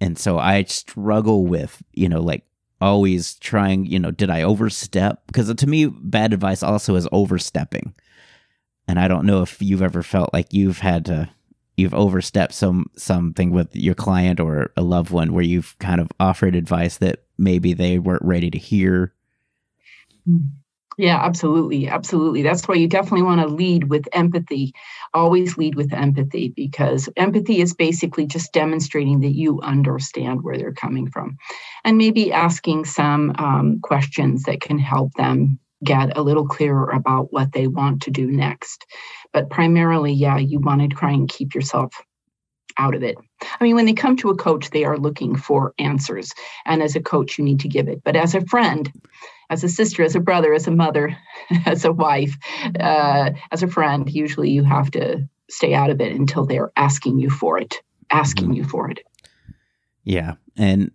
And 0.00 0.18
so 0.18 0.38
I 0.38 0.64
struggle 0.64 1.46
with, 1.46 1.82
you 1.92 2.08
know, 2.08 2.20
like 2.20 2.44
always 2.80 3.34
trying, 3.34 3.86
you 3.86 3.98
know, 3.98 4.10
did 4.10 4.30
I 4.30 4.42
overstep? 4.42 5.26
Because 5.26 5.52
to 5.52 5.66
me, 5.66 5.86
bad 5.86 6.32
advice 6.32 6.62
also 6.62 6.94
is 6.94 7.08
overstepping. 7.12 7.94
And 8.88 8.98
I 8.98 9.08
don't 9.08 9.26
know 9.26 9.42
if 9.42 9.60
you've 9.60 9.82
ever 9.82 10.02
felt 10.02 10.32
like 10.32 10.52
you've 10.52 10.78
had 10.78 11.04
to 11.06 11.28
you've 11.76 11.94
overstepped 11.94 12.52
some 12.52 12.86
something 12.96 13.52
with 13.52 13.74
your 13.74 13.94
client 13.94 14.38
or 14.38 14.70
a 14.76 14.82
loved 14.82 15.10
one 15.10 15.32
where 15.32 15.44
you've 15.44 15.78
kind 15.78 16.00
of 16.00 16.10
offered 16.18 16.54
advice 16.54 16.98
that 16.98 17.24
maybe 17.38 17.72
they 17.72 17.98
weren't 17.98 18.24
ready 18.24 18.50
to 18.50 18.58
hear. 18.58 19.14
Hmm. 20.26 20.38
Yeah, 20.98 21.16
absolutely. 21.24 21.88
Absolutely. 21.88 22.42
That's 22.42 22.66
why 22.68 22.74
you 22.74 22.86
definitely 22.88 23.22
want 23.22 23.40
to 23.40 23.46
lead 23.46 23.84
with 23.84 24.06
empathy. 24.12 24.72
Always 25.14 25.56
lead 25.56 25.74
with 25.76 25.92
empathy 25.92 26.48
because 26.54 27.08
empathy 27.16 27.60
is 27.60 27.74
basically 27.74 28.26
just 28.26 28.52
demonstrating 28.52 29.20
that 29.20 29.34
you 29.34 29.60
understand 29.62 30.42
where 30.42 30.58
they're 30.58 30.72
coming 30.72 31.08
from 31.10 31.36
and 31.84 31.96
maybe 31.96 32.32
asking 32.32 32.84
some 32.84 33.34
um, 33.38 33.78
questions 33.82 34.42
that 34.44 34.60
can 34.60 34.78
help 34.78 35.12
them 35.14 35.58
get 35.82 36.16
a 36.18 36.22
little 36.22 36.46
clearer 36.46 36.90
about 36.90 37.32
what 37.32 37.52
they 37.52 37.66
want 37.66 38.02
to 38.02 38.10
do 38.10 38.30
next. 38.30 38.84
But 39.32 39.48
primarily, 39.48 40.12
yeah, 40.12 40.36
you 40.36 40.58
want 40.60 40.82
to 40.82 40.88
try 40.88 41.12
and 41.12 41.28
keep 41.28 41.54
yourself 41.54 41.94
out 42.78 42.94
of 42.94 43.02
it. 43.02 43.16
I 43.60 43.64
mean, 43.64 43.74
when 43.74 43.86
they 43.86 43.92
come 43.92 44.16
to 44.18 44.30
a 44.30 44.36
coach, 44.36 44.70
they 44.70 44.84
are 44.84 44.98
looking 44.98 45.36
for 45.36 45.74
answers. 45.78 46.32
And 46.66 46.82
as 46.82 46.96
a 46.96 47.00
coach, 47.00 47.38
you 47.38 47.44
need 47.44 47.60
to 47.60 47.68
give 47.68 47.88
it. 47.88 48.02
But 48.04 48.16
as 48.16 48.34
a 48.34 48.40
friend, 48.46 48.90
as 49.50 49.64
a 49.64 49.68
sister, 49.68 50.02
as 50.02 50.14
a 50.14 50.20
brother, 50.20 50.54
as 50.54 50.66
a 50.66 50.70
mother, 50.70 51.16
as 51.66 51.84
a 51.84 51.92
wife, 51.92 52.38
uh, 52.78 53.30
as 53.50 53.62
a 53.62 53.68
friend, 53.68 54.08
usually 54.08 54.50
you 54.50 54.62
have 54.62 54.90
to 54.92 55.28
stay 55.50 55.74
out 55.74 55.90
of 55.90 56.00
it 56.00 56.12
until 56.12 56.46
they're 56.46 56.72
asking 56.76 57.18
you 57.18 57.28
for 57.28 57.58
it, 57.58 57.82
asking 58.10 58.46
mm-hmm. 58.46 58.54
you 58.54 58.64
for 58.64 58.88
it. 58.90 59.00
Yeah. 60.04 60.34
And 60.56 60.92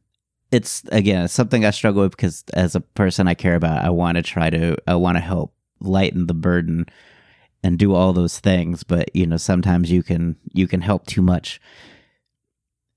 it's, 0.51 0.84
again, 0.91 1.26
it's 1.26 1.34
something 1.34 1.66
I 1.66 1.72
struggle 1.72 2.03
with 2.03 2.16
because 2.16 2.43
as 2.53 2.76
a 2.76 2.82
person 2.82 3.28
I 3.28 3.34
care 3.34 3.56
about, 3.56 3.84
I 3.84 3.89
want 3.89 4.16
to 4.16 4.24
try 4.24 4.49
to, 4.49 4.78
I 4.88 4.95
want 4.95 5.18
to 5.18 5.22
help 5.22 5.53
lighten 5.82 6.28
the 6.28 6.34
burden 6.34 6.86
and 7.62 7.78
do 7.78 7.93
all 7.93 8.14
those 8.14 8.39
things. 8.39 8.84
But, 8.84 9.14
you 9.14 9.28
know, 9.28 9.38
sometimes 9.38 9.91
you 9.91 10.01
can, 10.01 10.38
you 10.53 10.68
can 10.68 10.80
help 10.80 11.06
too 11.06 11.22
much 11.22 11.60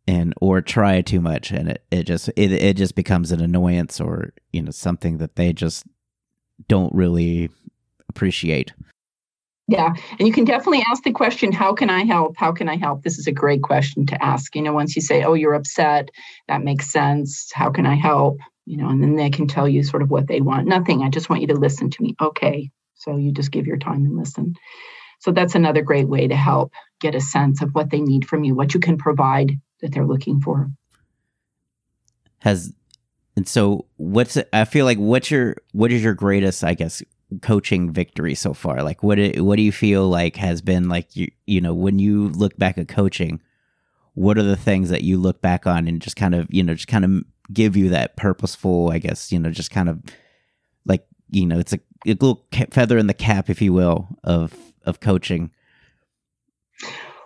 and 0.08 0.32
or 0.40 0.62
try 0.62 1.02
too 1.02 1.20
much 1.20 1.50
and 1.50 1.68
it, 1.68 1.84
it 1.90 2.04
just 2.04 2.28
it, 2.30 2.50
it 2.50 2.76
just 2.78 2.94
becomes 2.94 3.30
an 3.30 3.42
annoyance 3.42 4.00
or 4.00 4.32
you 4.52 4.62
know 4.62 4.70
something 4.70 5.18
that 5.18 5.36
they 5.36 5.52
just 5.52 5.84
don't 6.66 6.92
really 6.94 7.50
appreciate. 8.08 8.72
Yeah 9.68 9.94
and 10.18 10.26
you 10.26 10.32
can 10.32 10.46
definitely 10.46 10.82
ask 10.90 11.02
the 11.02 11.12
question 11.12 11.52
how 11.52 11.74
can 11.74 11.90
i 11.90 12.04
help? 12.04 12.36
How 12.38 12.52
can 12.52 12.70
i 12.70 12.76
help? 12.76 13.02
This 13.02 13.18
is 13.18 13.26
a 13.26 13.32
great 13.32 13.62
question 13.62 14.06
to 14.06 14.24
ask 14.24 14.56
you 14.56 14.62
know 14.62 14.72
once 14.72 14.96
you 14.96 15.02
say 15.02 15.22
oh 15.22 15.34
you're 15.34 15.54
upset. 15.54 16.08
That 16.48 16.64
makes 16.64 16.90
sense. 16.90 17.52
How 17.52 17.70
can 17.70 17.84
i 17.84 17.94
help? 17.94 18.38
You 18.64 18.78
know 18.78 18.88
and 18.88 19.02
then 19.02 19.16
they 19.16 19.28
can 19.28 19.46
tell 19.46 19.68
you 19.68 19.82
sort 19.82 20.02
of 20.02 20.10
what 20.10 20.26
they 20.26 20.40
want. 20.40 20.66
Nothing. 20.66 21.02
I 21.02 21.10
just 21.10 21.28
want 21.28 21.42
you 21.42 21.48
to 21.48 21.54
listen 21.54 21.90
to 21.90 22.02
me. 22.02 22.16
Okay 22.20 22.70
so 22.94 23.16
you 23.16 23.30
just 23.30 23.52
give 23.52 23.66
your 23.66 23.76
time 23.76 24.06
and 24.06 24.16
listen. 24.16 24.54
So 25.20 25.32
that's 25.32 25.54
another 25.54 25.82
great 25.82 26.08
way 26.08 26.28
to 26.28 26.34
help 26.34 26.72
get 27.00 27.14
a 27.14 27.20
sense 27.20 27.60
of 27.60 27.74
what 27.74 27.90
they 27.90 28.00
need 28.00 28.26
from 28.26 28.42
you 28.42 28.54
what 28.54 28.72
you 28.72 28.80
can 28.80 28.96
provide 28.96 29.52
that 29.80 29.92
they're 29.92 30.06
looking 30.06 30.40
for. 30.40 30.70
Has 32.40 32.72
And 33.36 33.48
so, 33.48 33.86
what's 33.96 34.38
I 34.52 34.64
feel 34.64 34.84
like 34.84 34.98
what's 34.98 35.30
your 35.30 35.56
what 35.72 35.92
is 35.92 36.02
your 36.02 36.14
greatest, 36.14 36.62
I 36.64 36.74
guess, 36.74 37.02
coaching 37.42 37.92
victory 37.92 38.34
so 38.34 38.54
far? 38.54 38.82
Like, 38.82 39.02
what 39.02 39.16
do, 39.16 39.44
what 39.44 39.56
do 39.56 39.62
you 39.62 39.72
feel 39.72 40.08
like 40.08 40.36
has 40.36 40.60
been 40.60 40.88
like 40.88 41.16
you 41.16 41.30
you 41.46 41.60
know 41.60 41.74
when 41.74 41.98
you 41.98 42.28
look 42.28 42.56
back 42.56 42.78
at 42.78 42.88
coaching? 42.88 43.40
What 44.14 44.36
are 44.36 44.42
the 44.42 44.56
things 44.56 44.90
that 44.90 45.02
you 45.02 45.16
look 45.16 45.40
back 45.40 45.66
on 45.66 45.86
and 45.86 46.02
just 46.02 46.16
kind 46.16 46.34
of 46.34 46.46
you 46.50 46.62
know 46.62 46.74
just 46.74 46.88
kind 46.88 47.04
of 47.04 47.24
give 47.52 47.76
you 47.76 47.88
that 47.90 48.16
purposeful, 48.16 48.90
I 48.90 48.98
guess 48.98 49.32
you 49.32 49.38
know 49.38 49.50
just 49.50 49.70
kind 49.70 49.88
of 49.88 50.00
like 50.84 51.06
you 51.30 51.46
know 51.46 51.58
it's 51.58 51.72
a, 51.72 51.80
a 52.06 52.10
little 52.10 52.46
feather 52.70 52.98
in 52.98 53.08
the 53.08 53.14
cap, 53.14 53.50
if 53.50 53.60
you 53.60 53.72
will, 53.72 54.08
of 54.24 54.54
of 54.84 55.00
coaching 55.00 55.50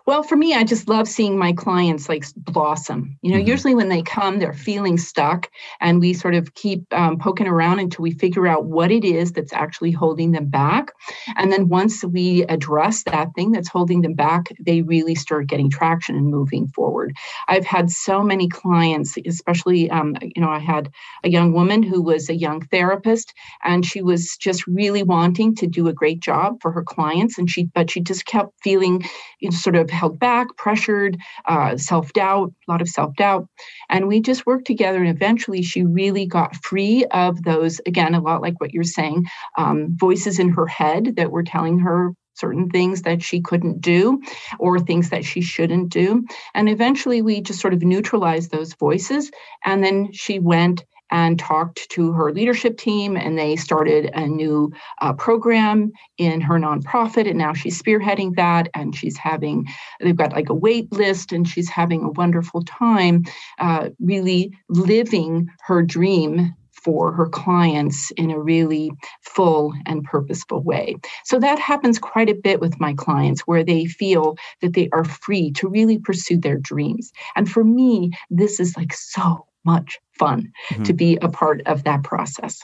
well, 0.06 0.22
for 0.22 0.36
me, 0.36 0.54
I 0.54 0.64
just 0.64 0.88
love 0.88 1.06
seeing 1.06 1.38
my 1.38 1.52
clients 1.52 2.08
like 2.08 2.24
blossom. 2.36 3.16
You 3.22 3.32
know, 3.32 3.38
mm-hmm. 3.38 3.48
usually 3.48 3.74
when 3.74 3.88
they 3.88 4.02
come, 4.02 4.38
they're 4.38 4.52
feeling 4.52 4.98
stuck, 4.98 5.50
and 5.80 6.00
we 6.00 6.12
sort 6.12 6.34
of 6.34 6.54
keep 6.54 6.82
um, 6.92 7.18
poking 7.18 7.46
around 7.46 7.78
until 7.78 8.02
we 8.02 8.12
figure 8.12 8.46
out 8.46 8.64
what 8.64 8.90
it 8.90 9.04
is 9.04 9.32
that's 9.32 9.52
actually 9.52 9.92
holding 9.92 10.32
them 10.32 10.46
back. 10.46 10.92
And 11.36 11.52
then 11.52 11.68
once 11.68 12.04
we 12.04 12.42
address 12.44 13.04
that 13.04 13.28
thing 13.34 13.52
that's 13.52 13.68
holding 13.68 14.02
them 14.02 14.14
back, 14.14 14.48
they 14.60 14.82
really 14.82 15.14
start 15.14 15.46
getting 15.46 15.70
traction 15.70 16.16
and 16.16 16.26
moving 16.26 16.66
forward. 16.68 17.14
I've 17.48 17.66
had 17.66 17.90
so 17.90 18.22
many 18.22 18.48
clients, 18.48 19.16
especially, 19.24 19.88
um, 19.90 20.16
you 20.20 20.42
know, 20.42 20.50
I 20.50 20.58
had 20.58 20.90
a 21.22 21.30
young 21.30 21.52
woman 21.52 21.82
who 21.82 22.02
was 22.02 22.28
a 22.28 22.34
young 22.34 22.62
therapist, 22.66 23.32
and 23.64 23.86
she 23.86 24.02
was 24.02 24.36
just 24.36 24.66
really 24.66 25.02
wanting 25.02 25.54
to 25.56 25.66
do 25.66 25.86
a 25.86 25.92
great 25.92 26.20
job 26.20 26.60
for 26.60 26.72
her 26.72 26.82
clients, 26.82 27.38
and 27.38 27.48
she, 27.48 27.64
but 27.74 27.90
she 27.90 28.00
just 28.00 28.26
kept 28.26 28.52
feeling 28.62 29.02
you 29.38 29.50
know, 29.50 29.56
sort 29.56 29.76
of 29.76 29.91
held 29.92 30.18
back, 30.18 30.56
pressured, 30.56 31.18
uh, 31.46 31.76
self 31.76 32.12
doubt, 32.12 32.52
a 32.68 32.70
lot 32.70 32.82
of 32.82 32.88
self 32.88 33.14
doubt. 33.16 33.46
And 33.88 34.08
we 34.08 34.20
just 34.20 34.46
worked 34.46 34.66
together. 34.66 34.98
And 34.98 35.08
eventually 35.08 35.62
she 35.62 35.84
really 35.84 36.26
got 36.26 36.56
free 36.56 37.04
of 37.06 37.42
those, 37.42 37.80
again, 37.86 38.14
a 38.14 38.20
lot 38.20 38.42
like 38.42 38.60
what 38.60 38.72
you're 38.72 38.84
saying, 38.84 39.26
um, 39.58 39.96
voices 39.96 40.38
in 40.38 40.50
her 40.50 40.66
head 40.66 41.16
that 41.16 41.30
were 41.30 41.42
telling 41.42 41.78
her 41.80 42.14
certain 42.34 42.70
things 42.70 43.02
that 43.02 43.22
she 43.22 43.40
couldn't 43.40 43.80
do 43.80 44.20
or 44.58 44.78
things 44.80 45.10
that 45.10 45.24
she 45.24 45.40
shouldn't 45.40 45.90
do. 45.90 46.24
And 46.54 46.68
eventually 46.68 47.22
we 47.22 47.40
just 47.40 47.60
sort 47.60 47.74
of 47.74 47.82
neutralized 47.82 48.50
those 48.50 48.74
voices. 48.74 49.30
And 49.64 49.84
then 49.84 50.12
she 50.12 50.38
went 50.38 50.84
and 51.12 51.38
talked 51.38 51.88
to 51.90 52.10
her 52.12 52.32
leadership 52.32 52.78
team, 52.78 53.16
and 53.16 53.38
they 53.38 53.54
started 53.54 54.10
a 54.14 54.26
new 54.26 54.72
uh, 55.00 55.12
program 55.12 55.92
in 56.18 56.40
her 56.40 56.58
nonprofit. 56.58 57.28
And 57.28 57.38
now 57.38 57.52
she's 57.52 57.80
spearheading 57.80 58.34
that, 58.34 58.68
and 58.74 58.96
she's 58.96 59.16
having, 59.16 59.68
they've 60.00 60.16
got 60.16 60.32
like 60.32 60.48
a 60.48 60.54
wait 60.54 60.90
list, 60.90 61.30
and 61.30 61.46
she's 61.46 61.68
having 61.68 62.02
a 62.02 62.10
wonderful 62.10 62.62
time 62.62 63.24
uh, 63.60 63.90
really 64.00 64.52
living 64.68 65.48
her 65.66 65.82
dream 65.82 66.54
for 66.82 67.12
her 67.12 67.28
clients 67.28 68.10
in 68.16 68.30
a 68.30 68.40
really 68.40 68.90
full 69.20 69.72
and 69.86 70.02
purposeful 70.02 70.62
way. 70.62 70.96
So 71.24 71.38
that 71.38 71.58
happens 71.60 71.98
quite 71.98 72.28
a 72.28 72.34
bit 72.34 72.60
with 72.60 72.80
my 72.80 72.94
clients 72.94 73.42
where 73.42 73.62
they 73.62 73.84
feel 73.84 74.36
that 74.62 74.72
they 74.72 74.88
are 74.92 75.04
free 75.04 75.52
to 75.52 75.68
really 75.68 75.98
pursue 75.98 76.38
their 76.38 76.56
dreams. 76.56 77.12
And 77.36 77.48
for 77.48 77.62
me, 77.62 78.10
this 78.30 78.58
is 78.58 78.76
like 78.76 78.92
so 78.92 79.46
much 79.64 80.00
fun 80.18 80.52
mm-hmm. 80.70 80.82
to 80.84 80.92
be 80.92 81.16
a 81.22 81.28
part 81.28 81.62
of 81.66 81.84
that 81.84 82.02
process. 82.02 82.60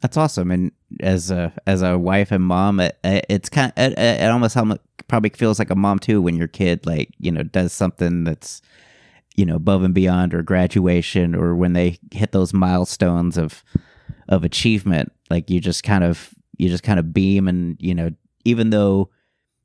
That's 0.00 0.16
awesome. 0.16 0.50
And 0.50 0.72
as 1.00 1.30
a 1.30 1.52
as 1.66 1.82
a 1.82 1.98
wife 1.98 2.30
and 2.30 2.44
mom, 2.44 2.78
it, 2.78 2.98
it's 3.02 3.48
kind 3.48 3.72
of, 3.76 3.92
it, 3.92 3.98
it 3.98 4.30
almost 4.30 4.56
probably 5.08 5.30
feels 5.30 5.58
like 5.58 5.70
a 5.70 5.74
mom 5.74 5.98
too 5.98 6.22
when 6.22 6.36
your 6.36 6.46
kid 6.46 6.86
like 6.86 7.10
you 7.18 7.32
know 7.32 7.42
does 7.42 7.72
something 7.72 8.24
that's 8.24 8.62
you 9.36 9.44
know 9.44 9.56
above 9.56 9.82
and 9.82 9.94
beyond 9.94 10.34
or 10.34 10.42
graduation 10.42 11.34
or 11.34 11.56
when 11.56 11.72
they 11.72 11.98
hit 12.12 12.30
those 12.30 12.54
milestones 12.54 13.36
of 13.36 13.64
of 14.28 14.44
achievement. 14.44 15.12
Like 15.30 15.50
you 15.50 15.60
just 15.60 15.82
kind 15.82 16.04
of 16.04 16.32
you 16.58 16.68
just 16.68 16.84
kind 16.84 17.00
of 17.00 17.12
beam 17.12 17.48
and 17.48 17.76
you 17.80 17.94
know 17.94 18.10
even 18.44 18.70
though 18.70 19.10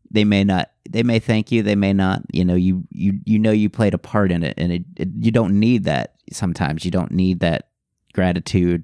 they 0.09 0.24
may 0.24 0.43
not 0.43 0.72
they 0.89 1.03
may 1.03 1.20
thank 1.20 1.51
you 1.51 1.64
they 1.64 1.76
may 1.76 1.93
not 1.93 2.22
you 2.32 2.45
know 2.45 2.55
you 2.55 2.84
you 2.91 3.20
you 3.26 3.38
know 3.39 3.51
you 3.51 3.70
played 3.70 3.93
a 3.93 3.97
part 3.97 4.32
in 4.32 4.43
it 4.43 4.53
and 4.57 4.72
it, 4.72 4.84
it, 4.95 5.09
you 5.20 5.32
don't 5.32 5.59
need 5.59 5.84
that 5.84 6.12
sometimes 6.32 6.86
you 6.86 6.91
don't 6.91 7.11
need 7.11 7.39
that 7.39 7.69
gratitude. 8.13 8.84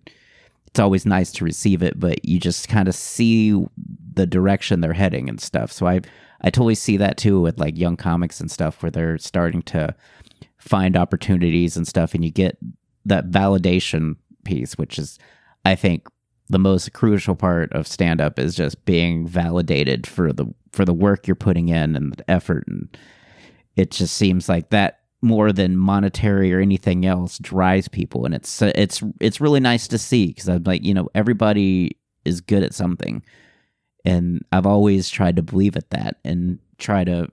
It's 0.68 0.80
always 0.80 1.06
nice 1.06 1.32
to 1.34 1.44
receive 1.44 1.82
it 1.82 2.00
but 2.00 2.24
you 2.26 2.40
just 2.40 2.68
kind 2.68 2.88
of 2.88 2.96
see 2.96 3.66
the 4.14 4.26
direction 4.26 4.82
they're 4.82 4.94
heading 4.94 5.30
and 5.30 5.40
stuff. 5.40 5.72
So 5.72 5.88
i 5.88 6.02
i 6.42 6.50
totally 6.50 6.76
see 6.76 6.98
that 6.98 7.18
too 7.18 7.42
with 7.42 7.60
like 7.60 7.78
young 7.78 7.98
comics 7.98 8.40
and 8.40 8.50
stuff 8.50 8.82
where 8.82 8.92
they're 8.92 9.18
starting 9.18 9.62
to 9.64 9.94
find 10.58 10.96
opportunities 10.96 11.78
and 11.78 11.88
stuff 11.88 12.14
and 12.14 12.24
you 12.24 12.32
get 12.32 12.58
that 13.06 13.30
validation 13.30 14.16
piece 14.44 14.78
which 14.78 15.00
is 15.00 15.18
i 15.66 15.76
think 15.76 16.08
the 16.50 16.60
most 16.60 16.92
crucial 16.94 17.36
part 17.36 17.72
of 17.74 17.88
stand 17.88 18.20
up 18.20 18.40
is 18.40 18.56
just 18.56 18.84
being 18.86 19.28
validated 19.28 20.06
for 20.06 20.34
the 20.34 20.46
for 20.72 20.86
the 20.86 20.94
work 20.94 21.28
you're 21.28 21.36
putting 21.36 21.70
in 21.70 21.96
and 21.96 22.14
the 22.14 22.30
effort 22.30 22.66
and 22.68 22.98
it 23.76 23.92
just 23.92 24.16
seems 24.16 24.50
like 24.50 24.70
that 24.70 25.00
more 25.22 25.52
than 25.52 25.78
monetary 25.78 26.54
or 26.54 26.60
anything 26.60 27.06
else 27.06 27.38
drives 27.40 27.88
people. 27.88 28.26
And 28.26 28.34
it's 28.34 28.62
it's 28.62 29.04
it's 29.20 29.42
really 29.42 29.60
nice 29.60 29.88
to 29.90 29.98
see 29.98 30.28
because 30.28 30.48
i'm 30.48 30.64
like 30.64 30.84
you 30.84 30.94
know 30.94 31.10
everybody 31.14 31.98
is 32.26 32.42
good 32.42 32.64
at 32.64 32.74
something. 32.74 33.24
And 34.06 34.46
i've 34.52 34.66
always 34.66 35.10
tried 35.10 35.36
to 35.36 35.44
believe 35.44 35.76
at 35.76 35.90
that 35.90 36.18
and 36.24 36.60
try 36.78 37.04
to 37.04 37.30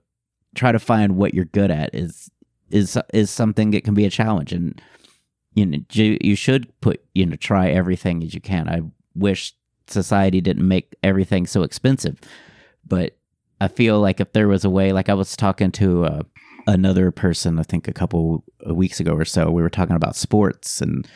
try 0.55 0.71
to 0.71 0.79
find 0.79 1.15
what 1.15 1.33
you're 1.33 1.45
good 1.45 1.71
at 1.71 1.93
is 1.93 2.29
is 2.69 2.97
is 3.13 3.29
something 3.29 3.71
that 3.71 3.83
can 3.83 3.93
be 3.93 4.05
a 4.05 4.09
challenge. 4.09 4.51
And 4.51 4.81
you 5.53 5.65
know 5.65 5.79
you, 5.91 6.17
you 6.21 6.35
should 6.35 6.67
put 6.81 7.03
you 7.13 7.25
know 7.25 7.35
try 7.37 7.69
everything 7.69 8.23
as 8.23 8.33
you 8.33 8.41
can. 8.41 8.67
I 8.67 8.81
wish 9.15 9.53
society 9.87 10.41
didn't 10.41 10.67
make 10.67 10.95
everything 11.03 11.47
so 11.47 11.63
expensive. 11.63 12.19
But 12.85 13.17
I 13.59 13.67
feel 13.67 13.99
like 13.99 14.19
if 14.19 14.33
there 14.33 14.47
was 14.47 14.63
a 14.65 14.69
way, 14.69 14.91
like 14.91 15.09
I 15.09 15.13
was 15.13 15.35
talking 15.35 15.71
to 15.73 16.05
uh, 16.05 16.23
another 16.67 17.11
person, 17.11 17.57
I 17.57 17.63
think 17.63 17.87
a 17.87 17.93
couple 17.93 18.43
weeks 18.67 18.99
ago 18.99 19.13
or 19.13 19.25
so, 19.25 19.49
we 19.49 19.61
were 19.61 19.69
talking 19.69 19.95
about 19.95 20.15
sports 20.15 20.81
and 20.81 21.07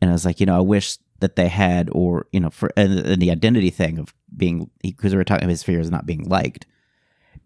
and 0.00 0.10
I 0.10 0.14
was 0.14 0.24
like, 0.24 0.40
you 0.40 0.46
know, 0.46 0.56
I 0.56 0.60
wish 0.60 0.96
that 1.18 1.36
they 1.36 1.48
had, 1.48 1.90
or 1.92 2.26
you 2.32 2.40
know, 2.40 2.50
for 2.50 2.70
and, 2.76 2.98
and 3.00 3.20
the 3.20 3.30
identity 3.30 3.70
thing 3.70 3.98
of 3.98 4.14
being 4.34 4.70
because 4.82 5.12
we 5.12 5.18
were 5.18 5.24
talking 5.24 5.44
about 5.44 5.50
his 5.50 5.62
fear 5.62 5.80
is 5.80 5.90
not 5.90 6.06
being 6.06 6.26
liked, 6.28 6.66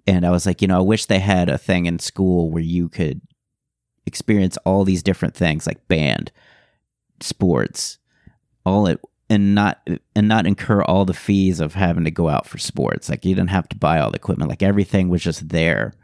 and 0.07 0.25
I 0.25 0.31
was 0.31 0.47
like, 0.47 0.63
you 0.63 0.69
know, 0.69 0.79
I 0.79 0.83
wish 0.83 1.07
they 1.07 1.19
had 1.19 1.49
a 1.49 1.59
thing 1.59 1.87
in 1.87 1.99
school 1.99 2.51
where 2.51 2.63
you 2.63 2.89
could 2.89 3.21
experience 4.07 4.57
all 4.65 4.85
these 4.85 5.03
different 5.03 5.35
things 5.35 5.67
like 5.67 5.89
band, 5.89 6.31
sports, 7.21 7.99
all 8.65 8.87
at 8.87 9.01
and 9.29 9.55
not 9.55 9.89
and 10.15 10.29
not 10.29 10.47
incur 10.47 10.83
all 10.83 11.05
the 11.05 11.15
fees 11.15 11.59
of 11.59 11.75
having 11.75 12.05
to 12.05 12.11
go 12.11 12.29
out 12.29 12.47
for 12.47 12.59
sports. 12.59 13.09
Like 13.09 13.25
you 13.25 13.35
didn't 13.35 13.51
have 13.51 13.69
to 13.71 13.77
buy 13.77 13.99
all 13.99 14.11
the 14.11 14.17
equipment. 14.17 14.49
Like 14.49 14.63
everything 14.63 15.09
was 15.09 15.23
just 15.23 15.49
there, 15.49 15.95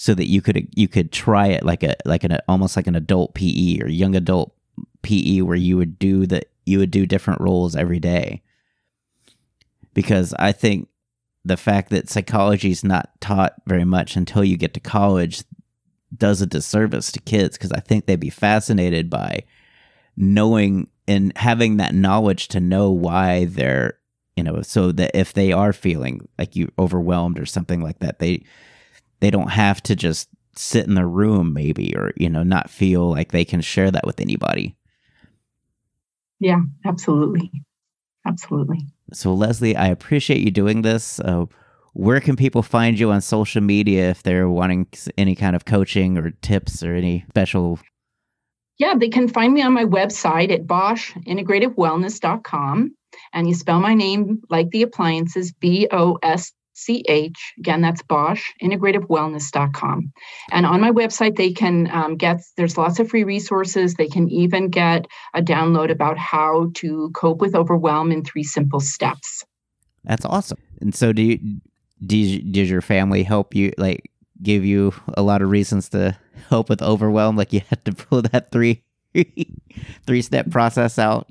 so 0.00 0.14
that 0.14 0.28
you 0.28 0.40
could 0.40 0.68
you 0.76 0.86
could 0.86 1.10
try 1.10 1.48
it 1.48 1.64
like 1.64 1.82
a 1.82 1.92
like 2.04 2.22
an 2.22 2.38
almost 2.46 2.76
like 2.76 2.86
an 2.86 2.94
adult 2.94 3.34
PE 3.34 3.80
or 3.80 3.88
young 3.88 4.14
adult 4.14 4.54
PE 5.02 5.40
where 5.40 5.56
you 5.56 5.76
would 5.76 5.98
do 5.98 6.24
the 6.24 6.42
you 6.64 6.78
would 6.78 6.92
do 6.92 7.04
different 7.04 7.40
roles 7.40 7.74
every 7.74 7.98
day. 7.98 8.40
Because 9.94 10.32
I 10.38 10.52
think 10.52 10.88
the 11.44 11.56
fact 11.56 11.90
that 11.90 12.08
psychology 12.08 12.70
is 12.70 12.84
not 12.84 13.10
taught 13.20 13.54
very 13.66 13.84
much 13.84 14.14
until 14.14 14.44
you 14.44 14.56
get 14.56 14.72
to 14.74 14.80
college 14.80 15.42
does 16.16 16.40
a 16.40 16.46
disservice 16.46 17.10
to 17.10 17.20
kids 17.20 17.58
because 17.58 17.72
I 17.72 17.80
think 17.80 18.06
they'd 18.06 18.20
be 18.20 18.30
fascinated 18.30 19.10
by 19.10 19.42
knowing 20.16 20.86
and 21.08 21.36
having 21.36 21.78
that 21.78 21.92
knowledge 21.92 22.46
to 22.48 22.60
know 22.60 22.92
why 22.92 23.46
they're 23.46 23.98
you 24.36 24.44
know 24.44 24.62
so 24.62 24.92
that 24.92 25.10
if 25.14 25.32
they 25.32 25.50
are 25.50 25.72
feeling 25.72 26.28
like 26.38 26.54
you 26.54 26.70
overwhelmed 26.78 27.40
or 27.40 27.46
something 27.46 27.80
like 27.80 27.98
that 27.98 28.20
they 28.20 28.44
they 29.20 29.30
don't 29.30 29.50
have 29.50 29.82
to 29.84 29.96
just 29.96 30.28
sit 30.56 30.86
in 30.86 30.94
the 30.94 31.06
room 31.06 31.52
maybe 31.52 31.94
or 31.96 32.12
you 32.16 32.28
know 32.28 32.42
not 32.42 32.68
feel 32.68 33.10
like 33.10 33.30
they 33.30 33.44
can 33.44 33.60
share 33.60 33.90
that 33.90 34.06
with 34.06 34.20
anybody. 34.20 34.76
Yeah 36.40 36.60
absolutely. 36.84 37.50
Absolutely. 38.26 38.80
So 39.12 39.32
leslie 39.32 39.76
i 39.76 39.86
appreciate 39.86 40.40
you 40.40 40.50
doing 40.50 40.82
this. 40.82 41.20
Uh, 41.20 41.46
where 41.94 42.20
can 42.20 42.36
people 42.36 42.62
find 42.62 42.98
you 42.98 43.10
on 43.10 43.20
social 43.20 43.60
media 43.60 44.10
if 44.10 44.22
they're 44.22 44.48
wanting 44.48 44.86
any 45.16 45.34
kind 45.34 45.56
of 45.56 45.64
coaching 45.64 46.18
or 46.18 46.30
tips 46.42 46.82
or 46.82 46.94
any 46.94 47.24
special 47.30 47.78
yeah, 48.78 48.94
they 48.96 49.08
can 49.08 49.28
find 49.28 49.52
me 49.52 49.62
on 49.62 49.72
my 49.72 49.84
website 49.84 50.52
at 50.52 50.66
boschintegrativewellness.com. 50.66 52.94
And 53.32 53.48
you 53.48 53.54
spell 53.54 53.80
my 53.80 53.94
name 53.94 54.42
like 54.48 54.70
the 54.70 54.82
appliances, 54.82 55.50
B 55.52 55.88
O 55.90 56.18
S 56.22 56.52
C 56.78 57.04
H. 57.08 57.54
Again, 57.58 57.80
that's 57.80 58.02
Bosch, 58.02 58.42
integrativewellness.com. 58.62 60.12
And 60.52 60.66
on 60.66 60.80
my 60.80 60.90
website, 60.90 61.36
they 61.36 61.52
can 61.52 61.90
um, 61.90 62.16
get, 62.16 62.40
there's 62.56 62.78
lots 62.78 63.00
of 63.00 63.08
free 63.08 63.24
resources. 63.24 63.94
They 63.94 64.06
can 64.06 64.30
even 64.30 64.68
get 64.68 65.06
a 65.34 65.42
download 65.42 65.90
about 65.90 66.18
how 66.18 66.70
to 66.74 67.10
cope 67.14 67.40
with 67.40 67.54
overwhelm 67.54 68.12
in 68.12 68.24
three 68.24 68.44
simple 68.44 68.80
steps. 68.80 69.44
That's 70.04 70.24
awesome. 70.24 70.58
And 70.80 70.94
so, 70.94 71.12
do 71.12 71.22
you, 71.22 71.60
did 72.06 72.68
your 72.68 72.80
family 72.80 73.24
help 73.24 73.54
you, 73.54 73.72
like, 73.76 74.10
give 74.42 74.64
you 74.64 74.94
a 75.14 75.22
lot 75.22 75.42
of 75.42 75.50
reasons 75.50 75.88
to 75.90 76.16
help 76.48 76.68
with 76.68 76.82
overwhelm? 76.82 77.36
Like 77.36 77.52
you 77.52 77.60
had 77.68 77.84
to 77.84 77.92
pull 77.92 78.22
that 78.22 78.52
three, 78.52 78.82
three 80.06 80.22
step 80.22 80.50
process 80.50 80.98
out. 80.98 81.28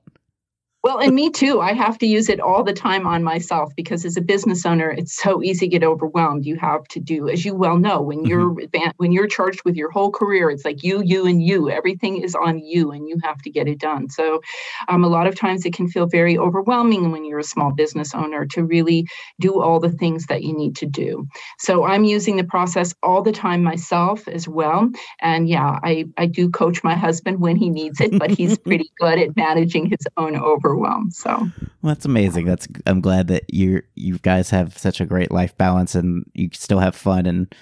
Well, 0.87 0.99
and 0.99 1.13
me 1.13 1.29
too. 1.29 1.59
I 1.59 1.73
have 1.73 1.97
to 1.97 2.05
use 2.05 2.29
it 2.29 2.39
all 2.39 2.63
the 2.63 2.71
time 2.71 3.05
on 3.05 3.21
myself 3.21 3.75
because 3.75 4.05
as 4.05 4.15
a 4.15 4.21
business 4.21 4.65
owner, 4.65 4.89
it's 4.89 5.13
so 5.13 5.43
easy 5.43 5.65
to 5.65 5.67
get 5.67 5.83
overwhelmed. 5.83 6.45
You 6.45 6.55
have 6.55 6.85
to 6.85 7.01
do, 7.01 7.27
as 7.27 7.43
you 7.43 7.55
well 7.55 7.77
know, 7.77 8.01
when 8.01 8.23
you're 8.23 8.51
mm-hmm. 8.51 8.91
when 8.95 9.11
you're 9.11 9.27
charged 9.27 9.63
with 9.65 9.75
your 9.75 9.91
whole 9.91 10.11
career, 10.11 10.49
it's 10.49 10.63
like 10.63 10.83
you, 10.83 11.03
you, 11.03 11.25
and 11.25 11.43
you. 11.43 11.69
Everything 11.69 12.21
is 12.23 12.35
on 12.35 12.59
you, 12.59 12.91
and 12.91 13.09
you 13.09 13.17
have 13.21 13.41
to 13.41 13.49
get 13.49 13.67
it 13.67 13.79
done. 13.79 14.09
So, 14.09 14.39
um, 14.87 15.03
a 15.03 15.09
lot 15.09 15.27
of 15.27 15.35
times 15.35 15.65
it 15.65 15.73
can 15.73 15.89
feel 15.89 16.05
very 16.05 16.37
overwhelming 16.37 17.11
when 17.11 17.25
you're 17.25 17.39
a 17.39 17.43
small 17.43 17.73
business 17.73 18.15
owner 18.15 18.45
to 18.45 18.63
really 18.63 19.09
do 19.41 19.59
all 19.59 19.81
the 19.81 19.91
things 19.91 20.27
that 20.27 20.43
you 20.43 20.55
need 20.55 20.77
to 20.77 20.85
do. 20.85 21.27
So, 21.59 21.83
I'm 21.83 22.05
using 22.05 22.37
the 22.37 22.45
process 22.45 22.95
all 23.03 23.21
the 23.21 23.33
time 23.33 23.61
myself 23.61 24.25
as 24.29 24.47
well. 24.47 24.89
And 25.19 25.49
yeah, 25.49 25.79
I 25.83 26.05
I 26.15 26.27
do 26.27 26.49
coach 26.49 26.81
my 26.81 26.95
husband 26.95 27.41
when 27.41 27.57
he 27.57 27.69
needs 27.69 27.99
it, 27.99 28.17
but 28.17 28.31
he's 28.31 28.57
pretty 28.67 28.89
good 28.97 29.19
at 29.19 29.35
managing 29.35 29.87
his 29.87 30.07
own 30.15 30.37
overwhelm 30.37 30.76
So 31.11 31.29
well, 31.29 31.93
that's 31.93 32.05
amazing. 32.05 32.45
That's 32.45 32.67
I'm 32.85 33.01
glad 33.01 33.27
that 33.27 33.53
you 33.53 33.81
you 33.95 34.17
guys 34.19 34.49
have 34.49 34.77
such 34.77 35.01
a 35.01 35.05
great 35.05 35.31
life 35.31 35.57
balance 35.57 35.95
and 35.95 36.29
you 36.33 36.49
still 36.53 36.79
have 36.79 36.95
fun 36.95 37.25
and 37.25 37.53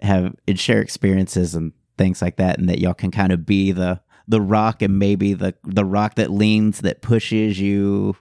have 0.00 0.34
and 0.46 0.58
share 0.58 0.80
experiences 0.80 1.54
and 1.54 1.72
things 1.98 2.20
like 2.22 2.36
that, 2.36 2.58
and 2.58 2.68
that 2.68 2.78
y'all 2.78 2.94
can 2.94 3.10
kind 3.10 3.32
of 3.32 3.46
be 3.46 3.72
the 3.72 4.00
the 4.28 4.40
rock 4.40 4.82
and 4.82 4.98
maybe 4.98 5.34
the 5.34 5.54
the 5.64 5.84
rock 5.84 6.16
that 6.16 6.30
leans 6.30 6.80
that 6.80 7.02
pushes 7.02 7.60
you, 7.60 8.16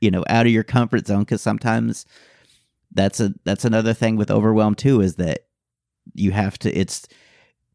you 0.00 0.10
know, 0.10 0.24
out 0.28 0.46
of 0.46 0.52
your 0.52 0.64
comfort 0.64 1.06
zone. 1.06 1.20
Because 1.20 1.42
sometimes 1.42 2.06
that's 2.92 3.20
a 3.20 3.34
that's 3.44 3.64
another 3.64 3.94
thing 3.94 4.16
with 4.16 4.30
overwhelm 4.30 4.74
too 4.74 5.00
is 5.00 5.16
that 5.16 5.46
you 6.14 6.32
have 6.32 6.58
to 6.58 6.72
it's 6.72 7.06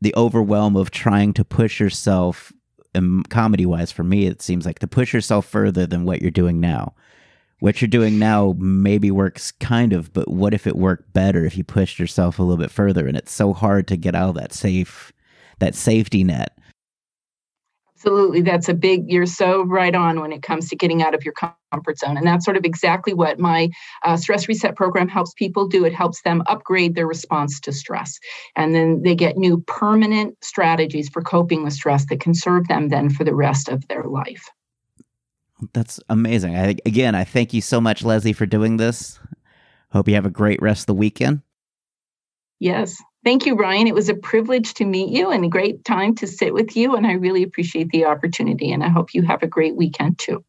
the 0.01 0.13
overwhelm 0.15 0.75
of 0.75 0.91
trying 0.91 1.33
to 1.33 1.45
push 1.45 1.79
yourself 1.79 2.51
Um, 2.95 3.23
comedy 3.29 3.65
wise 3.65 3.91
for 3.91 4.03
me 4.03 4.25
it 4.25 4.41
seems 4.41 4.65
like 4.65 4.79
to 4.79 4.87
push 4.87 5.13
yourself 5.13 5.45
further 5.45 5.85
than 5.85 6.05
what 6.05 6.21
you're 6.21 6.31
doing 6.31 6.59
now. 6.59 6.93
What 7.59 7.81
you're 7.81 7.87
doing 7.87 8.19
now 8.19 8.55
maybe 8.57 9.11
works 9.11 9.51
kind 9.51 9.93
of 9.93 10.13
but 10.13 10.29
what 10.29 10.53
if 10.53 10.67
it 10.67 10.75
worked 10.75 11.13
better 11.13 11.45
if 11.45 11.57
you 11.57 11.63
pushed 11.63 11.99
yourself 11.99 12.39
a 12.39 12.43
little 12.43 12.61
bit 12.61 12.71
further? 12.71 13.07
And 13.07 13.17
it's 13.17 13.31
so 13.31 13.53
hard 13.53 13.87
to 13.87 13.97
get 13.97 14.15
out 14.15 14.29
of 14.29 14.35
that 14.35 14.53
safe 14.53 15.11
that 15.59 15.75
safety 15.75 16.23
net 16.23 16.57
Absolutely. 18.05 18.41
That's 18.41 18.69
a 18.69 18.75
big, 18.75 19.11
you're 19.11 19.25
so 19.25 19.63
right 19.63 19.95
on 19.95 20.19
when 20.19 20.31
it 20.31 20.43
comes 20.43 20.69
to 20.69 20.75
getting 20.75 21.01
out 21.01 21.15
of 21.15 21.25
your 21.25 21.33
comfort 21.33 21.97
zone. 21.97 22.17
And 22.17 22.27
that's 22.27 22.45
sort 22.45 22.55
of 22.55 22.63
exactly 22.63 23.15
what 23.15 23.39
my 23.39 23.69
uh, 24.03 24.15
stress 24.15 24.47
reset 24.47 24.75
program 24.75 25.07
helps 25.07 25.33
people 25.33 25.67
do. 25.67 25.85
It 25.85 25.93
helps 25.93 26.21
them 26.21 26.43
upgrade 26.45 26.93
their 26.93 27.07
response 27.07 27.59
to 27.61 27.71
stress. 27.71 28.19
And 28.55 28.75
then 28.75 29.01
they 29.01 29.15
get 29.15 29.37
new 29.37 29.63
permanent 29.65 30.37
strategies 30.43 31.09
for 31.09 31.23
coping 31.23 31.63
with 31.63 31.73
stress 31.73 32.05
that 32.09 32.19
can 32.19 32.35
serve 32.35 32.67
them 32.67 32.89
then 32.89 33.09
for 33.09 33.23
the 33.23 33.33
rest 33.33 33.69
of 33.69 33.87
their 33.87 34.03
life. 34.03 34.51
That's 35.73 35.99
amazing. 36.07 36.55
I, 36.55 36.75
again, 36.85 37.15
I 37.15 37.23
thank 37.23 37.55
you 37.55 37.61
so 37.61 37.81
much, 37.81 38.03
Leslie, 38.03 38.33
for 38.33 38.45
doing 38.45 38.77
this. 38.77 39.19
Hope 39.93 40.07
you 40.07 40.13
have 40.13 40.27
a 40.27 40.29
great 40.29 40.61
rest 40.61 40.81
of 40.81 40.87
the 40.87 40.93
weekend. 40.93 41.41
Yes. 42.59 43.01
Thank 43.25 43.47
you, 43.47 43.55
Ryan. 43.55 43.87
It 43.87 43.95
was 43.95 44.07
a 44.07 44.13
privilege 44.13 44.75
to 44.75 44.85
meet 44.85 45.09
you 45.09 45.31
and 45.31 45.43
a 45.43 45.49
great 45.49 45.83
time 45.83 46.13
to 46.17 46.27
sit 46.27 46.53
with 46.53 46.77
you. 46.77 46.95
And 46.95 47.07
I 47.07 47.13
really 47.13 47.41
appreciate 47.41 47.89
the 47.89 48.05
opportunity. 48.05 48.71
And 48.71 48.83
I 48.83 48.89
hope 48.89 49.15
you 49.15 49.23
have 49.23 49.41
a 49.41 49.47
great 49.47 49.75
weekend 49.75 50.19
too. 50.19 50.45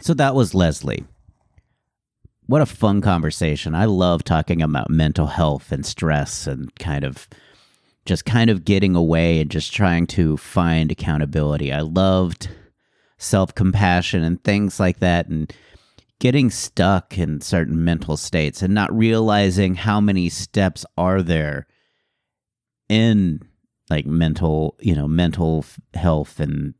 So 0.00 0.12
that 0.12 0.34
was 0.34 0.54
Leslie. 0.54 1.06
What 2.44 2.60
a 2.60 2.66
fun 2.66 3.00
conversation. 3.00 3.74
I 3.74 3.86
love 3.86 4.22
talking 4.22 4.60
about 4.60 4.90
mental 4.90 5.28
health 5.28 5.72
and 5.72 5.86
stress 5.86 6.46
and 6.46 6.72
kind 6.76 7.02
of 7.02 7.26
just 8.04 8.26
kind 8.26 8.50
of 8.50 8.66
getting 8.66 8.94
away 8.94 9.40
and 9.40 9.50
just 9.50 9.72
trying 9.72 10.06
to 10.08 10.36
find 10.36 10.92
accountability. 10.92 11.72
I 11.72 11.80
loved 11.80 12.50
self 13.16 13.54
compassion 13.54 14.22
and 14.22 14.44
things 14.44 14.78
like 14.78 14.98
that. 14.98 15.26
And 15.28 15.50
getting 16.18 16.50
stuck 16.50 17.18
in 17.18 17.40
certain 17.40 17.84
mental 17.84 18.16
states 18.16 18.62
and 18.62 18.72
not 18.72 18.96
realizing 18.96 19.74
how 19.74 20.00
many 20.00 20.28
steps 20.28 20.84
are 20.96 21.22
there 21.22 21.66
in 22.88 23.40
like 23.90 24.06
mental, 24.06 24.76
you 24.80 24.94
know, 24.94 25.06
mental 25.06 25.64
health 25.94 26.40
and 26.40 26.74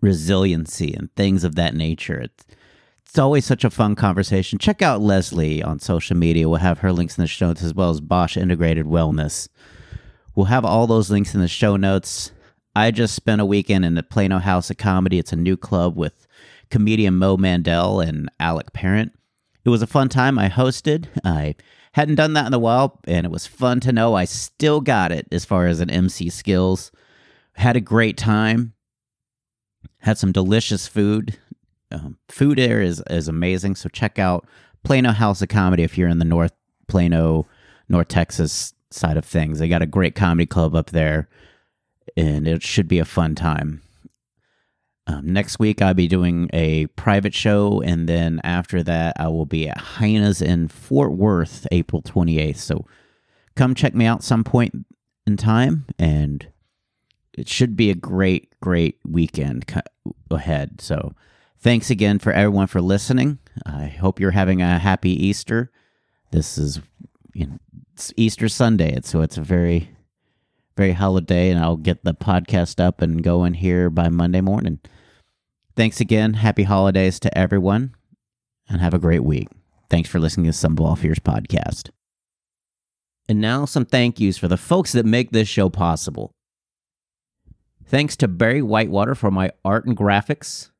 resiliency 0.00 0.94
and 0.94 1.14
things 1.16 1.44
of 1.44 1.54
that 1.56 1.74
nature. 1.74 2.20
It's, 2.20 2.46
it's 3.04 3.18
always 3.18 3.44
such 3.44 3.64
a 3.64 3.70
fun 3.70 3.94
conversation. 3.94 4.58
Check 4.58 4.82
out 4.82 5.00
Leslie 5.00 5.62
on 5.62 5.80
social 5.80 6.16
media. 6.16 6.48
We'll 6.48 6.58
have 6.58 6.80
her 6.80 6.92
links 6.92 7.16
in 7.16 7.22
the 7.22 7.28
show 7.28 7.48
notes 7.48 7.62
as 7.62 7.74
well 7.74 7.90
as 7.90 8.00
Bosch 8.00 8.36
Integrated 8.36 8.86
Wellness. 8.86 9.48
We'll 10.34 10.46
have 10.46 10.64
all 10.64 10.86
those 10.86 11.10
links 11.10 11.34
in 11.34 11.40
the 11.40 11.48
show 11.48 11.76
notes. 11.76 12.32
I 12.76 12.90
just 12.90 13.14
spent 13.14 13.40
a 13.40 13.46
weekend 13.46 13.84
in 13.84 13.94
the 13.94 14.02
Plano 14.02 14.38
House 14.38 14.70
of 14.70 14.76
Comedy. 14.76 15.18
It's 15.18 15.32
a 15.32 15.36
new 15.36 15.56
club 15.56 15.96
with 15.96 16.27
comedian 16.70 17.16
Mo 17.16 17.36
Mandel 17.36 18.00
and 18.00 18.30
Alec 18.40 18.72
Parent. 18.72 19.12
It 19.64 19.70
was 19.70 19.82
a 19.82 19.86
fun 19.86 20.08
time. 20.08 20.38
I 20.38 20.48
hosted. 20.48 21.06
I 21.24 21.54
hadn't 21.92 22.14
done 22.14 22.34
that 22.34 22.46
in 22.46 22.54
a 22.54 22.58
while, 22.58 23.00
and 23.04 23.26
it 23.26 23.30
was 23.30 23.46
fun 23.46 23.80
to 23.80 23.92
know 23.92 24.14
I 24.14 24.24
still 24.24 24.80
got 24.80 25.12
it 25.12 25.26
as 25.32 25.44
far 25.44 25.66
as 25.66 25.80
an 25.80 25.90
MC 25.90 26.30
skills. 26.30 26.92
Had 27.54 27.76
a 27.76 27.80
great 27.80 28.16
time. 28.16 28.74
Had 29.98 30.18
some 30.18 30.32
delicious 30.32 30.86
food. 30.86 31.38
Um, 31.90 32.18
food 32.28 32.58
there 32.58 32.80
is 32.80 33.02
is 33.10 33.28
amazing. 33.28 33.74
So 33.74 33.88
check 33.88 34.18
out 34.18 34.46
Plano 34.84 35.12
House 35.12 35.42
of 35.42 35.48
Comedy 35.48 35.82
if 35.82 35.98
you're 35.98 36.08
in 36.08 36.18
the 36.18 36.24
North 36.24 36.52
Plano, 36.86 37.46
North 37.88 38.08
Texas 38.08 38.74
side 38.90 39.16
of 39.16 39.24
things. 39.24 39.58
They 39.58 39.68
got 39.68 39.82
a 39.82 39.86
great 39.86 40.14
comedy 40.14 40.46
club 40.46 40.74
up 40.74 40.90
there, 40.90 41.28
and 42.16 42.46
it 42.46 42.62
should 42.62 42.88
be 42.88 42.98
a 42.98 43.04
fun 43.04 43.34
time. 43.34 43.82
Um, 45.08 45.32
next 45.32 45.58
week, 45.58 45.80
I'll 45.80 45.94
be 45.94 46.06
doing 46.06 46.50
a 46.52 46.86
private 46.88 47.34
show, 47.34 47.80
and 47.80 48.06
then 48.06 48.40
after 48.44 48.82
that, 48.82 49.16
I 49.18 49.28
will 49.28 49.46
be 49.46 49.66
at 49.66 49.78
Hyenas 49.78 50.42
in 50.42 50.68
Fort 50.68 51.12
Worth, 51.12 51.66
April 51.72 52.02
28th. 52.02 52.58
So 52.58 52.84
come 53.56 53.74
check 53.74 53.94
me 53.94 54.04
out 54.04 54.22
some 54.22 54.44
point 54.44 54.84
in 55.26 55.38
time, 55.38 55.86
and 55.98 56.46
it 57.32 57.48
should 57.48 57.74
be 57.74 57.90
a 57.90 57.94
great, 57.94 58.52
great 58.60 58.98
weekend 59.02 59.64
ahead. 60.30 60.82
So 60.82 61.14
thanks 61.58 61.88
again 61.88 62.18
for 62.18 62.32
everyone 62.32 62.66
for 62.66 62.82
listening. 62.82 63.38
I 63.64 63.86
hope 63.86 64.20
you're 64.20 64.32
having 64.32 64.60
a 64.60 64.78
happy 64.78 65.10
Easter. 65.26 65.70
This 66.32 66.58
is 66.58 66.82
you 67.32 67.46
know, 67.46 67.58
Easter 68.16 68.48
Sunday, 68.48 68.98
so 69.04 69.22
it's 69.22 69.38
a 69.38 69.42
very, 69.42 69.90
very 70.76 70.92
holiday, 70.92 71.48
and 71.48 71.58
I'll 71.58 71.76
get 71.78 72.04
the 72.04 72.12
podcast 72.12 72.78
up 72.78 73.00
and 73.00 73.22
going 73.22 73.54
here 73.54 73.88
by 73.88 74.10
Monday 74.10 74.42
morning. 74.42 74.80
Thanks 75.78 76.00
again. 76.00 76.34
Happy 76.34 76.64
holidays 76.64 77.20
to 77.20 77.38
everyone 77.38 77.94
and 78.68 78.80
have 78.80 78.94
a 78.94 78.98
great 78.98 79.22
week. 79.22 79.46
Thanks 79.88 80.08
for 80.08 80.18
listening 80.18 80.46
to 80.46 80.52
Some 80.52 80.72
of 80.72 80.80
All 80.80 80.96
Fears 80.96 81.20
podcast. 81.20 81.90
And 83.28 83.40
now 83.40 83.64
some 83.64 83.84
thank 83.84 84.18
yous 84.18 84.36
for 84.36 84.48
the 84.48 84.56
folks 84.56 84.90
that 84.90 85.06
make 85.06 85.30
this 85.30 85.46
show 85.46 85.68
possible. 85.68 86.32
Thanks 87.86 88.16
to 88.16 88.26
Barry 88.26 88.60
Whitewater 88.60 89.14
for 89.14 89.30
my 89.30 89.52
art 89.64 89.86
and 89.86 89.96
graphics. 89.96 90.70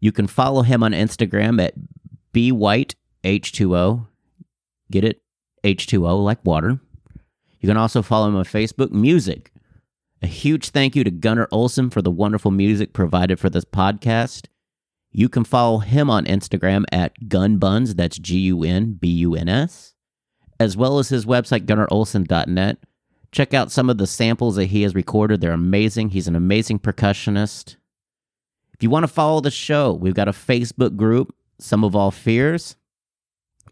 You 0.00 0.10
can 0.10 0.26
follow 0.26 0.62
him 0.62 0.82
on 0.82 0.90
Instagram 0.90 1.62
at 1.62 1.74
bwhiteh2o. 2.34 4.06
Get 4.90 5.04
it? 5.04 5.20
H2O 5.62 6.24
like 6.24 6.44
water. 6.44 6.80
You 7.60 7.68
can 7.68 7.76
also 7.76 8.02
follow 8.02 8.26
him 8.26 8.34
on 8.34 8.46
Facebook, 8.46 8.90
Music, 8.90 9.52
a 10.22 10.26
huge 10.26 10.70
thank 10.70 10.96
you 10.96 11.04
to 11.04 11.10
Gunnar 11.10 11.48
Olsen 11.52 11.90
for 11.90 12.02
the 12.02 12.10
wonderful 12.10 12.50
music 12.50 12.92
provided 12.92 13.38
for 13.38 13.50
this 13.50 13.64
podcast. 13.64 14.46
You 15.10 15.28
can 15.28 15.44
follow 15.44 15.78
him 15.78 16.10
on 16.10 16.26
Instagram 16.26 16.84
at 16.92 17.18
gunbuns, 17.28 17.96
that's 17.96 18.18
G 18.18 18.38
U 18.40 18.62
N 18.64 18.94
B 18.94 19.08
U 19.08 19.34
N 19.34 19.48
S, 19.48 19.94
as 20.60 20.76
well 20.76 20.98
as 20.98 21.08
his 21.08 21.24
website, 21.24 21.66
gunnarolsen.net. 21.66 22.78
Check 23.30 23.54
out 23.54 23.70
some 23.70 23.90
of 23.90 23.98
the 23.98 24.06
samples 24.06 24.56
that 24.56 24.66
he 24.66 24.82
has 24.82 24.94
recorded. 24.94 25.40
They're 25.40 25.52
amazing. 25.52 26.10
He's 26.10 26.28
an 26.28 26.36
amazing 26.36 26.78
percussionist. 26.80 27.76
If 28.74 28.82
you 28.82 28.90
want 28.90 29.04
to 29.04 29.08
follow 29.12 29.40
the 29.40 29.50
show, 29.50 29.92
we've 29.92 30.14
got 30.14 30.28
a 30.28 30.32
Facebook 30.32 30.96
group, 30.96 31.34
Some 31.58 31.84
of 31.84 31.94
All 31.94 32.10
Fears. 32.10 32.76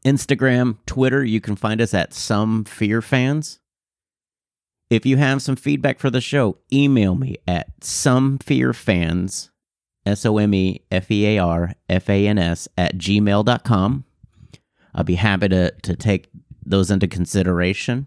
Instagram, 0.05 0.77
Twitter, 0.85 1.25
you 1.25 1.41
can 1.41 1.57
find 1.57 1.81
us 1.81 1.95
at 1.95 2.13
Some 2.13 2.65
Fear 2.65 3.03
Fans. 3.03 3.61
If 4.89 5.05
you 5.05 5.17
have 5.17 5.43
some 5.43 5.57
feedback 5.57 5.99
for 5.99 6.11
the 6.11 6.21
show, 6.21 6.59
email 6.73 7.17
me 7.17 7.37
at 7.47 7.81
somefearfans, 7.81 9.51
S 10.05 10.25
O 10.25 10.39
M 10.39 10.55
E 10.55 10.83
F 10.91 11.11
E 11.11 11.37
A 11.37 11.39
R 11.39 11.73
F 11.89 12.09
A 12.09 12.27
N 12.27 12.39
S, 12.39 12.69
at 12.79 12.97
gmail.com. 12.97 14.05
I'll 14.95 15.05
be 15.05 15.17
happy 15.17 15.49
to, 15.49 15.73
to 15.73 15.97
take 15.97 16.29
those 16.65 16.91
into 16.91 17.09
consideration. 17.09 18.07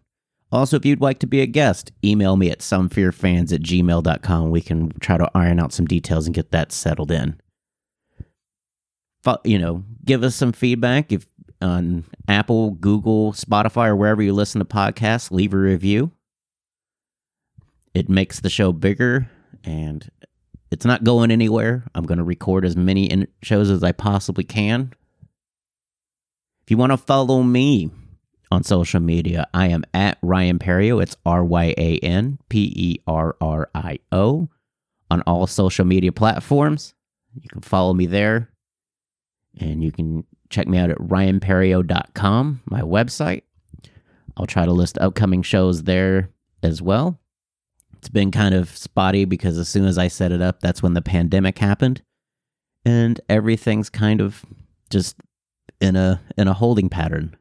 Also, 0.52 0.78
if 0.78 0.86
you'd 0.86 1.02
like 1.02 1.20
to 1.20 1.28
be 1.28 1.42
a 1.42 1.46
guest, 1.46 1.92
email 2.04 2.36
me 2.36 2.50
at 2.50 2.60
somefearfans 2.60 3.54
at 3.54 3.62
gmail.com. 3.62 4.50
We 4.50 4.62
can 4.62 4.92
try 5.00 5.18
to 5.18 5.30
iron 5.36 5.60
out 5.60 5.74
some 5.74 5.86
details 5.86 6.26
and 6.26 6.34
get 6.34 6.52
that 6.52 6.72
settled 6.72 7.12
in. 7.12 7.40
You 9.44 9.60
know, 9.60 9.84
give 10.06 10.24
us 10.24 10.36
some 10.36 10.54
feedback. 10.54 11.12
If 11.12 11.28
on 11.62 12.06
Apple, 12.28 12.72
Google, 12.72 13.34
Spotify, 13.34 13.90
or 13.90 13.96
wherever 13.96 14.22
you 14.22 14.34
listen 14.34 14.60
to 14.60 14.66
podcasts. 14.66 15.32
Leave 15.32 15.54
a 15.54 15.58
review. 15.58 16.12
It 18.00 18.08
makes 18.08 18.40
the 18.40 18.50
show 18.50 18.72
bigger 18.72 19.30
and 19.66 20.10
it's 20.72 20.86
not 20.86 21.04
going 21.04 21.32
anywhere. 21.32 21.84
I'm 21.94 22.06
going 22.06 22.20
to 22.20 22.24
record 22.24 22.64
as 22.64 22.78
many 22.78 23.08
in- 23.08 23.28
shows 23.44 23.70
as 23.70 23.84
I 23.84 23.92
possibly 23.92 24.46
can. 24.46 24.94
If 26.64 26.72
you 26.72 26.78
want 26.78 26.94
to 26.94 26.98
follow 26.98 27.44
me 27.44 27.92
on 28.52 28.64
social 28.64 29.02
media, 29.02 29.48
I 29.54 29.68
am 29.68 29.84
at 29.94 30.18
Ryan 30.22 30.60
Perrio. 30.60 31.04
It's 31.04 31.18
R 31.26 31.44
Y 31.44 31.74
A 31.78 32.00
N 32.00 32.40
P 32.48 32.72
E 32.74 33.02
R 33.06 33.36
R 33.42 33.70
I 33.76 34.00
O 34.14 34.48
on 35.12 35.22
all 35.24 35.46
social 35.46 35.84
media 35.84 36.14
platforms. 36.14 36.94
You 37.36 37.50
can 37.50 37.60
follow 37.60 37.94
me 37.94 38.06
there. 38.06 38.50
And 39.60 39.84
you 39.84 39.92
can 39.92 40.24
check 40.50 40.70
me 40.70 40.78
out 40.78 40.90
at 40.90 41.00
ryanperrio.com, 41.00 42.62
my 42.64 42.80
website. 42.80 43.42
I'll 44.38 44.46
try 44.46 44.64
to 44.64 44.72
list 44.72 44.98
upcoming 45.00 45.42
shows 45.42 45.84
there 45.84 46.30
as 46.64 46.82
well. 46.82 47.20
It's 48.00 48.10
been 48.10 48.32
kind 48.32 48.56
of 48.56 48.76
spotty 48.76 49.26
because 49.26 49.58
as 49.58 49.68
soon 49.68 49.86
as 49.86 49.98
I 49.98 50.08
set 50.08 50.32
it 50.32 50.42
up, 50.42 50.62
that's 50.62 50.82
when 50.82 50.94
the 50.94 51.02
pandemic 51.02 51.60
happened. 51.60 52.02
And 52.86 53.20
everything's 53.28 53.90
kind 53.90 54.22
of 54.22 54.46
just 54.90 55.18
in 55.82 55.98
a 55.98 56.22
in 56.38 56.48
a 56.48 56.54
holding 56.54 56.88
pattern. 56.88 57.36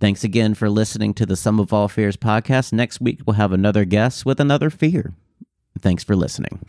Thanks 0.00 0.24
again 0.24 0.54
for 0.54 0.68
listening 0.68 1.14
to 1.14 1.24
the 1.24 1.36
Some 1.36 1.60
of 1.60 1.72
All 1.72 1.88
Fears 1.88 2.16
podcast. 2.16 2.72
Next 2.72 3.00
week 3.00 3.20
we'll 3.24 3.34
have 3.34 3.52
another 3.52 3.84
guest 3.84 4.26
with 4.26 4.40
another 4.40 4.70
fear. 4.70 5.14
Thanks 5.80 6.02
for 6.02 6.16
listening. 6.16 6.60